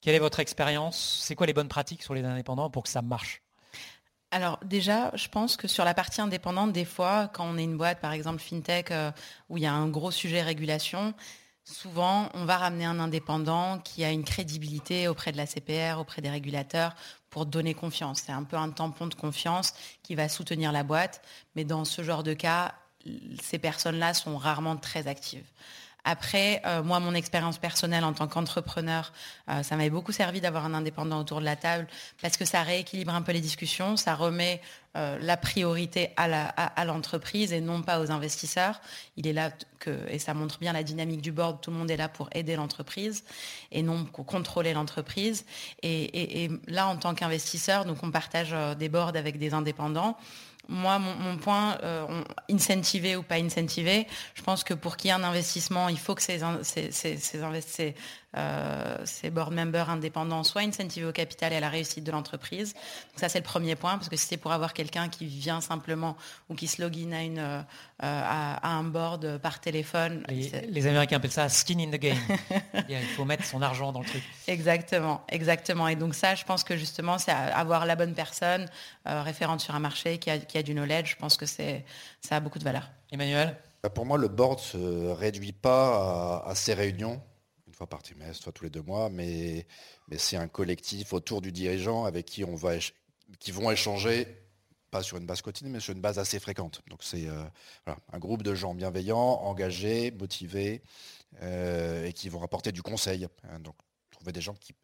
Quelle 0.00 0.16
est 0.16 0.20
votre 0.20 0.40
expérience? 0.40 1.20
C'est 1.22 1.36
quoi 1.36 1.46
les 1.46 1.52
bonnes 1.52 1.68
pratiques 1.68 2.02
sur 2.02 2.12
les 2.12 2.24
indépendants 2.24 2.70
pour 2.70 2.82
que 2.82 2.88
ça 2.88 3.02
marche? 3.02 3.42
Alors 4.34 4.58
déjà, 4.64 5.10
je 5.14 5.28
pense 5.28 5.56
que 5.56 5.68
sur 5.68 5.84
la 5.84 5.94
partie 5.94 6.20
indépendante, 6.20 6.72
des 6.72 6.84
fois, 6.84 7.30
quand 7.32 7.46
on 7.46 7.56
est 7.56 7.64
une 7.64 7.76
boîte, 7.76 8.00
par 8.00 8.12
exemple 8.12 8.40
FinTech, 8.40 8.92
où 9.48 9.56
il 9.56 9.62
y 9.62 9.66
a 9.66 9.72
un 9.72 9.88
gros 9.88 10.10
sujet 10.10 10.42
régulation, 10.42 11.14
Souvent, 11.66 12.28
on 12.34 12.44
va 12.44 12.58
ramener 12.58 12.84
un 12.84 12.98
indépendant 13.00 13.78
qui 13.78 14.04
a 14.04 14.10
une 14.10 14.22
crédibilité 14.24 15.08
auprès 15.08 15.32
de 15.32 15.38
la 15.38 15.46
CPR, 15.46 15.98
auprès 15.98 16.20
des 16.20 16.28
régulateurs, 16.28 16.94
pour 17.30 17.46
donner 17.46 17.72
confiance. 17.72 18.22
C'est 18.26 18.32
un 18.32 18.44
peu 18.44 18.56
un 18.56 18.68
tampon 18.68 19.06
de 19.06 19.14
confiance 19.14 19.72
qui 20.02 20.14
va 20.14 20.28
soutenir 20.28 20.72
la 20.72 20.82
boîte. 20.82 21.22
Mais 21.56 21.64
dans 21.64 21.86
ce 21.86 22.02
genre 22.02 22.22
de 22.22 22.34
cas, 22.34 22.74
ces 23.42 23.58
personnes-là 23.58 24.12
sont 24.12 24.36
rarement 24.36 24.76
très 24.76 25.06
actives. 25.08 25.46
Après, 26.04 26.60
euh, 26.66 26.82
moi, 26.82 27.00
mon 27.00 27.14
expérience 27.14 27.56
personnelle 27.56 28.04
en 28.04 28.12
tant 28.12 28.28
qu'entrepreneur, 28.28 29.12
euh, 29.48 29.62
ça 29.62 29.76
m'avait 29.76 29.90
beaucoup 29.90 30.12
servi 30.12 30.40
d'avoir 30.40 30.66
un 30.66 30.74
indépendant 30.74 31.18
autour 31.18 31.40
de 31.40 31.46
la 31.46 31.56
table 31.56 31.86
parce 32.20 32.36
que 32.36 32.44
ça 32.44 32.62
rééquilibre 32.62 33.14
un 33.14 33.22
peu 33.22 33.32
les 33.32 33.40
discussions, 33.40 33.96
ça 33.96 34.14
remet 34.14 34.60
euh, 34.96 35.18
la 35.20 35.36
priorité 35.36 36.10
à 36.16 36.84
l'entreprise 36.84 37.52
et 37.52 37.60
non 37.60 37.82
pas 37.82 38.00
aux 38.00 38.10
investisseurs. 38.10 38.80
Il 39.16 39.26
est 39.26 39.32
là 39.32 39.50
que, 39.80 39.90
et 40.08 40.18
ça 40.18 40.34
montre 40.34 40.58
bien 40.58 40.72
la 40.72 40.82
dynamique 40.82 41.20
du 41.20 41.32
board, 41.32 41.60
tout 41.60 41.70
le 41.70 41.76
monde 41.76 41.90
est 41.90 41.96
là 41.96 42.08
pour 42.08 42.28
aider 42.32 42.56
l'entreprise 42.56 43.24
et 43.72 43.82
non 43.82 44.04
pour 44.04 44.24
contrôler 44.24 44.72
l'entreprise. 44.72 45.44
Et, 45.82 46.48
là, 46.66 46.86
en 46.86 46.96
tant 46.96 47.14
qu'investisseur, 47.14 47.84
donc 47.84 47.98
on 48.02 48.10
partage 48.10 48.54
des 48.78 48.88
boards 48.88 49.16
avec 49.16 49.38
des 49.38 49.54
indépendants 49.54 50.16
moi, 50.68 50.98
mon, 50.98 51.36
point, 51.36 51.76
euh, 51.82 52.22
incentivé 52.50 53.16
ou 53.16 53.22
pas 53.22 53.36
incentivé, 53.36 54.06
je 54.34 54.42
pense 54.42 54.64
que 54.64 54.74
pour 54.74 54.96
qu'il 54.96 55.08
y 55.08 55.10
ait 55.10 55.14
un 55.16 55.22
investissement, 55.22 55.88
il 55.88 55.98
faut 55.98 56.14
que 56.14 56.22
ces, 56.22 56.40
ces, 56.62 56.90
ces, 56.90 57.94
euh, 58.36 58.96
ces 59.04 59.30
board 59.30 59.52
members 59.52 59.90
indépendants 59.90 60.42
soient 60.42 60.62
incentivés 60.62 61.06
au 61.06 61.12
capital 61.12 61.52
et 61.52 61.56
à 61.56 61.60
la 61.60 61.68
réussite 61.68 62.04
de 62.04 62.10
l'entreprise. 62.10 62.74
ça, 63.16 63.28
c'est 63.28 63.38
le 63.38 63.44
premier 63.44 63.76
point, 63.76 63.96
parce 63.96 64.08
que 64.08 64.16
si 64.16 64.26
c'est 64.26 64.36
pour 64.36 64.52
avoir 64.52 64.72
quelqu'un 64.72 65.08
qui 65.08 65.26
vient 65.26 65.60
simplement 65.60 66.16
ou 66.48 66.54
qui 66.54 66.66
se 66.66 66.82
login 66.82 67.12
à, 67.12 67.22
une, 67.22 67.38
euh, 67.38 67.62
à, 68.00 68.68
un 68.68 68.84
board 68.84 69.38
par 69.38 69.60
téléphone. 69.60 70.24
Les, 70.28 70.86
Américains 70.86 71.16
appellent 71.16 71.30
ça 71.30 71.48
skin 71.48 71.78
in 71.78 71.90
the 71.90 72.00
game. 72.00 72.18
il 72.88 72.96
faut 73.16 73.24
mettre 73.24 73.44
son 73.44 73.62
argent 73.62 73.92
dans 73.92 74.00
le 74.00 74.06
truc. 74.06 74.22
Exactement, 74.48 75.22
exactement. 75.28 75.88
Et 75.88 75.96
donc 75.96 76.14
ça, 76.14 76.34
je 76.34 76.44
pense 76.44 76.64
que 76.64 76.76
justement, 76.76 77.18
c'est 77.18 77.30
avoir 77.30 77.86
la 77.86 77.96
bonne 77.96 78.14
personne 78.14 78.68
euh, 79.06 79.22
référente 79.22 79.60
sur 79.60 79.74
un 79.74 79.80
marché 79.80 80.18
qui 80.18 80.30
a, 80.30 80.38
qui 80.38 80.58
a 80.58 80.62
du 80.62 80.74
knowledge. 80.74 81.12
Je 81.12 81.16
pense 81.16 81.36
que 81.36 81.46
ça 81.46 81.62
a 82.30 82.40
beaucoup 82.40 82.58
de 82.58 82.64
valeur. 82.64 82.90
Emmanuel? 83.12 83.56
Bah, 83.82 83.90
pour 83.90 84.06
moi, 84.06 84.18
le 84.18 84.28
board 84.28 84.58
ne 84.58 84.64
se 84.64 85.12
réduit 85.12 85.52
pas 85.52 86.42
à, 86.44 86.50
à 86.50 86.54
ces 86.54 86.74
réunions 86.74 87.20
fois 87.74 87.86
par 87.86 88.02
trimestre, 88.02 88.42
soit 88.42 88.52
tous 88.52 88.64
les 88.64 88.70
deux 88.70 88.82
mois, 88.82 89.10
mais, 89.10 89.66
c'est 90.16 90.36
un 90.36 90.48
collectif 90.48 91.12
autour 91.12 91.40
du 91.40 91.52
dirigeant 91.52 92.04
avec 92.04 92.26
qui 92.26 92.44
on 92.44 92.54
va 92.54 92.74
qui 93.40 93.52
vont 93.52 93.70
échanger, 93.70 94.26
pas 94.90 95.02
sur 95.02 95.16
une 95.16 95.26
base 95.26 95.42
quotidienne, 95.42 95.72
mais 95.72 95.80
sur 95.80 95.92
une 95.92 96.00
base 96.00 96.18
assez 96.18 96.38
fréquente. 96.38 96.82
Donc 96.88 97.02
c'est 97.02 97.26
euh, 97.26 97.42
un 98.12 98.18
groupe 98.18 98.42
de 98.42 98.54
gens 98.54 98.74
bienveillants, 98.74 99.40
engagés, 99.42 100.10
motivés, 100.12 100.82
euh, 101.42 102.06
et 102.06 102.12
qui 102.12 102.28
vont 102.28 102.42
apporter 102.42 102.70
du 102.70 102.82
conseil. 102.82 103.26
Hein. 103.44 103.58
donc 103.60 103.74
trouver 104.10 104.32
des 104.32 104.40
gens 104.40 104.54
qui, 104.54 104.74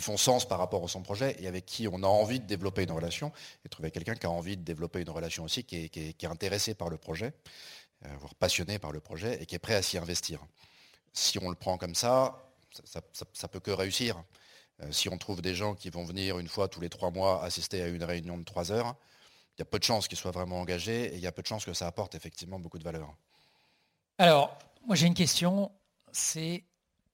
font 0.00 0.16
sens 0.16 0.46
par 0.46 0.58
rapport 0.58 0.84
à 0.84 0.88
son 0.88 1.02
projet 1.02 1.36
et 1.40 1.48
avec 1.48 1.66
qui 1.66 1.88
on 1.88 2.02
a 2.02 2.06
envie 2.06 2.38
de 2.38 2.46
développer 2.46 2.84
une 2.84 2.92
relation, 2.92 3.32
et 3.64 3.68
trouver 3.68 3.90
quelqu'un 3.90 4.14
qui 4.14 4.26
a 4.26 4.30
envie 4.30 4.56
de 4.56 4.62
développer 4.62 5.00
une 5.00 5.10
relation 5.10 5.44
aussi, 5.44 5.64
qui 5.64 5.84
est, 5.84 5.88
qui 5.88 6.00
est, 6.00 6.26
intéressé 6.26 6.74
par 6.74 6.90
le 6.90 6.98
projet, 6.98 7.32
euh, 8.04 8.08
voire 8.20 8.34
passionné 8.34 8.78
par 8.78 8.92
le 8.92 9.00
projet, 9.00 9.42
et 9.42 9.46
qui 9.46 9.54
est 9.54 9.58
prêt 9.58 9.74
à 9.74 9.82
s'y 9.82 9.98
investir 9.98 10.46
si 11.14 11.38
on 11.40 11.48
le 11.48 11.54
prend 11.54 11.78
comme 11.78 11.94
ça, 11.94 12.44
ça, 12.84 13.00
ne 13.20 13.48
peut 13.48 13.60
que 13.60 13.70
réussir. 13.70 14.22
Euh, 14.82 14.90
si 14.90 15.08
on 15.08 15.16
trouve 15.16 15.40
des 15.40 15.54
gens 15.54 15.74
qui 15.74 15.88
vont 15.88 16.04
venir 16.04 16.38
une 16.38 16.48
fois 16.48 16.68
tous 16.68 16.80
les 16.80 16.90
trois 16.90 17.10
mois 17.10 17.42
assister 17.42 17.80
à 17.82 17.86
une 17.86 18.02
réunion 18.02 18.36
de 18.36 18.42
trois 18.42 18.72
heures, 18.72 18.96
il 19.56 19.60
y 19.60 19.62
a 19.62 19.64
peu 19.64 19.78
de 19.78 19.84
chances 19.84 20.08
qu'ils 20.08 20.18
soient 20.18 20.32
vraiment 20.32 20.60
engagés 20.60 21.14
et 21.14 21.14
il 21.14 21.20
y 21.20 21.28
a 21.28 21.32
peu 21.32 21.42
de 21.42 21.46
chances 21.46 21.64
que 21.64 21.72
ça 21.72 21.86
apporte 21.86 22.16
effectivement 22.16 22.58
beaucoup 22.58 22.78
de 22.78 22.84
valeur. 22.84 23.14
Alors, 24.18 24.58
moi 24.86 24.96
j'ai 24.96 25.06
une 25.06 25.14
question, 25.14 25.70
c'est 26.10 26.64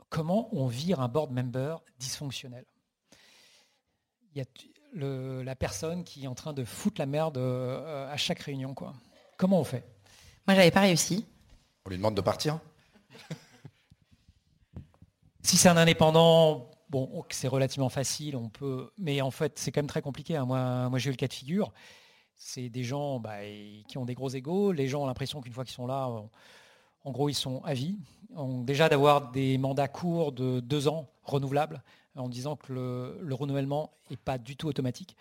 comment 0.09 0.49
on 0.53 0.67
vire 0.67 1.01
un 1.01 1.09
board 1.09 1.31
member 1.33 1.77
dysfonctionnel? 1.99 2.65
Il 4.35 4.39
y 4.39 4.41
a 4.41 5.45
la 5.45 5.55
personne 5.55 6.03
qui 6.03 6.25
est 6.25 6.29
en 6.29 6.35
train 6.35 6.55
de 6.55 6.65
foutre 6.65 6.99
la 7.01 7.07
merde 7.07 7.37
euh, 7.37 8.11
à 8.11 8.17
chaque 8.17 8.41
réunion. 8.41 8.75
Quoi. 8.75 8.95
Comment 9.37 9.61
on 9.61 9.65
fait? 9.65 9.85
Moi 10.47 10.57
j'avais 10.57 10.71
pas 10.71 10.81
réussi. 10.81 11.27
On 11.85 11.91
lui 11.91 11.99
demande 11.99 12.17
de 12.17 12.23
partir 12.23 12.59
c'est 15.61 15.69
un 15.69 15.77
indépendant, 15.77 16.71
bon, 16.89 17.23
c'est 17.29 17.47
relativement 17.47 17.91
facile, 17.91 18.35
on 18.35 18.49
peut, 18.49 18.91
mais 18.97 19.21
en 19.21 19.31
fait, 19.31 19.59
c'est 19.59 19.71
quand 19.71 19.81
même 19.81 19.89
très 19.89 20.01
compliqué. 20.01 20.35
Hein. 20.35 20.47
Moi, 20.47 20.99
j'ai 20.99 21.09
eu 21.09 21.13
le 21.13 21.19
cas 21.19 21.29
de 21.29 21.35
figure. 21.35 21.71
C'est 22.35 22.71
des 22.71 22.83
gens 22.83 23.21
bah, 23.21 23.43
qui 23.87 23.99
ont 23.99 24.07
des 24.07 24.15
gros 24.15 24.31
égaux. 24.31 24.73
Les 24.73 24.89
gens 24.89 25.03
ont 25.03 25.07
l'impression 25.07 25.43
qu'une 25.43 25.53
fois 25.53 25.65
qu'ils 25.65 25.75
sont 25.75 25.87
là, 25.87 26.09
en 27.05 27.11
gros, 27.11 27.29
ils 27.29 27.35
sont 27.35 27.63
à 27.65 27.75
vie. 27.75 27.99
déjà 28.63 28.89
d'avoir 28.89 29.33
des 29.33 29.59
mandats 29.59 29.87
courts 29.87 30.33
de 30.33 30.61
deux 30.61 30.89
ans 30.89 31.11
renouvelables, 31.25 31.83
en 32.17 32.31
disant 32.31 32.57
que 32.57 32.73
le, 32.73 33.35
renouvellement 33.35 33.91
n'est 34.11 34.17
pas 34.17 34.39
du 34.39 34.57
tout 34.57 34.67
automatique. 34.67 35.15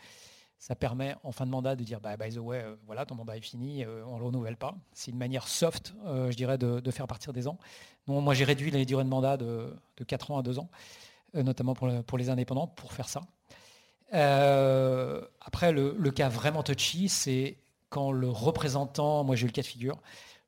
Ça 0.59 0.75
permet 0.75 1.15
en 1.23 1.31
fin 1.31 1.45
de 1.45 1.51
mandat 1.51 1.77
de 1.77 1.85
dire, 1.85 2.01
bah, 2.01 2.17
by 2.17 2.35
the 2.35 2.37
way, 2.37 2.61
euh, 2.61 2.75
voilà, 2.85 3.05
ton 3.05 3.15
mandat 3.15 3.37
est 3.37 3.41
fini, 3.41 3.85
euh, 3.85 4.03
on 4.05 4.15
ne 4.15 4.19
le 4.19 4.25
renouvelle 4.25 4.57
pas. 4.57 4.75
C'est 4.91 5.09
une 5.09 5.17
manière 5.17 5.47
soft, 5.47 5.93
euh, 6.05 6.29
je 6.31 6.35
dirais, 6.35 6.57
de, 6.57 6.91
faire 6.91 7.07
partir 7.07 7.33
des 7.33 7.47
ans 7.47 7.57
moi, 8.07 8.33
j'ai 8.33 8.43
réduit 8.43 8.71
les 8.71 8.85
durées 8.85 9.03
de 9.03 9.09
mandat 9.09 9.37
de, 9.37 9.71
4 10.07 10.31
ans 10.31 10.39
à 10.39 10.41
2 10.41 10.57
ans, 10.57 10.67
notamment 11.35 11.75
pour, 11.75 12.17
les 12.17 12.29
indépendants, 12.31 12.65
pour 12.65 12.91
faire 12.91 13.07
ça. 13.07 13.21
Après, 15.41 15.71
le, 15.71 16.09
cas 16.09 16.27
vraiment 16.27 16.63
touchy, 16.63 17.07
c'est 17.07 17.57
quand 17.91 18.11
le 18.11 18.27
représentant, 18.27 19.23
moi 19.23 19.35
j'ai 19.35 19.43
eu 19.43 19.45
le 19.45 19.51
cas 19.51 19.61
de 19.61 19.67
figure, 19.67 19.99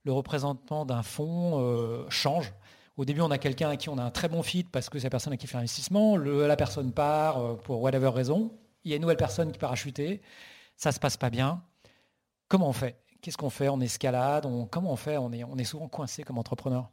le 0.06 0.12
représentant 0.12 0.86
d'un 0.86 1.04
fonds 1.04 2.04
change. 2.10 2.52
Au 2.98 3.06
début, 3.06 3.22
on 3.22 3.30
a 3.30 3.38
quelqu'un 3.38 3.70
à 3.70 3.78
qui 3.78 3.90
on 3.90 4.00
a 4.00 4.04
un 4.04 4.10
très 4.10 4.28
bon 4.28 4.42
fit 4.42 4.64
parce 4.64 4.90
que 4.90 4.98
c'est 4.98 5.06
la 5.06 5.12
personne 5.12 5.34
à 5.34 5.38
qui 5.38 5.46
fait 5.46 5.58
l'investissement. 5.58 6.18
La 6.18 6.56
personne 6.56 6.92
part 6.92 7.58
pour 7.58 7.80
whatever 7.84 8.10
raison. 8.10 8.52
Il 8.84 8.92
y 8.92 8.94
a 8.94 8.96
une 8.96 9.02
nouvelle 9.02 9.18
personne 9.18 9.52
qui 9.52 9.60
part 9.60 9.72
acheter. 9.72 10.22
Ça 10.76 10.92
se 10.92 11.00
passe 11.00 11.18
pas 11.18 11.30
bien. 11.30 11.64
Comment 12.48 12.70
on 12.70 12.74
fait? 12.74 12.98
Qu'est-ce 13.22 13.38
qu'on 13.38 13.50
fait? 13.50 13.70
On 13.70 13.80
escalade 13.80 14.48
Comment 14.72 14.92
on 14.92 14.96
fait? 14.96 15.18
On 15.18 15.32
est, 15.32 15.44
on 15.44 15.58
est 15.58 15.64
souvent 15.64 15.88
coincé 15.88 16.24
comme 16.24 16.38
entrepreneur. 16.38 16.90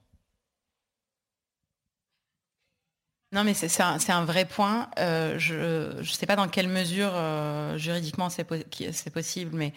Non, 3.32 3.44
mais 3.44 3.52
c'est 3.52 3.82
un, 3.82 4.24
vrai 4.24 4.46
point. 4.46 4.88
Euh, 4.98 5.38
je 5.38 5.98
ne 5.98 6.02
sais 6.02 6.24
pas 6.24 6.36
dans 6.36 6.48
quelle 6.48 6.68
mesure 6.68 7.10
euh, 7.12 7.76
juridiquement 7.76 8.30
c'est 8.30 8.44
possible, 8.44 9.54
mais 9.54 9.74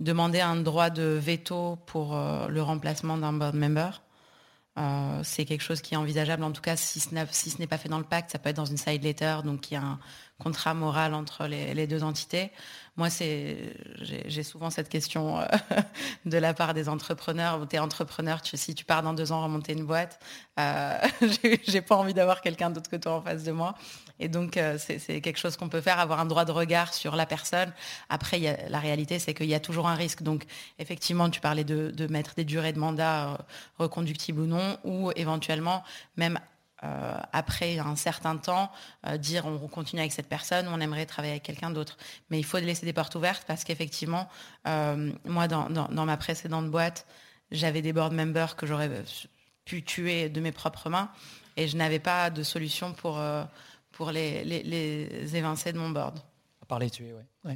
demander 0.00 0.40
un 0.40 0.56
droit 0.56 0.88
de 0.88 1.02
veto 1.02 1.76
pour 1.86 2.16
euh, 2.16 2.48
le 2.48 2.62
remplacement 2.62 3.18
d'un 3.18 3.34
board 3.34 3.56
member, 3.56 4.02
c'est 5.22 5.44
quelque 5.44 5.62
chose 5.62 5.80
qui 5.80 5.94
est 5.94 5.96
envisageable. 5.96 6.42
En 6.42 6.52
tout 6.52 6.62
cas, 6.62 6.76
si 6.76 7.00
ce 7.00 7.14
n'est 7.14 7.66
pas 7.66 7.78
fait 7.78 7.88
dans 7.88 7.98
le 7.98 8.04
pacte, 8.04 8.30
ça 8.30 8.38
peut 8.38 8.50
être 8.50 8.56
dans 8.56 8.64
une 8.64 8.76
side 8.76 9.04
letter, 9.04 9.38
donc 9.44 9.70
il 9.70 9.74
y 9.74 9.76
a 9.76 9.82
un 9.82 9.98
contrat 10.38 10.74
moral 10.74 11.14
entre 11.14 11.46
les 11.46 11.86
deux 11.86 12.02
entités. 12.02 12.50
Moi, 12.96 13.08
j'ai 13.08 14.42
souvent 14.44 14.70
cette 14.70 14.88
question 14.88 15.40
euh, 15.40 15.46
de 16.26 16.38
la 16.38 16.54
part 16.54 16.74
des 16.74 16.88
entrepreneurs. 16.88 17.66
Tu 17.68 17.74
es 17.74 17.78
entrepreneur, 17.80 18.38
si 18.44 18.74
tu 18.74 18.84
pars 18.84 19.02
dans 19.02 19.14
deux 19.14 19.32
ans 19.32 19.42
remonter 19.42 19.72
une 19.72 19.84
boîte, 19.84 20.20
euh, 20.60 20.96
j'ai 21.66 21.80
pas 21.82 21.96
envie 21.96 22.14
d'avoir 22.14 22.40
quelqu'un 22.40 22.70
d'autre 22.70 22.88
que 22.88 22.96
toi 22.96 23.14
en 23.14 23.22
face 23.22 23.42
de 23.42 23.50
moi. 23.50 23.74
Et 24.20 24.28
donc, 24.28 24.56
euh, 24.56 24.78
c'est 24.78 25.20
quelque 25.20 25.38
chose 25.38 25.56
qu'on 25.56 25.68
peut 25.68 25.80
faire, 25.80 25.98
avoir 25.98 26.20
un 26.20 26.24
droit 26.24 26.44
de 26.44 26.52
regard 26.52 26.94
sur 26.94 27.16
la 27.16 27.26
personne. 27.26 27.72
Après, 28.08 28.66
la 28.68 28.78
réalité, 28.78 29.18
c'est 29.18 29.34
qu'il 29.34 29.46
y 29.46 29.54
a 29.54 29.60
toujours 29.60 29.88
un 29.88 29.94
risque. 29.94 30.22
Donc, 30.22 30.44
effectivement, 30.78 31.28
tu 31.30 31.40
parlais 31.40 31.64
de, 31.64 32.06
mettre 32.08 32.34
des 32.34 32.44
durées 32.44 32.72
de 32.72 32.78
mandat 32.78 33.38
reconductibles 33.78 34.40
ou 34.40 34.46
non, 34.46 34.78
ou 34.84 35.10
éventuellement 35.16 35.82
même 36.16 36.38
euh, 36.84 37.16
après 37.32 37.78
un 37.78 37.96
certain 37.96 38.36
temps, 38.36 38.70
euh, 39.06 39.16
dire 39.16 39.46
on 39.46 39.58
continue 39.68 40.00
avec 40.00 40.12
cette 40.12 40.28
personne, 40.28 40.68
on 40.68 40.80
aimerait 40.80 41.06
travailler 41.06 41.32
avec 41.32 41.42
quelqu'un 41.42 41.70
d'autre. 41.70 41.96
Mais 42.30 42.38
il 42.38 42.44
faut 42.44 42.58
laisser 42.58 42.84
des 42.84 42.92
portes 42.92 43.14
ouvertes 43.14 43.44
parce 43.46 43.64
qu'effectivement, 43.64 44.28
euh, 44.66 45.10
moi, 45.24 45.48
dans, 45.48 45.88
ma 45.90 46.16
précédente 46.18 46.70
boîte, 46.70 47.06
j'avais 47.50 47.80
des 47.80 47.92
board 47.94 48.12
members 48.12 48.56
que 48.56 48.66
j'aurais 48.66 48.90
pu 49.64 49.82
tuer 49.82 50.28
de 50.28 50.40
mes 50.40 50.52
propres 50.52 50.90
mains 50.90 51.10
et 51.56 51.68
je 51.68 51.76
n'avais 51.76 52.00
pas 52.00 52.28
de 52.28 52.42
solution 52.42 52.92
pour, 52.92 53.18
pour 53.96 54.10
les, 54.10 54.44
les, 54.44 55.36
évincer 55.36 55.72
de 55.72 55.78
mon 55.78 55.90
board. 55.90 56.18
À 56.62 56.66
part 56.66 56.78
les 56.78 56.90
tuer, 56.90 57.14
oui. 57.44 57.54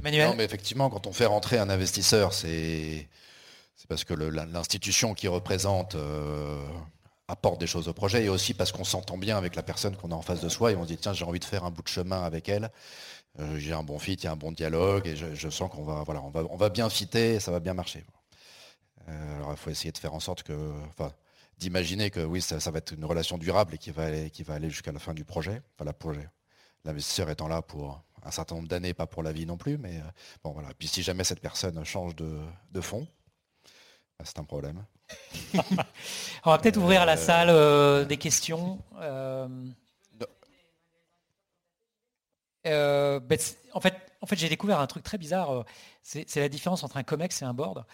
Emmanuel 0.00 0.30
Non, 0.30 0.34
mais 0.36 0.44
effectivement, 0.44 0.90
quand 0.90 1.06
on 1.06 1.12
fait 1.12 1.26
rentrer 1.26 1.58
un 1.58 1.70
investisseur, 1.70 2.32
c'est 2.32 3.08
parce 3.88 4.04
que 4.04 4.14
l'institution 4.14 5.14
qui 5.14 5.28
représente 5.28 5.96
apporte 7.32 7.58
des 7.58 7.66
choses 7.66 7.88
au 7.88 7.92
projet 7.92 8.24
et 8.24 8.28
aussi 8.28 8.54
parce 8.54 8.72
qu'on 8.72 8.84
s'entend 8.84 9.16
bien 9.16 9.36
avec 9.36 9.56
la 9.56 9.62
personne 9.62 9.96
qu'on 9.96 10.10
a 10.10 10.14
en 10.14 10.22
face 10.22 10.40
de 10.40 10.48
soi 10.48 10.72
et 10.72 10.76
on 10.76 10.82
se 10.82 10.88
dit 10.88 10.96
tiens 10.96 11.12
j'ai 11.12 11.24
envie 11.24 11.40
de 11.40 11.44
faire 11.44 11.64
un 11.64 11.70
bout 11.70 11.82
de 11.82 11.88
chemin 11.88 12.22
avec 12.22 12.48
elle. 12.48 12.70
Euh, 13.40 13.58
j'ai 13.58 13.72
un 13.72 13.82
bon 13.82 13.98
fit, 13.98 14.12
il 14.12 14.24
y 14.24 14.26
a 14.26 14.32
un 14.32 14.36
bon 14.36 14.52
dialogue 14.52 15.06
et 15.06 15.16
je, 15.16 15.48
sens 15.48 15.70
qu'on 15.70 15.84
va, 15.84 16.02
voilà, 16.04 16.20
on 16.22 16.28
va, 16.28 16.44
on 16.50 16.56
va 16.56 16.68
bien 16.68 16.88
fitter 16.90 17.34
et 17.34 17.40
ça 17.40 17.50
va 17.50 17.60
bien 17.60 17.74
marcher. 17.74 18.04
Euh, 19.08 19.36
alors 19.36 19.52
il 19.52 19.56
faut 19.56 19.70
essayer 19.70 19.90
de 19.90 19.98
faire 19.98 20.14
en 20.14 20.20
sorte 20.20 20.42
que, 20.42 20.52
enfin, 20.90 21.12
d'imaginer 21.62 22.10
que 22.10 22.20
oui, 22.20 22.40
ça, 22.40 22.58
va 22.70 22.78
être 22.78 22.92
une 22.92 23.04
relation 23.04 23.38
durable 23.38 23.74
et 23.74 23.78
qui 23.78 23.90
va 23.90 24.04
aller, 24.04 24.30
qui 24.30 24.42
va 24.42 24.54
aller 24.54 24.70
jusqu'à 24.70 24.92
la 24.92 24.98
fin 24.98 25.14
du 25.14 25.24
projet. 25.24 25.62
Enfin, 25.74 25.84
la 25.84 25.92
projet. 25.92 26.28
L'investisseur 26.84 27.30
étant 27.30 27.48
là 27.48 27.62
pour 27.62 28.02
un 28.24 28.30
certain 28.30 28.56
nombre 28.56 28.68
d'années, 28.68 28.94
pas 28.94 29.06
pour 29.06 29.22
la 29.22 29.32
vie 29.32 29.46
non 29.46 29.56
plus, 29.56 29.78
mais 29.78 29.96
euh, 29.96 30.10
bon 30.44 30.52
voilà. 30.52 30.68
Puis 30.78 30.88
si 30.88 31.02
jamais 31.02 31.24
cette 31.24 31.40
personne 31.40 31.82
change 31.84 32.14
de, 32.16 32.38
de 32.70 32.80
fond, 32.80 33.06
bah, 34.18 34.24
c'est 34.24 34.38
un 34.38 34.44
problème. 34.44 34.84
On 36.44 36.50
va 36.50 36.58
peut-être 36.58 36.76
ouvrir 36.76 37.02
à 37.02 37.06
la 37.06 37.16
salle 37.16 38.06
des 38.06 38.16
questions. 38.16 38.80
Euh, 42.66 43.18
ben, 43.20 43.38
en 43.72 43.80
fait, 43.80 43.94
en 44.20 44.26
fait 44.26 44.36
j'ai 44.36 44.48
découvert 44.48 44.80
un 44.80 44.86
truc 44.86 45.02
très 45.02 45.18
bizarre. 45.18 45.50
Euh, 45.52 45.64
c'est 46.02 46.36
la 46.36 46.48
différence 46.48 46.84
entre 46.84 46.96
un 46.96 47.02
COMEX 47.02 47.42
et 47.42 47.44
un 47.44 47.54
board. 47.54 47.84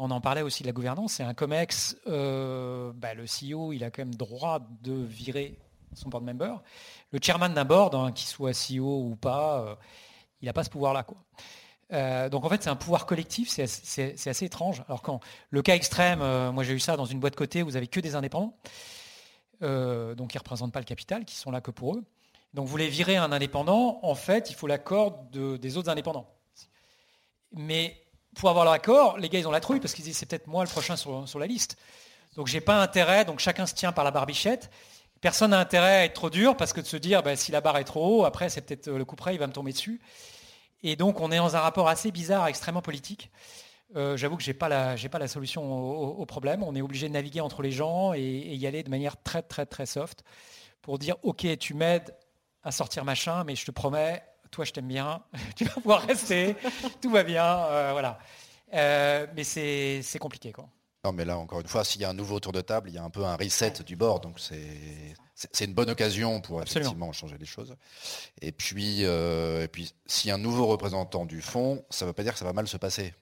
On 0.00 0.12
en 0.12 0.20
parlait 0.20 0.42
aussi 0.42 0.62
de 0.62 0.68
la 0.68 0.72
gouvernance. 0.72 1.14
C'est 1.14 1.24
un 1.24 1.34
COMEX, 1.34 1.96
euh, 2.06 2.92
ben, 2.94 3.16
le 3.16 3.24
CEO, 3.24 3.72
il 3.72 3.82
a 3.82 3.90
quand 3.90 4.02
même 4.02 4.14
droit 4.14 4.60
de 4.82 4.92
virer 4.92 5.58
son 5.94 6.08
board 6.08 6.24
member. 6.24 6.62
Le 7.10 7.18
chairman 7.20 7.52
d'un 7.52 7.64
board, 7.64 7.96
hein, 7.96 8.12
qu'il 8.12 8.28
soit 8.28 8.52
CEO 8.52 9.02
ou 9.02 9.16
pas, 9.16 9.76
il 10.40 10.46
n'a 10.46 10.52
pas 10.52 10.62
ce 10.62 10.70
pouvoir-là. 10.70 11.04
donc 12.28 12.44
en 12.44 12.48
fait, 12.48 12.62
c'est 12.62 12.70
un 12.70 12.76
pouvoir 12.76 13.06
collectif, 13.06 13.48
c'est 13.48 13.62
assez, 13.64 14.44
étrange. 14.44 14.84
Alors 14.86 15.02
quand 15.02 15.20
le 15.50 15.62
cas 15.62 15.74
extrême, 15.74 16.20
moi 16.52 16.62
j'ai 16.62 16.74
eu 16.74 16.80
ça 16.80 16.96
dans 16.96 17.06
une 17.06 17.18
boîte 17.18 17.34
côté, 17.34 17.62
vous 17.62 17.76
avez 17.76 17.88
que 17.88 17.98
des 17.98 18.14
indépendants, 18.14 18.56
donc 19.62 20.30
qui 20.30 20.36
ne 20.36 20.38
représentent 20.38 20.72
pas 20.72 20.80
le 20.80 20.84
capital, 20.84 21.24
qui 21.24 21.34
sont 21.34 21.50
là 21.50 21.60
que 21.60 21.70
pour 21.70 21.96
eux. 21.96 22.04
Donc 22.54 22.66
vous 22.66 22.70
voulez 22.70 22.88
virer 22.88 23.16
un 23.16 23.32
indépendant, 23.32 23.98
en 24.02 24.14
fait, 24.14 24.50
il 24.50 24.54
faut 24.54 24.66
l'accord 24.66 25.24
des 25.32 25.76
autres 25.76 25.88
indépendants. 25.88 26.28
Mais 27.52 27.96
pour 28.38 28.48
avoir 28.48 28.64
l'accord, 28.64 29.18
les 29.18 29.28
gars, 29.28 29.40
ils 29.40 29.48
ont 29.48 29.52
la 29.52 29.60
trouille 29.60 29.80
parce 29.80 29.92
qu'ils 29.92 30.04
disent 30.04 30.16
c'est 30.16 30.26
peut-être 30.26 30.46
moi 30.46 30.64
le 30.64 30.70
prochain 30.70 30.96
sur, 30.96 31.38
la 31.38 31.46
liste. 31.46 31.76
Donc 32.36 32.46
j'ai 32.46 32.60
pas 32.60 32.80
intérêt, 32.80 33.24
donc 33.24 33.40
chacun 33.40 33.66
se 33.66 33.74
tient 33.74 33.92
par 33.92 34.04
la 34.04 34.10
barbichette. 34.12 34.70
Personne 35.20 35.50
n'a 35.50 35.58
intérêt 35.58 35.96
à 35.96 36.04
être 36.04 36.14
trop 36.14 36.30
dur 36.30 36.56
parce 36.56 36.72
que 36.72 36.80
de 36.80 36.86
se 36.86 36.96
dire 36.96 37.22
bah, 37.22 37.34
si 37.34 37.50
la 37.50 37.60
barre 37.60 37.78
est 37.78 37.84
trop 37.84 38.20
haut, 38.20 38.24
après 38.24 38.48
c'est 38.48 38.60
peut-être 38.60 38.90
le 38.90 39.04
coup 39.04 39.16
près, 39.16 39.34
il 39.34 39.38
va 39.38 39.48
me 39.48 39.52
tomber 39.52 39.72
dessus. 39.72 40.00
Et 40.84 40.94
donc 40.94 41.20
on 41.20 41.32
est 41.32 41.38
dans 41.38 41.56
un 41.56 41.60
rapport 41.60 41.88
assez 41.88 42.12
bizarre, 42.12 42.46
extrêmement 42.46 42.82
politique. 42.82 43.30
Euh, 43.96 44.16
j'avoue 44.16 44.36
que 44.36 44.42
je 44.42 44.50
n'ai 44.50 44.54
pas, 44.54 44.68
la, 44.68 44.94
pas 45.10 45.18
la 45.18 45.28
solution 45.28 46.18
au, 46.20 46.26
problème. 46.26 46.62
On 46.62 46.76
est 46.76 46.82
obligé 46.82 47.08
de 47.08 47.14
naviguer 47.14 47.40
entre 47.40 47.62
les 47.62 47.72
gens 47.72 48.14
et, 48.14 48.20
et, 48.20 48.54
y 48.54 48.66
aller 48.68 48.84
de 48.84 48.90
manière 48.90 49.20
très 49.20 49.42
très 49.42 49.66
très 49.66 49.86
soft 49.86 50.22
pour 50.80 50.98
dire 50.98 51.16
ok 51.24 51.58
tu 51.58 51.74
m'aides 51.74 52.14
à 52.62 52.70
sortir 52.70 53.04
machin, 53.04 53.42
mais 53.44 53.56
je 53.56 53.64
te 53.64 53.70
promets, 53.72 54.22
toi 54.50 54.64
je 54.64 54.72
t'aime 54.72 54.88
bien, 54.88 55.22
tu 55.56 55.64
vas 55.64 55.72
pouvoir 55.72 56.02
rester, 56.02 56.56
tout 57.00 57.10
va 57.10 57.22
bien, 57.22 57.44
euh, 57.44 57.90
voilà. 57.92 58.18
Euh, 58.74 59.26
mais 59.34 59.44
c'est 59.44 60.18
compliqué 60.18 60.52
quoi. 60.52 60.68
Non, 61.04 61.12
mais 61.12 61.24
là, 61.24 61.38
encore 61.38 61.60
une 61.60 61.68
fois, 61.68 61.84
s'il 61.84 62.00
y 62.00 62.04
a 62.04 62.10
un 62.10 62.14
nouveau 62.14 62.40
tour 62.40 62.52
de 62.52 62.60
table, 62.60 62.90
il 62.90 62.94
y 62.94 62.98
a 62.98 63.04
un 63.04 63.10
peu 63.10 63.24
un 63.24 63.36
reset 63.36 63.70
du 63.86 63.94
bord, 63.94 64.18
donc 64.18 64.40
c'est 64.40 65.64
une 65.64 65.72
bonne 65.72 65.90
occasion 65.90 66.40
pour 66.40 66.60
effectivement 66.60 67.12
changer 67.12 67.38
les 67.38 67.46
choses. 67.46 67.76
Et 68.42 68.50
puis, 68.50 69.04
euh, 69.04 69.64
et 69.64 69.68
puis, 69.68 69.94
s'il 70.06 70.28
y 70.28 70.32
a 70.32 70.34
un 70.34 70.38
nouveau 70.38 70.66
représentant 70.66 71.24
du 71.24 71.40
fonds, 71.40 71.84
ça 71.88 72.04
ne 72.04 72.10
veut 72.10 72.14
pas 72.14 72.24
dire 72.24 72.32
que 72.32 72.38
ça 72.38 72.44
va 72.44 72.52
mal 72.52 72.66
se 72.66 72.76
passer. 72.76 73.14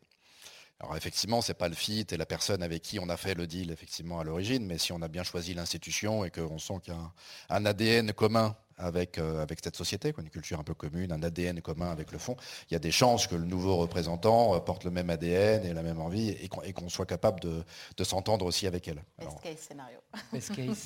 Alors 0.81 0.95
effectivement, 0.97 1.41
c'est 1.41 1.55
pas 1.55 1.69
le 1.69 1.75
fit 1.75 2.07
et 2.11 2.17
la 2.19 2.27
personne 2.27 2.63
avec 2.63 2.83
qui 2.83 2.99
on 3.01 3.09
a 3.09 3.17
fait 3.17 3.35
le 3.35 3.47
deal 3.47 3.71
effectivement 3.71 4.21
à 4.21 4.25
l'origine, 4.25 4.67
mais 4.67 4.77
si 4.77 4.93
on 4.93 5.01
a 5.01 5.09
bien 5.09 5.23
choisi 5.23 5.55
l'institution 5.55 6.25
et 6.25 6.31
qu'on 6.31 6.59
sent 6.59 6.75
qu'il 6.83 6.93
y 6.93 6.97
a 6.97 7.13
un 7.49 7.65
ADN 7.65 8.13
commun 8.13 8.55
avec, 8.77 9.17
euh, 9.17 9.43
avec 9.43 9.61
cette 9.65 9.75
société, 9.75 10.13
une 10.19 10.29
culture 10.29 10.61
un 10.61 10.65
peu 10.65 10.75
commune, 10.75 11.13
un 11.13 11.23
ADN 11.23 11.63
commun 11.63 11.91
avec 11.91 12.13
le 12.13 12.19
fond, 12.19 12.37
il 12.69 12.75
y 12.75 12.77
a 12.77 12.79
des 12.79 12.91
chances 12.91 13.27
que 13.27 13.35
le 13.35 13.47
nouveau 13.47 13.77
représentant 13.77 14.55
euh, 14.55 14.59
porte 14.59 14.85
le 14.85 14.91
même 14.91 15.09
ADN 15.09 15.65
et 15.65 15.73
la 15.73 15.83
même 15.83 15.99
envie 15.99 16.29
et 16.29 16.49
qu'on 16.75 16.89
soit 16.91 17.07
capable 17.07 17.41
de, 17.41 17.65
de 17.97 18.05
s'entendre 18.05 18.45
aussi 18.45 18.67
avec 18.67 18.87
elle. 18.87 19.03
best 19.19 19.41
case 19.43 19.59
scénario. 19.61 19.99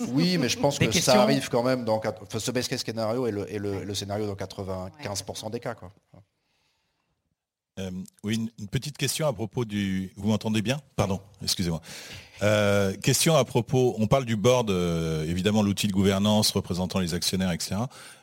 Oui, 0.13 0.39
mais 0.39 0.49
je 0.49 0.59
pense 0.61 0.79
que 0.79 0.89
ça 0.93 1.21
arrive 1.21 1.49
quand 1.49 1.65
même 1.65 1.85
dans 1.85 2.01
ce 2.39 2.51
best 2.53 2.69
case 2.69 2.85
scénario 2.85 3.27
est 3.27 3.33
le, 3.33 3.45
le, 3.59 3.83
le 3.85 3.95
scénario 3.97 4.27
dans 4.29 4.35
95% 4.35 5.51
des 5.51 5.59
cas. 5.59 5.75
Quoi. 5.75 5.91
Euh, 7.81 7.91
oui, 8.25 8.49
une, 8.59 8.69
petite 8.69 8.97
question 8.97 9.27
à 9.27 9.33
propos 9.33 9.65
du. 9.65 10.13
Vous 10.17 10.29
m'entendez 10.29 10.63
bien? 10.63 10.81
Pardon, 10.97 11.21
excusez-moi. 11.43 11.81
Euh, 12.43 12.95
question 12.97 13.37
à 13.37 13.45
propos. 13.45 13.95
On 13.99 14.07
parle 14.07 14.25
du 14.25 14.37
board, 14.37 14.71
euh, 14.71 15.25
évidemment 15.27 15.63
l'outil 15.63 15.87
de 15.87 15.93
gouvernance 15.93 16.51
représentant 16.51 16.99
les 16.99 17.15
actionnaires, 17.15 17.53
etc. 17.53 17.77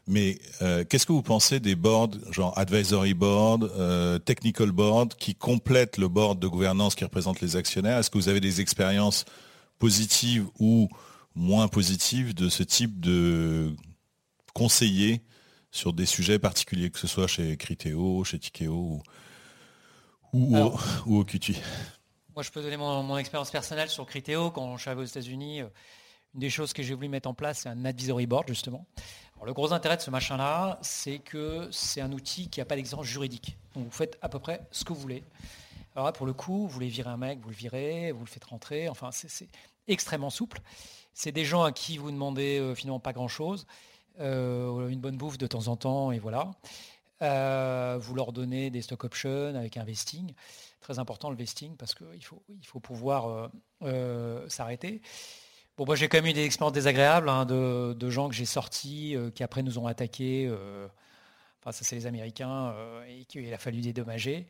Mais 0.07 0.39
qu'est-ce 0.87 1.05
que 1.05 1.11
vous 1.11 1.21
pensez 1.21 1.59
des 1.59 1.75
boards, 1.75 2.11
genre 2.31 2.57
advisory 2.57 3.13
board, 3.13 3.69
technical 4.23 4.71
board, 4.71 5.15
qui 5.15 5.35
complètent 5.35 5.97
le 5.97 6.07
board 6.07 6.39
de 6.39 6.47
gouvernance 6.47 6.95
qui 6.95 7.03
représente 7.03 7.41
les 7.41 7.57
actionnaires? 7.57 7.97
Est-ce 7.97 8.09
que 8.09 8.17
vous 8.17 8.29
avez 8.29 8.39
des 8.39 8.61
expériences 8.61 9.25
positives 9.79 10.45
ou 10.59 10.87
moins 11.35 11.67
positives 11.67 12.33
de 12.33 12.47
ce 12.47 12.63
type 12.63 13.01
de 13.01 13.75
conseiller 14.53 15.21
sur 15.71 15.91
des 15.91 16.05
sujets 16.05 16.39
particuliers, 16.39 16.89
que 16.89 16.99
ce 16.99 17.07
soit 17.07 17.27
chez 17.27 17.57
Criteo, 17.57 18.23
chez 18.23 18.39
Tikeo 18.39 18.73
ou 18.73 19.03
ou, 20.37 21.17
au, 21.19 21.23
QT 21.23 21.55
Moi, 22.35 22.43
je 22.43 22.51
peux 22.51 22.61
donner 22.61 22.77
mon, 22.77 23.17
expérience 23.17 23.49
personnelle 23.49 23.89
sur 23.89 24.05
Criteo. 24.05 24.51
Quand 24.51 24.77
je 24.77 24.81
suis 24.81 24.89
arrivé 24.89 25.03
aux 25.03 25.07
États-Unis, 25.07 25.61
euh, 25.61 25.67
une 26.35 26.41
des 26.41 26.49
choses 26.49 26.73
que 26.73 26.83
j'ai 26.83 26.93
voulu 26.93 27.09
mettre 27.09 27.27
en 27.27 27.33
place, 27.33 27.61
c'est 27.61 27.69
un 27.69 27.85
advisory 27.85 28.27
board, 28.27 28.47
justement. 28.47 28.85
le 29.43 29.53
gros 29.53 29.73
intérêt 29.73 29.97
de 29.97 30.01
ce 30.01 30.11
machin-là, 30.11 30.77
c'est 30.81 31.19
que 31.19 31.67
c'est 31.71 32.01
un 32.01 32.11
outil 32.11 32.49
qui 32.49 32.59
n'a 32.59 32.65
pas 32.65 32.75
d'exigence 32.75 33.05
juridique. 33.05 33.57
Donc, 33.75 33.85
vous 33.85 33.91
faites 33.91 34.17
à 34.21 34.29
peu 34.29 34.39
près 34.39 34.61
ce 34.71 34.83
que 34.83 34.93
vous 34.93 34.99
voulez. 34.99 35.23
Alors 35.95 36.05
là, 36.05 36.11
pour 36.11 36.27
le 36.27 36.33
coup, 36.33 36.59
vous 36.59 36.67
voulez 36.67 36.89
virer 36.89 37.09
un 37.09 37.17
mec, 37.17 37.39
vous 37.41 37.49
le 37.49 37.55
virez, 37.55 38.11
vous 38.11 38.23
le 38.23 38.29
faites 38.29 38.43
rentrer. 38.43 38.87
Enfin, 38.87 39.09
c'est 39.11 39.47
extrêmement 39.87 40.29
souple. 40.29 40.61
C'est 41.15 41.31
des 41.31 41.45
gens 41.45 41.63
à 41.63 41.71
qui 41.71 41.97
vous 41.97 42.11
demandez 42.11 42.59
euh, 42.59 42.75
finalement 42.75 42.99
pas 42.99 43.13
grand-chose. 43.13 43.65
Euh, 44.19 44.89
une 44.89 44.99
bonne 44.99 45.17
bouffe 45.17 45.37
de 45.37 45.47
temps 45.47 45.67
en 45.67 45.75
temps, 45.75 46.11
et 46.11 46.19
voilà. 46.19 46.51
Euh, 47.21 47.97
vous 47.99 48.13
leur 48.13 48.31
donnez 48.31 48.69
des 48.69 48.81
stock 48.81 49.03
options 49.03 49.55
avec 49.55 49.77
un 49.77 49.83
vesting. 49.83 50.33
Très 50.81 50.99
important 50.99 51.29
le 51.29 51.35
vesting 51.35 51.75
parce 51.75 51.95
qu'il 51.95 52.23
faut, 52.23 52.43
il 52.49 52.65
faut 52.65 52.79
pouvoir 52.79 53.27
euh, 53.27 53.47
euh, 53.83 54.49
s'arrêter. 54.49 55.01
Bon, 55.77 55.85
moi 55.85 55.95
j'ai 55.95 56.07
quand 56.07 56.17
même 56.17 56.27
eu 56.27 56.33
des 56.33 56.45
expériences 56.45 56.73
désagréables 56.73 57.29
hein, 57.29 57.45
de, 57.45 58.09
gens 58.09 58.29
que 58.29 58.35
j'ai 58.35 58.45
sortis 58.45 59.15
qui 59.35 59.43
après 59.43 59.61
nous 59.61 59.77
ont 59.77 59.85
attaqués. 59.85 60.49
enfin, 61.61 61.71
ça 61.71 61.83
c'est 61.83 61.95
les 61.95 62.07
Américains 62.07 62.73
et 63.07 63.25
qu'il 63.25 63.53
a 63.53 63.59
fallu 63.59 63.81
dédommager. 63.81 64.47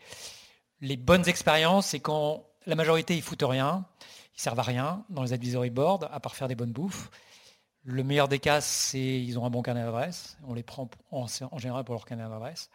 Les 0.79 0.95
bonnes 0.95 1.27
expériences, 1.27 1.87
c'est 1.87 1.99
quand 1.99 2.45
la 2.65 2.75
majorité 2.75 3.15
ils 3.15 3.21
foutent 3.21 3.43
rien, 3.43 3.85
ils 4.37 4.41
servent 4.41 4.59
à 4.59 4.63
rien 4.63 5.03
dans 5.09 5.23
les 5.23 5.33
advisory 5.33 5.69
boards 5.69 6.07
à 6.11 6.19
part 6.21 6.35
faire 6.35 6.47
des 6.47 6.55
bonnes 6.55 6.71
bouffes. 6.71 7.09
Le 7.89 8.03
meilleur 8.03 8.27
des 8.27 8.39
cas, 8.39 8.59
c'est 8.59 8.99
ils 8.99 9.39
ont 9.39 9.45
un 9.45 9.49
bon 9.49 9.61
carnet 9.61 9.81
d'adresse. 9.81 10.37
On 10.45 10.53
les 10.53 10.61
prend 10.61 10.89
en, 11.09 11.25
général 11.57 11.85
pour 11.85 11.95
leur 11.95 12.03
carnet 12.03 12.27
d'adresse. 12.27 12.69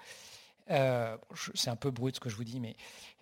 Euh, 0.70 1.18
c'est 1.52 1.68
un 1.68 1.76
peu 1.76 1.90
brut 1.90 2.14
ce 2.14 2.20
que 2.20 2.30
je 2.30 2.34
vous 2.34 2.44
dis, 2.44 2.60
mais 2.60 2.76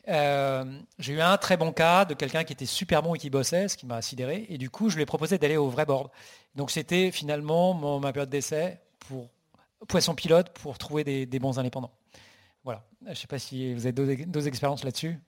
euh, 0.06 0.64
j'ai 1.00 1.14
eu 1.14 1.20
un 1.20 1.36
très 1.36 1.56
bon 1.56 1.72
cas 1.72 2.04
de 2.04 2.14
quelqu'un 2.14 2.44
qui 2.44 2.52
était 2.52 2.64
super 2.64 3.02
bon 3.02 3.16
et 3.16 3.18
qui 3.18 3.28
bossait, 3.28 3.66
ce 3.66 3.76
qui 3.76 3.86
m'a 3.86 4.02
sidéré. 4.02 4.46
Et 4.50 4.56
du 4.56 4.70
coup, 4.70 4.88
je 4.88 4.94
lui 4.94 5.02
ai 5.02 5.06
proposé 5.06 5.36
d'aller 5.36 5.56
au 5.56 5.68
vrai 5.68 5.84
board. 5.84 6.12
Donc 6.54 6.70
c'était 6.70 7.10
finalement 7.10 7.74
ma 7.98 8.12
période 8.12 8.30
d'essai 8.30 8.78
pour 9.00 9.28
poisson 9.88 10.14
pilote 10.14 10.50
pour 10.50 10.78
trouver 10.78 11.02
des, 11.02 11.38
bons 11.40 11.58
indépendants. 11.58 11.90
Voilà. 12.62 12.84
Je 13.04 13.10
ne 13.10 13.14
sais 13.14 13.26
pas 13.26 13.40
si 13.40 13.74
vous 13.74 13.86
avez 13.86 13.92
deux 13.92 14.46
expériences 14.46 14.84
là-dessus. 14.84 15.18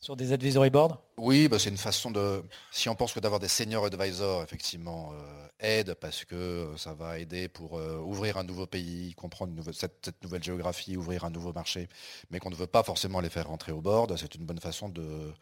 Sur 0.00 0.14
des 0.14 0.32
advisory 0.32 0.70
boards? 0.70 1.02
Oui, 1.16 1.48
bah, 1.48 1.58
c'est 1.58 1.70
une 1.70 1.76
façon 1.76 2.12
de. 2.12 2.44
Si 2.70 2.88
on 2.88 2.94
pense 2.94 3.12
que 3.12 3.18
d'avoir 3.18 3.40
des 3.40 3.48
senior 3.48 3.84
advisors, 3.84 4.44
effectivement, 4.44 5.12
euh, 5.12 5.48
aide 5.58 5.94
parce 5.94 6.24
que 6.24 6.36
euh, 6.36 6.76
ça 6.76 6.94
va 6.94 7.18
aider 7.18 7.48
pour 7.48 7.78
euh, 7.78 7.98
ouvrir 7.98 8.36
un 8.36 8.44
nouveau 8.44 8.66
pays, 8.66 9.14
comprendre 9.14 9.52
cette, 9.72 10.22
nouvelle 10.22 10.42
géographie, 10.42 10.96
ouvrir 10.96 11.24
un 11.24 11.30
nouveau 11.30 11.52
marché, 11.52 11.88
mais 12.30 12.38
qu'on 12.38 12.50
ne 12.50 12.54
veut 12.54 12.68
pas 12.68 12.84
forcément 12.84 13.20
les 13.20 13.28
faire 13.28 13.48
rentrer 13.48 13.72
au 13.72 13.80
board, 13.80 14.16
c'est 14.16 14.36
une 14.36 14.46
bonne 14.46 14.60
façon 14.60 14.88
de, 14.88 15.32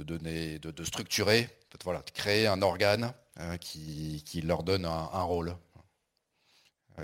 donner, 0.00 0.58
de, 0.58 0.84
structurer, 0.84 1.50
voilà, 1.84 2.00
de 2.00 2.10
créer 2.10 2.46
un 2.46 2.62
organe 2.62 3.12
qui, 3.60 4.22
leur 4.42 4.62
donne 4.62 4.86
un, 4.86 5.22
rôle. 5.22 5.54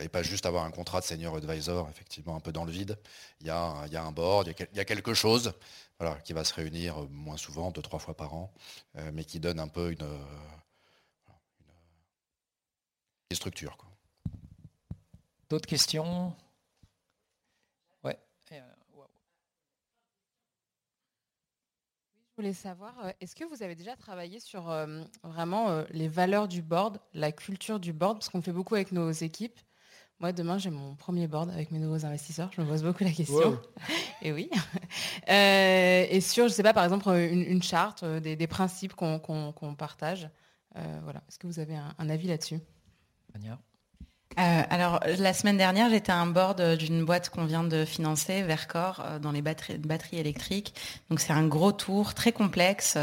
Et 0.00 0.08
pas 0.08 0.22
juste 0.22 0.46
avoir 0.46 0.64
un 0.64 0.70
contrat 0.70 1.00
de 1.00 1.04
senior 1.04 1.36
advisor, 1.36 1.88
effectivement, 1.90 2.34
un 2.34 2.40
peu 2.40 2.52
dans 2.52 2.64
le 2.64 2.72
vide. 2.72 2.98
Il 3.40 3.46
y 3.46 3.50
a, 3.50 3.84
un 3.84 4.12
board, 4.12 4.48
il 4.48 4.76
y 4.76 4.80
a 4.80 4.84
quelque 4.84 5.14
chose 5.14 5.52
qui 6.24 6.32
va 6.32 6.44
se 6.44 6.54
réunir 6.54 7.02
euh, 7.02 7.06
moins 7.10 7.36
souvent, 7.36 7.70
deux, 7.70 7.82
trois 7.82 8.00
fois 8.00 8.16
par 8.16 8.34
an, 8.34 8.52
euh, 8.96 9.10
mais 9.14 9.24
qui 9.24 9.38
donne 9.38 9.60
un 9.60 9.68
peu 9.68 9.92
une, 9.92 10.02
euh, 10.02 10.18
structure. 13.32 13.78
D'autres 15.48 15.68
questions? 15.68 16.34
Je 22.32 22.40
voulais 22.40 22.54
savoir, 22.54 22.94
est-ce 23.20 23.36
que 23.36 23.44
vous 23.44 23.62
avez 23.62 23.74
déjà 23.74 23.94
travaillé 23.94 24.40
sur 24.40 24.70
euh, 24.70 25.02
vraiment 25.22 25.68
euh, 25.68 25.84
les 25.90 26.08
valeurs 26.08 26.48
du 26.48 26.62
board, 26.62 26.98
la 27.12 27.30
culture 27.30 27.78
du 27.78 27.92
board, 27.92 28.16
parce 28.16 28.30
qu'on 28.30 28.40
fait 28.40 28.52
beaucoup 28.52 28.74
avec 28.74 28.90
nos 28.90 29.10
équipes. 29.10 29.60
Moi, 30.22 30.32
demain, 30.32 30.56
j'ai 30.56 30.70
mon 30.70 30.94
premier 30.94 31.26
board 31.26 31.50
avec 31.50 31.72
mes 31.72 31.80
nouveaux 31.80 32.06
investisseurs. 32.06 32.48
Je 32.56 32.62
me 32.62 32.66
pose 32.66 32.84
beaucoup 32.84 33.02
la 33.02 33.10
question. 33.10 33.60
et 34.22 34.32
oui. 34.32 34.48
et 35.26 36.20
sur, 36.20 36.46
je 36.46 36.52
sais 36.52 36.62
pas, 36.62 36.72
par 36.72 36.84
exemple, 36.84 37.08
une, 37.10 37.60
charte, 37.60 38.04
des, 38.04 38.46
principes 38.46 38.94
qu'on 38.94 39.74
partage. 39.76 40.30
voilà. 40.74 41.22
Est-ce 41.28 41.40
que 41.40 41.48
vous 41.48 41.58
avez 41.58 41.74
un, 41.74 41.92
un 41.98 42.08
avis 42.08 42.28
là-dessus? 42.28 42.60
Euh, 44.38 44.62
alors, 44.70 45.00
la 45.18 45.34
semaine 45.34 45.56
dernière, 45.56 45.90
j'étais 45.90 46.12
à 46.12 46.18
un 46.18 46.26
board 46.26 46.76
d'une 46.76 47.04
boîte 47.04 47.28
qu'on 47.28 47.44
vient 47.44 47.64
de 47.64 47.84
financer, 47.84 48.42
Vercor, 48.42 49.02
euh, 49.04 49.18
dans 49.18 49.32
les 49.32 49.42
batteries, 49.42 49.78
batteries 49.78 50.18
électriques. 50.18 50.74
Donc, 51.10 51.20
c'est 51.20 51.32
un 51.32 51.46
gros 51.46 51.72
tour, 51.72 52.14
très 52.14 52.32
complexe. 52.32 52.96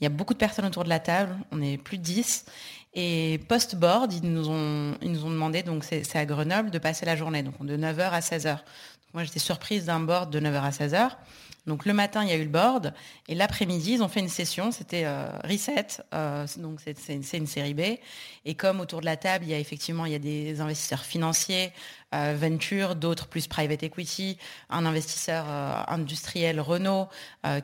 Il 0.00 0.04
y 0.04 0.06
a 0.06 0.10
beaucoup 0.10 0.34
de 0.34 0.38
personnes 0.38 0.66
autour 0.66 0.84
de 0.84 0.88
la 0.88 1.00
table. 1.00 1.36
On 1.52 1.62
est 1.62 1.78
plus 1.78 1.98
de 1.98 2.02
10. 2.02 2.44
Et 2.94 3.40
post-board, 3.48 4.12
ils 4.12 4.32
nous 4.32 4.48
ont, 4.48 4.96
ils 5.02 5.10
nous 5.10 5.24
ont 5.24 5.30
demandé, 5.30 5.62
donc 5.62 5.84
c'est 5.84 6.16
à 6.16 6.24
Grenoble, 6.24 6.70
de 6.70 6.78
passer 6.78 7.04
la 7.04 7.16
journée, 7.16 7.42
donc 7.42 7.64
de 7.64 7.76
9h 7.76 8.10
à 8.10 8.20
16h. 8.20 8.58
moi, 9.12 9.24
j'étais 9.24 9.40
surprise 9.40 9.86
d'un 9.86 10.00
board 10.00 10.30
de 10.30 10.38
9h 10.38 10.62
à 10.62 10.70
16h. 10.70 11.10
Donc 11.66 11.86
le 11.86 11.94
matin, 11.94 12.22
il 12.22 12.28
y 12.28 12.32
a 12.32 12.36
eu 12.36 12.42
le 12.42 12.50
board, 12.50 12.92
et 13.26 13.34
l'après-midi, 13.34 13.94
ils 13.94 14.02
ont 14.02 14.08
fait 14.08 14.20
une 14.20 14.28
session, 14.28 14.70
c'était 14.70 15.04
euh, 15.06 15.30
Reset, 15.44 16.02
euh, 16.12 16.46
donc 16.58 16.80
c'est 16.84 17.14
une, 17.14 17.46
série 17.46 17.72
B. 17.72 17.80
Et 18.44 18.54
comme 18.54 18.80
autour 18.80 19.00
de 19.00 19.06
la 19.06 19.16
table, 19.16 19.46
il 19.46 19.50
y 19.50 19.54
a 19.54 19.58
effectivement 19.58 20.04
il 20.04 20.12
y 20.12 20.14
a 20.14 20.18
des 20.18 20.60
investisseurs 20.60 21.04
financiers, 21.04 21.72
euh, 22.14 22.36
venture, 22.38 22.96
d'autres 22.96 23.28
plus 23.28 23.46
private 23.46 23.82
equity, 23.82 24.36
un 24.68 24.84
investisseur 24.84 25.46
industriel 25.88 26.60
Renault 26.60 27.08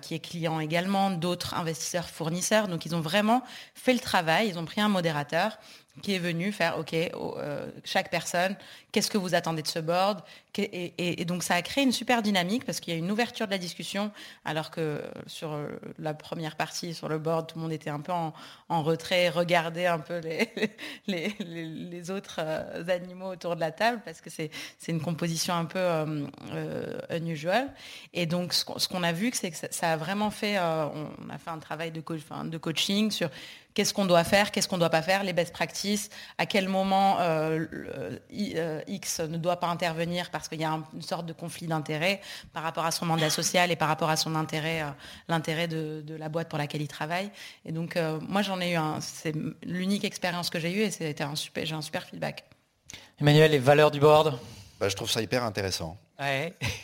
qui 0.00 0.14
est 0.14 0.20
client 0.20 0.60
également, 0.60 1.10
d'autres 1.10 1.54
investisseurs 1.54 2.08
fournisseurs. 2.08 2.68
Donc 2.68 2.86
ils 2.86 2.94
ont 2.94 3.00
vraiment 3.00 3.42
fait 3.74 3.92
le 3.92 4.00
travail, 4.00 4.48
ils 4.48 4.58
ont 4.58 4.64
pris 4.64 4.80
un 4.80 4.88
modérateur 4.88 5.58
qui 6.02 6.14
est 6.14 6.18
venu 6.18 6.52
faire, 6.52 6.78
OK, 6.78 6.94
euh, 6.94 7.66
chaque 7.84 8.10
personne, 8.10 8.56
qu'est-ce 8.92 9.10
que 9.10 9.18
vous 9.18 9.34
attendez 9.34 9.62
de 9.62 9.68
ce 9.68 9.80
board? 9.80 10.22
Et, 10.56 11.24
donc 11.24 11.42
ça 11.42 11.54
a 11.54 11.62
créé 11.62 11.84
une 11.84 11.92
super 11.92 12.22
dynamique 12.22 12.64
parce 12.64 12.80
qu'il 12.80 12.92
y 12.92 12.96
a 12.96 12.98
une 12.98 13.10
ouverture 13.10 13.46
de 13.46 13.52
la 13.52 13.58
discussion, 13.58 14.10
alors 14.44 14.70
que 14.70 15.00
sur 15.26 15.56
la 15.98 16.12
première 16.12 16.56
partie, 16.56 16.92
sur 16.92 17.08
le 17.08 17.18
board, 17.18 17.46
tout 17.48 17.56
le 17.56 17.62
monde 17.62 17.72
était 17.72 17.90
un 17.90 18.00
peu 18.00 18.12
en, 18.12 18.32
retrait, 18.82 19.28
regardait 19.28 19.86
un 19.86 20.00
peu 20.00 20.20
les, 21.06 21.34
les, 21.38 22.10
autres 22.10 22.40
euh, 22.40 22.88
animaux 22.88 23.30
autour 23.30 23.54
de 23.54 23.60
la 23.60 23.70
table 23.70 24.00
parce 24.04 24.20
que 24.20 24.30
c'est 24.30 24.50
une 24.88 25.00
composition 25.00 25.54
un 25.54 25.66
peu 25.66 25.78
euh, 25.78 26.98
unusual. 27.10 27.72
Et 28.12 28.26
donc 28.26 28.52
ce 28.52 28.88
qu'on 28.88 29.02
a 29.02 29.12
vu, 29.12 29.30
c'est 29.32 29.50
que 29.50 29.56
ça, 29.70 29.92
a 29.92 29.96
vraiment 29.96 30.30
fait, 30.30 30.58
on 30.58 31.30
a 31.30 31.38
fait 31.38 31.50
un 31.50 31.58
travail 31.58 31.92
de 31.92 32.00
coaching 32.58 33.10
sur 33.10 33.30
qu'est-ce 33.74 33.94
qu'on 33.94 34.06
doit 34.06 34.24
faire, 34.24 34.50
qu'est-ce 34.50 34.68
qu'on 34.68 34.76
ne 34.76 34.80
doit 34.80 34.90
pas 34.90 35.02
faire, 35.02 35.24
les 35.24 35.32
best 35.32 35.52
practices, 35.52 36.10
à 36.38 36.46
quel 36.46 36.68
moment 36.68 37.18
euh, 37.20 37.66
euh, 38.32 38.80
X 38.86 39.20
ne 39.20 39.38
doit 39.38 39.58
pas 39.58 39.68
intervenir 39.68 40.30
parce 40.30 40.48
qu'il 40.48 40.60
y 40.60 40.64
a 40.64 40.82
une 40.94 41.02
sorte 41.02 41.26
de 41.26 41.32
conflit 41.32 41.66
d'intérêt 41.66 42.20
par 42.52 42.62
rapport 42.62 42.84
à 42.84 42.90
son 42.90 43.06
mandat 43.06 43.30
social 43.30 43.70
et 43.70 43.76
par 43.76 43.88
rapport 43.88 44.10
à 44.10 44.16
son 44.16 44.34
intérêt, 44.34 44.82
euh, 44.82 44.90
l'intérêt 45.28 45.68
de, 45.68 46.04
la 46.18 46.28
boîte 46.28 46.48
pour 46.48 46.58
laquelle 46.58 46.82
il 46.82 46.88
travaille. 46.88 47.30
Et 47.64 47.72
donc 47.72 47.96
moi 48.28 48.42
j'en 48.42 48.60
ai 48.60 48.72
eu 48.72 48.74
un, 48.74 49.00
c'est 49.00 49.34
l'unique 49.62 50.04
expérience 50.04 50.50
que 50.50 50.58
j'ai 50.58 50.72
eue 50.72 50.82
et 50.82 50.90
c'était 50.90 51.22
un 51.22 51.36
super, 51.36 51.64
j'ai 51.64 51.74
un 51.74 51.82
super 51.82 52.04
feedback. 52.04 52.44
Emmanuel, 53.20 53.52
les 53.52 53.58
valeurs 53.58 53.90
du 53.90 54.00
board? 54.00 54.38
Bah, 54.78 54.88
Je 54.88 54.96
trouve 54.96 55.10
ça 55.10 55.22
hyper 55.22 55.44
intéressant. 55.44 55.98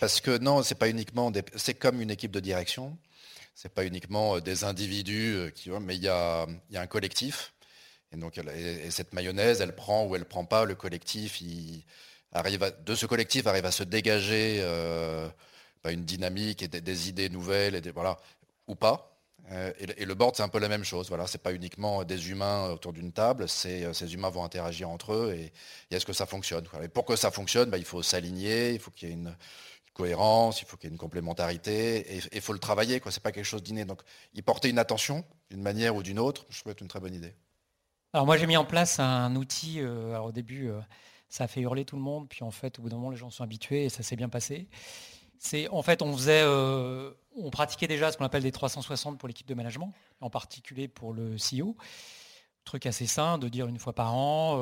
Parce 0.01 0.21
que 0.21 0.39
non, 0.39 0.63
c'est 0.63 0.77
pas 0.77 0.89
uniquement 0.89 1.31
c'est 1.57 1.75
comme 1.75 2.01
une 2.01 2.11
équipe 2.11 2.31
de 2.31 2.41
direction 2.41 2.97
c'est 3.57 3.73
pas 3.73 3.87
uniquement 3.87 4.37
euh, 4.37 4.41
des 4.41 4.65
individus 4.65 5.35
euh, 5.35 5.51
qui 5.51 5.71
mais 5.71 5.97
il 5.97 6.03
y 6.03 6.09
a, 6.09 6.47
un 6.75 6.87
collectif. 6.87 7.55
Et 8.13 8.17
donc, 8.17 8.39
cette 8.91 9.13
mayonnaise, 9.15 9.61
elle 9.61 9.75
prend 9.75 10.07
ou 10.07 10.15
elle 10.15 10.25
prend 10.25 10.45
pas. 10.45 10.65
Le 10.65 10.77
collectif, 10.77 11.41
il 11.41 11.83
arrive 12.33 12.73
de 12.85 12.95
ce 12.95 13.05
collectif 13.07 13.47
arrive 13.49 13.67
à 13.67 13.73
se 13.73 13.83
dégager 13.83 14.59
euh, 14.61 15.29
bah, 15.83 15.91
une 15.91 16.05
dynamique 16.05 16.63
et 16.63 16.69
des, 16.69 17.09
idées 17.09 17.29
nouvelles, 17.29 17.75
et 17.75 17.91
voilà, 17.91 18.17
ou 18.69 18.77
pas. 18.77 19.19
et, 19.51 20.05
le 20.05 20.15
board, 20.15 20.37
c'est 20.37 20.45
un 20.45 20.49
peu 20.49 20.61
la 20.61 20.69
même 20.69 20.85
chose. 20.85 21.09
Voilà, 21.09 21.27
c'est 21.27 21.43
pas 21.43 21.53
uniquement 21.53 22.05
des 22.05 22.31
humains 22.31 22.71
autour 22.71 22.93
d'une 22.93 23.13
table. 23.13 23.49
Ces 23.49 24.15
humains 24.15 24.31
vont 24.31 24.45
interagir 24.45 24.89
entre 24.89 25.15
eux 25.15 25.35
et, 25.35 25.53
est-ce 25.91 26.07
que 26.07 26.13
ça 26.13 26.27
fonctionne 26.27 26.67
Et 26.83 26.89
pour 26.89 27.07
que 27.07 27.17
ça 27.17 27.33
fonctionne, 27.33 27.71
bah, 27.71 27.79
il 27.79 27.85
faut 27.85 28.03
s'aligner, 28.03 28.73
il 28.73 28.79
faut 28.79 28.93
qu'il 28.93 29.09
y 29.09 29.11
ait 29.11 29.15
une 29.15 29.35
cohérence, 29.97 30.61
il 30.61 30.67
faut 30.67 30.77
qu'il 30.77 30.89
y 30.89 30.91
ait 30.91 30.95
une 30.95 30.99
complémentarité, 30.99 32.17
et 32.17 32.21
il 32.33 32.41
faut 32.41 32.53
le 32.53 32.59
travailler, 32.59 33.01
quoi. 33.01 33.11
C'est 33.11 33.23
pas 33.23 33.33
quelque 33.33 33.45
chose 33.45 33.63
d'inné. 33.63 33.85
Donc, 33.85 34.03
y 34.35 34.43
porter 34.43 34.69
une 34.69 34.79
attention, 34.79 35.25
d'une 35.51 35.63
manière 35.63 35.97
ou 35.97 36.03
d'une 36.03 36.19
autre, 36.19 36.45
je 36.51 36.61
trouve 36.61 36.73
être 36.73 36.83
une 36.83 36.89
très 36.89 37.01
bonne 37.01 37.15
idée. 37.15 37.35
Alors 38.13 38.27
moi, 38.27 38.37
j'ai 38.37 38.47
mis 38.47 38.57
en 38.57 38.65
place 38.65 39.01
un 39.01 39.35
outil. 39.37 39.81
Euh, 39.81 40.11
alors 40.11 40.27
au 40.27 40.33
début, 40.33 40.69
euh, 40.69 40.81
ça 41.29 41.45
a 41.45 41.49
fait 41.49 41.61
hurler 41.61 41.85
tout 41.85 41.97
le 41.97 42.03
monde, 42.03 42.29
puis 42.29 42.45
en 42.45 42.51
fait, 42.51 42.79
au 42.79 42.83
bout 42.83 42.89
d'un 42.89 42.97
moment, 42.97 43.11
les 43.11 43.17
gens 43.17 43.31
sont 43.31 43.43
habitués 43.43 43.85
et 43.85 43.89
ça 43.89 44.03
s'est 44.03 44.17
bien 44.17 44.29
passé. 44.29 44.69
En 45.71 45.83
fait, 45.83 46.03
on 46.03 46.13
faisait, 46.17 46.43
euh, 46.45 47.13
on 47.37 47.51
pratiquait 47.51 47.87
déjà 47.87 48.11
ce 48.11 48.17
qu'on 48.17 48.25
appelle 48.25 48.43
des 48.43 48.53
360 48.53 49.19
pour 49.19 49.29
l'équipe 49.29 49.47
de 49.47 49.55
management, 49.55 49.93
en 50.21 50.31
particulier 50.31 50.89
pour 50.89 51.13
le 51.13 51.37
CEO 51.37 51.77
truc 52.65 52.85
assez 52.87 53.07
sain 53.07 53.39
de 53.39 53.49
dire 53.49 53.69
une 53.69 53.79
fois 53.79 53.93
par 53.93 54.13
an, 54.13 54.57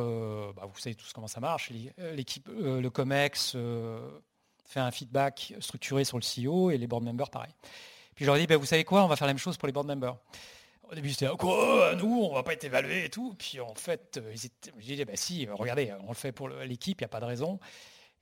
bah, 0.53 0.66
vous 0.70 0.78
savez 0.78 0.95
tous 0.95 1.14
comment 1.14 1.26
ça 1.26 1.41
marche, 1.41 1.72
l'équipe, 1.97 2.51
le 2.55 2.87
COMEX, 2.91 3.57
fait 4.64 4.80
un 4.80 4.90
feedback 4.90 5.54
structuré 5.60 6.04
sur 6.04 6.18
le 6.18 6.22
CEO 6.22 6.70
et 6.70 6.78
les 6.78 6.86
board 6.86 7.04
members 7.04 7.30
pareil. 7.30 7.52
Puis 8.14 8.24
je 8.24 8.26
leur 8.26 8.36
ai 8.36 8.40
dit, 8.40 8.46
bah, 8.46 8.56
vous 8.56 8.66
savez 8.66 8.84
quoi, 8.84 9.04
on 9.04 9.08
va 9.08 9.16
faire 9.16 9.26
la 9.26 9.32
même 9.32 9.38
chose 9.38 9.56
pour 9.56 9.66
les 9.66 9.72
board 9.72 9.86
members. 9.86 10.16
Au 10.90 10.94
début, 10.94 11.10
c'était 11.10 11.26
quoi 11.36 11.94
Nous, 11.96 12.28
on 12.30 12.34
va 12.34 12.42
pas 12.42 12.52
être 12.52 12.64
évalués 12.64 13.06
et 13.06 13.10
tout. 13.10 13.34
Puis 13.38 13.60
en 13.60 13.74
fait, 13.74 14.18
euh, 14.18 14.32
ils 14.32 14.46
étaient, 14.46 14.72
disais, 14.78 15.04
bah, 15.04 15.12
si, 15.16 15.46
regardez, 15.50 15.92
on 16.04 16.08
le 16.08 16.14
fait 16.14 16.32
pour 16.32 16.48
l'équipe, 16.48 17.00
il 17.00 17.04
n'y 17.04 17.06
a 17.06 17.08
pas 17.08 17.20
de 17.20 17.24
raison. 17.24 17.58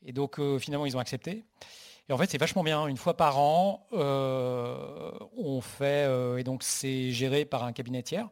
Et 0.05 0.13
donc 0.13 0.39
euh, 0.39 0.59
finalement, 0.59 0.87
ils 0.87 0.97
ont 0.97 1.01
accepté. 1.01 1.45
Et 2.09 2.13
en 2.13 2.19
fait, 2.19 2.31
c'est 2.31 2.39
vachement 2.39 2.65
bien. 2.65 2.87
Une 2.87 2.97
fois 2.97 3.17
par 3.17 3.39
an, 3.39 3.87
euh, 3.93 5.11
on 5.37 5.61
fait, 5.61 6.09
et 6.39 6.45
donc 6.45 6.63
c'est 6.63 7.11
géré 7.11 7.45
par 7.45 7.65
un 7.65 7.73
cabinet 7.73 8.03
tiers. 8.03 8.29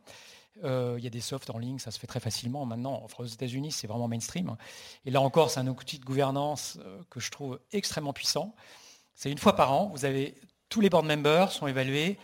Euh, 0.65 0.97
il 0.99 1.05
y 1.05 1.07
a 1.07 1.11
des 1.11 1.21
softs 1.21 1.51
en 1.51 1.59
ligne, 1.59 1.79
ça 1.79 1.91
se 1.91 1.99
fait 1.99 2.07
très 2.07 2.21
facilement 2.21 2.67
maintenant. 2.67 3.07
Aux 3.19 3.25
États-Unis, 3.25 3.73
c'est 3.73 3.87
vraiment 3.87 4.09
mainstream. 4.09 4.57
Et 5.05 5.11
là 5.11 5.21
encore, 5.21 5.51
c'est 5.51 5.61
un 5.61 5.67
outil 5.67 5.99
de 5.99 6.05
gouvernance 6.05 6.79
euh, 6.81 7.01
que 7.09 7.21
je 7.21 7.31
trouve 7.31 7.61
extrêmement 7.73 8.13
puissant. 8.13 8.55
C'est 9.15 9.31
une 9.31 9.39
fois 9.39 9.57
par 9.57 9.73
an, 9.73 9.91
vous 9.95 10.05
avez 10.05 10.35
tous 10.69 10.81
les 10.81 10.91
board 10.91 11.07
members 11.07 11.53
sont 11.53 11.67
évalués 11.67 12.19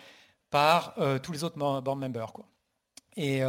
par 0.51 0.95
euh, 0.99 1.18
tous 1.18 1.33
les 1.33 1.45
autres 1.45 1.57
board 1.59 1.99
members. 1.99 2.33
Et, 3.18 3.41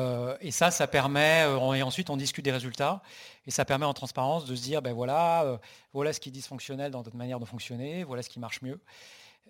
ça, 0.51 0.71
ça 0.71 0.88
permet, 0.88 1.41
et 1.41 1.84
ensuite 1.84 2.09
on 2.09 2.15
discute 2.15 2.45
des 2.45 2.53
résultats, 2.53 3.01
et 3.45 3.51
ça 3.51 3.65
permet 3.65 3.86
en 3.86 3.93
transparence 3.93 4.45
de 4.45 4.55
se 4.55 4.61
dire, 4.61 4.82
ben 4.82 4.93
voilà, 4.93 5.59
voilà 5.91 6.13
ce 6.13 6.21
qui 6.21 6.30
est 6.30 6.32
dysfonctionnel 6.32 6.89
dans 6.89 7.03
notre 7.03 7.17
manière 7.17 7.38
de 7.38 7.43
fonctionner, 7.43 8.05
voilà 8.05 8.23
ce 8.23 8.30
qui 8.30 8.39
marche 8.39 8.61
mieux. 8.61 8.80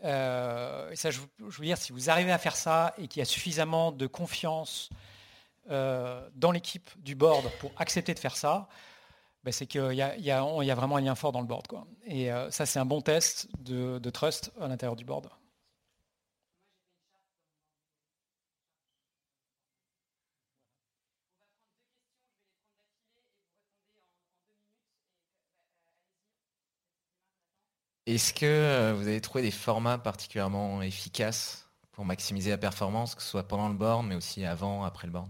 et 0.02 0.96
ça, 0.96 1.12
je, 1.12 1.20
veux 1.40 1.66
dire, 1.66 1.78
si 1.78 1.92
vous 1.92 2.10
arrivez 2.10 2.32
à 2.32 2.40
faire 2.40 2.56
ça 2.56 2.96
et 2.98 3.08
qu'il 3.08 3.20
y 3.20 3.22
a 3.22 3.26
suffisamment 3.26 3.92
de 3.92 4.08
confiance 4.08 4.90
euh, 5.70 6.28
dans 6.36 6.52
l'équipe 6.52 6.90
du 6.98 7.16
board 7.16 7.50
pour 7.60 7.72
accepter 7.78 8.14
de 8.14 8.20
faire 8.20 8.38
ça, 8.38 8.68
ben, 9.44 9.52
c'est 9.52 9.68
qu'il 9.68 9.94
y, 9.94 10.02
a, 10.02 10.76
vraiment 10.76 10.98
un 10.98 11.02
lien 11.02 11.16
fort 11.16 11.32
dans 11.32 11.42
le 11.42 11.48
board. 11.48 11.68
Quoi. 11.68 11.88
Et 12.06 12.32
euh, 12.32 12.52
ça, 12.52 12.66
c'est 12.66 12.80
un 12.80 12.86
bon 12.86 13.02
test 13.02 13.48
de, 13.60 14.10
trust 14.10 14.52
à 14.62 14.68
l'intérieur 14.68 14.96
du 14.96 15.06
board. 15.06 15.30
Est-ce 28.06 28.34
que 28.34 28.46
euh, 28.46 28.94
vous 28.94 29.08
avez 29.08 29.22
trouvé 29.22 29.42
des 29.44 29.52
formats 29.52 29.98
particulièrement 29.98 30.82
efficaces 30.82 31.70
pour 31.92 32.06
maximiser 32.06 32.50
la 32.52 32.58
performance, 32.58 33.16
que 33.16 33.22
ce 33.22 33.30
soit 33.30 33.48
pendant 33.48 33.68
le 33.70 33.76
board, 33.76 34.06
mais 34.06 34.16
aussi 34.16 34.46
avant, 34.46 34.84
après 34.86 35.08
le 35.08 35.14
board? 35.14 35.30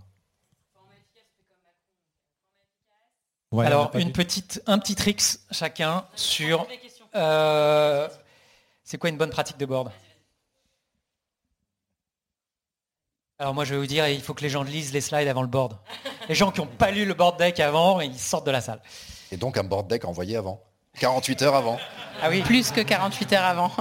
Alors, 3.58 3.96
une 3.96 4.12
petite, 4.12 4.62
un 4.68 4.78
petit 4.78 4.96
tricks 4.96 5.40
chacun 5.52 6.06
sur... 6.16 6.68
Euh, 7.16 8.10
c'est 8.84 8.98
quoi 8.98 9.10
une 9.10 9.18
bonne 9.18 9.30
pratique 9.30 9.58
de 9.58 9.66
board? 9.66 9.92
Alors 13.40 13.54
moi 13.54 13.66
je 13.66 13.74
vais 13.74 13.80
vous 13.80 13.86
dire, 13.86 14.08
il 14.08 14.22
faut 14.22 14.34
que 14.34 14.42
les 14.42 14.50
gens 14.50 14.64
lisent 14.64 14.94
les 14.94 15.02
slides 15.02 15.28
avant 15.28 15.44
le 15.44 15.48
board. 15.48 15.78
Les 16.28 16.34
gens 16.34 16.52
qui 16.52 16.60
n'ont 16.60 16.68
pas 16.68 16.90
lu 16.90 17.06
le 17.06 17.14
board 17.14 17.38
deck 17.38 17.60
avant, 17.60 18.02
ils 18.02 18.18
sortent 18.18 18.48
de 18.48 18.52
la 18.52 18.62
salle. 18.62 18.82
Et 19.32 19.38
donc 19.38 19.58
un 19.58 19.64
board 19.64 19.88
deck 19.88 20.06
envoyé 20.06 20.38
avant 20.38 20.64
48 21.00 21.42
heures 21.44 21.56
avant 21.56 21.78
Ah 22.22 22.30
oui 22.30 22.42
Plus 22.42 22.72
que 22.72 22.82
48 22.82 23.34
heures 23.34 23.46
avant. 23.46 23.72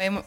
Moi, 0.10 0.24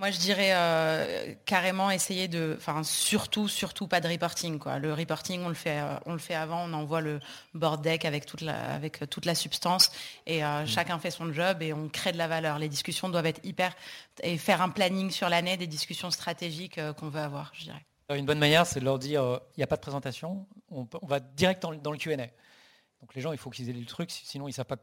je 0.00 0.18
dirais 0.18 0.50
euh, 0.52 1.34
carrément 1.44 1.90
essayer 1.90 2.28
de, 2.28 2.54
enfin 2.58 2.82
surtout, 2.82 3.48
surtout 3.48 3.86
pas 3.86 4.00
de 4.00 4.08
reporting 4.08 4.58
quoi. 4.58 4.78
Le 4.78 4.92
reporting, 4.94 5.42
on 5.42 5.48
le 5.48 5.54
fait, 5.54 5.80
euh, 5.80 5.96
on 6.06 6.12
le 6.12 6.18
fait 6.18 6.34
avant, 6.34 6.64
on 6.68 6.72
envoie 6.72 7.00
le 7.00 7.20
board 7.54 7.82
deck 7.82 8.04
avec 8.04 8.26
toute 8.26 8.40
la, 8.40 8.74
avec 8.74 9.08
toute 9.10 9.26
la 9.26 9.34
substance 9.34 9.90
et 10.26 10.44
euh, 10.44 10.66
chacun 10.66 10.98
fait 10.98 11.10
son 11.10 11.32
job 11.32 11.62
et 11.62 11.72
on 11.72 11.88
crée 11.88 12.12
de 12.12 12.18
la 12.18 12.28
valeur. 12.28 12.58
Les 12.58 12.68
discussions 12.68 13.08
doivent 13.08 13.26
être 13.26 13.44
hyper 13.44 13.74
et 14.22 14.38
faire 14.38 14.62
un 14.62 14.70
planning 14.70 15.10
sur 15.10 15.28
l'année 15.28 15.56
des 15.56 15.66
discussions 15.66 16.10
stratégiques 16.10 16.80
qu'on 16.98 17.08
veut 17.08 17.20
avoir, 17.20 17.52
je 17.54 17.64
dirais. 17.64 17.84
Une 18.10 18.26
bonne 18.26 18.38
manière, 18.38 18.66
c'est 18.66 18.80
de 18.80 18.84
leur 18.84 18.98
dire, 18.98 19.40
il 19.56 19.60
n'y 19.60 19.64
a 19.64 19.66
pas 19.66 19.76
de 19.76 19.80
présentation, 19.80 20.46
on, 20.70 20.86
va 21.02 21.20
direct 21.20 21.62
dans, 21.62 21.70
le 21.70 21.96
Q&A. 21.96 22.16
Donc 22.16 23.14
les 23.14 23.22
gens, 23.22 23.32
il 23.32 23.38
faut 23.38 23.48
qu'ils 23.48 23.70
aient 23.70 23.72
lu 23.72 23.80
le 23.80 23.86
truc, 23.86 24.10
sinon 24.10 24.48
ils 24.48 24.50
ne 24.50 24.54
savent 24.54 24.66
pas 24.66 24.76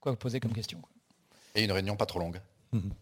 quoi, 0.00 0.16
poser 0.16 0.38
comme 0.38 0.52
question. 0.52 0.80
Et 1.56 1.64
une 1.64 1.72
réunion 1.72 1.96
pas 1.96 2.06
trop 2.06 2.20
longue. 2.20 2.40
Mhm. 2.72 2.92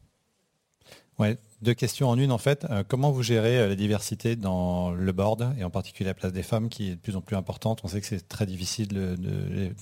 Ouais, 1.18 1.38
deux 1.64 1.74
questions 1.74 2.08
en 2.08 2.18
une 2.18 2.30
en 2.30 2.38
fait. 2.38 2.64
Euh, 2.70 2.84
comment 2.86 3.10
vous 3.10 3.22
gérez 3.22 3.58
euh, 3.58 3.68
la 3.68 3.74
diversité 3.74 4.36
dans 4.36 4.92
le 4.92 5.12
board 5.12 5.54
et 5.58 5.64
en 5.64 5.70
particulier 5.70 6.06
la 6.06 6.14
place 6.14 6.32
des 6.32 6.42
femmes 6.44 6.68
qui 6.68 6.90
est 6.90 6.94
de 6.94 7.00
plus 7.00 7.16
en 7.16 7.20
plus 7.20 7.34
importante? 7.34 7.80
On 7.82 7.88
sait 7.88 8.00
que 8.00 8.06
c'est 8.06 8.28
très 8.28 8.46
difficile 8.46 8.88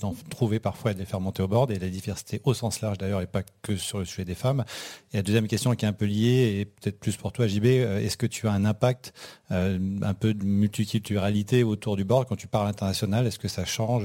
d'en 0.01 0.15
trouver 0.29 0.59
parfois 0.59 0.91
et 0.91 0.93
de 0.95 0.99
les 0.99 1.05
faire 1.05 1.19
monter 1.19 1.43
au 1.43 1.47
board 1.47 1.69
et 1.69 1.77
la 1.77 1.89
diversité 1.89 2.41
au 2.45 2.53
sens 2.53 2.81
large 2.81 2.97
d'ailleurs 2.97 3.21
et 3.21 3.27
pas 3.27 3.43
que 3.61 3.75
sur 3.75 3.99
le 3.99 4.05
sujet 4.05 4.25
des 4.25 4.33
femmes. 4.33 4.63
Et 5.11 5.17
la 5.17 5.23
deuxième 5.23 5.47
question 5.47 5.75
qui 5.75 5.85
est 5.85 5.87
un 5.87 5.93
peu 5.93 6.05
liée 6.05 6.59
et 6.59 6.65
peut-être 6.65 6.99
plus 6.99 7.17
pour 7.17 7.31
toi 7.31 7.45
JB, 7.45 7.65
euh, 7.65 7.99
est-ce 7.99 8.17
que 8.17 8.25
tu 8.25 8.47
as 8.47 8.53
un 8.53 8.65
impact 8.65 9.13
un 9.51 10.15
peu 10.15 10.33
de 10.33 10.43
multiculturalité 10.43 11.61
autour 11.61 11.95
du 11.95 12.03
board? 12.03 12.27
Quand 12.27 12.35
tu 12.35 12.47
parles 12.47 12.67
international 12.67 13.27
Est-ce 13.27 13.37
que 13.37 13.47
ça 13.47 13.65
change 13.65 14.03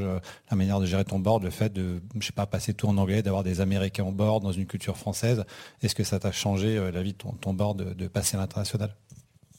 la 0.51 0.57
manière 0.59 0.79
de 0.79 0.85
gérer 0.85 1.07
ton 1.07 1.19
board, 1.19 1.43
le 1.43 1.49
fait 1.49 1.73
de, 1.73 2.03
je 2.21 2.27
sais 2.27 2.35
pas, 2.35 2.45
passer 2.45 2.75
tout 2.75 2.87
en 2.87 2.99
anglais, 2.99 3.23
d'avoir 3.23 3.45
des 3.45 3.63
Américains 3.63 4.05
au 4.05 4.13
board 4.13 4.43
dans 4.43 4.53
une 4.53 4.67
culture 4.67 4.99
française? 4.99 5.47
Est-ce 5.81 5.95
que 5.95 6.05
ça 6.05 6.19
t'a 6.19 6.33
changé 6.33 6.79
la 6.93 7.03
vie 7.03 7.15
de 7.15 7.19
ton 7.41 7.55
board 7.55 7.68
de, 7.75 8.09
passer 8.09 8.37
à 8.37 8.41
l'international? 8.41 8.95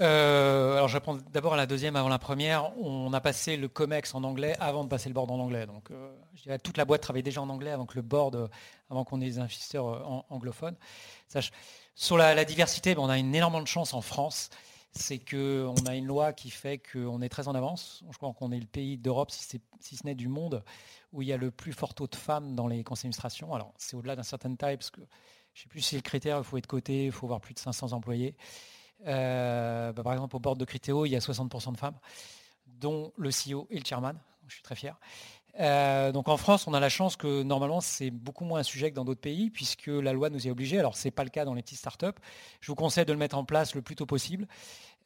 Euh, 0.01 0.76
alors 0.76 0.88
je 0.88 0.93
réponds 0.93 1.20
d'abord 1.34 1.53
à 1.53 1.57
la 1.57 1.66
deuxième 1.66 1.95
avant 1.95 2.07
la 2.07 2.20
première. 2.20 2.78
On 2.78 3.12
a 3.12 3.20
passé 3.20 3.57
le 3.57 3.68
COMEX 3.68 4.16
en 4.16 4.24
anglais 4.24 4.55
avant 4.60 4.84
de 4.86 4.89
passer 4.89 5.10
le 5.10 5.14
board 5.14 5.30
en 5.30 5.39
anglais. 5.39 5.66
Donc 5.66 5.91
euh, 5.91 6.10
je 6.36 6.43
dirais 6.43 6.60
toute 6.60 6.78
la 6.78 6.86
boîte 6.86 7.01
travaillait 7.01 7.24
déjà 7.24 7.41
en 7.41 7.49
anglais 7.49 7.72
avant 7.72 7.86
que 7.86 7.95
le 7.95 8.01
board, 8.01 8.36
euh, 8.36 8.47
avant 8.89 9.03
qu'on 9.03 9.20
ait 9.20 9.26
des 9.26 9.39
investisseurs 9.39 10.26
anglophones. 10.30 10.76
sur 11.95 12.18
la, 12.18 12.45
diversité, 12.45 12.95
ben, 12.95 13.01
on 13.01 13.10
a 13.10 13.18
une 13.18 13.36
énorme 13.36 13.66
chance 13.68 13.93
en 13.93 14.01
France. 14.01 14.49
C'est 14.91 15.20
qu'on 15.20 15.76
a 15.86 15.95
une 15.95 16.07
loi 16.07 16.34
qui 16.34 16.49
fait 16.49 16.80
qu'on 16.80 17.22
est 17.22 17.30
très 17.30 17.47
en 17.47 17.53
avance. 17.53 18.03
Je 18.10 18.18
crois 18.18 18.34
qu'on 18.34 18.51
est 18.51 18.60
le 18.60 18.66
pays 18.66 18.97
d'Europe, 18.97 19.30
si, 19.30 19.60
ce 19.82 20.05
n'est 20.05 20.16
du 20.16 20.28
monde, 20.28 20.64
où 21.14 21.22
il 21.22 21.28
y 21.28 21.34
a 21.34 21.38
le 21.38 21.51
plus 21.51 21.74
fort 21.74 21.93
taux 21.93 22.07
de 22.07 22.16
femmes 22.16 22.55
dans 22.55 22.68
les 22.68 22.84
conseils 22.84 23.03
d'administration. 23.03 23.53
Alors 23.53 23.74
c'est 23.78 23.95
au-delà 23.95 24.16
d'un 24.16 24.24
certain 24.24 24.55
taille, 24.55 24.78
parce 24.78 24.89
que 24.89 25.01
je 25.60 25.66
ne 25.66 25.68
sais 25.68 25.70
plus 25.70 25.82
si 25.82 25.95
le 25.95 26.01
critère, 26.01 26.38
il 26.38 26.43
faut 26.45 26.57
être 26.57 26.68
coté, 26.68 27.05
il 27.05 27.12
faut 27.12 27.26
avoir 27.26 27.41
plus 27.41 27.53
de 27.53 27.60
500 27.60 27.91
employés. 27.91 28.34
Euh, 29.07 29.91
bah, 29.91 30.03
par 30.03 30.14
exemple, 30.14 30.38
au 30.38 30.39
board 30.39 30.57
de 30.57 30.64
Critéo, 30.64 31.05
il 31.05 31.10
y 31.10 31.18
a 31.18 31.20
60% 31.20 31.74
de 31.74 31.78
femmes, 31.78 31.97
dont 32.66 33.12
le 33.18 33.30
CEO 33.30 33.68
et 33.70 33.78
le 33.78 33.84
chairman. 33.84 34.14
Je 34.47 34.53
suis 34.53 34.64
très 34.64 34.76
fier. 34.76 34.97
Euh, 35.60 36.14
donc 36.14 36.30
en 36.30 36.38
France, 36.38 36.66
on 36.68 36.74
a 36.74 36.80
la 36.80 36.88
chance 36.88 37.18
que 37.18 37.43
normalement, 37.43 37.82
c'est 37.82 38.10
beaucoup 38.10 38.45
moins 38.45 38.62
un 38.62 38.64
sujet 38.64 38.89
que 38.89 38.95
dans 38.95 39.03
d'autres 39.03 39.20
pays, 39.20 39.49
puisque 39.49 39.88
la 39.88 40.14
loi 40.14 40.30
nous 40.30 40.45
y 40.45 40.49
a 40.49 40.51
obligés. 40.53 40.80
Alors, 40.80 40.95
ce 40.95 41.05
n'est 41.10 41.12
pas 41.12 41.26
le 41.26 41.30
cas 41.30 41.43
dans 41.43 41.55
les 41.55 41.62
petites 41.62 41.80
startups. 41.80 42.07
Je 42.62 42.72
vous 42.72 42.76
conseille 42.76 43.03
de 43.03 43.12
le 43.12 43.20
mettre 43.20 43.38
en 43.38 43.43
place 43.43 43.76
le 43.76 43.82
plus 43.82 43.97
tôt 43.97 44.05
possible, 44.05 44.47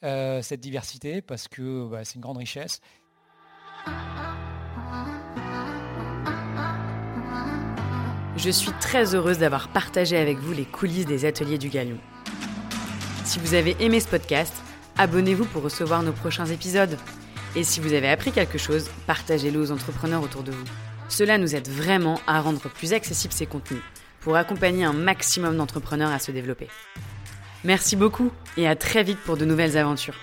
euh, 0.03 0.43
cette 0.43 0.59
diversité, 0.59 1.23
parce 1.23 1.47
que 1.47 1.87
bah, 1.87 2.05
c'est 2.05 2.13
une 2.13 2.21
grande 2.21 2.37
richesse. 2.37 2.79
Je 8.35 8.49
suis 8.49 8.71
très 8.79 9.13
heureuse 9.13 9.37
d'avoir 9.37 9.67
partagé 9.67 10.17
avec 10.17 10.39
vous 10.39 10.53
les 10.53 10.65
coulisses 10.65 11.05
des 11.05 11.25
ateliers 11.25 11.59
du 11.59 11.69
Galion. 11.69 11.97
Si 13.23 13.37
vous 13.39 13.53
avez 13.53 13.75
aimé 13.79 13.99
ce 13.99 14.07
podcast, 14.07 14.53
abonnez-vous 14.97 15.45
pour 15.45 15.61
recevoir 15.61 16.01
nos 16.01 16.11
prochains 16.11 16.47
épisodes. 16.47 16.97
Et 17.55 17.63
si 17.63 17.79
vous 17.79 17.93
avez 17.93 18.09
appris 18.09 18.31
quelque 18.31 18.57
chose, 18.57 18.89
partagez-le 19.05 19.59
aux 19.59 19.71
entrepreneurs 19.71 20.23
autour 20.23 20.41
de 20.41 20.51
vous. 20.51 20.65
Cela 21.09 21.37
nous 21.37 21.55
aide 21.55 21.69
vraiment 21.69 22.19
à 22.25 22.41
rendre 22.41 22.69
plus 22.69 22.93
accessibles 22.93 23.33
ces 23.33 23.45
contenus 23.45 23.81
pour 24.19 24.35
accompagner 24.35 24.83
un 24.83 24.93
maximum 24.93 25.55
d'entrepreneurs 25.55 26.11
à 26.11 26.17
se 26.17 26.31
développer. 26.31 26.69
Merci 27.63 27.95
beaucoup 27.95 28.31
et 28.57 28.67
à 28.67 28.75
très 28.75 29.03
vite 29.03 29.19
pour 29.19 29.37
de 29.37 29.45
nouvelles 29.45 29.77
aventures. 29.77 30.17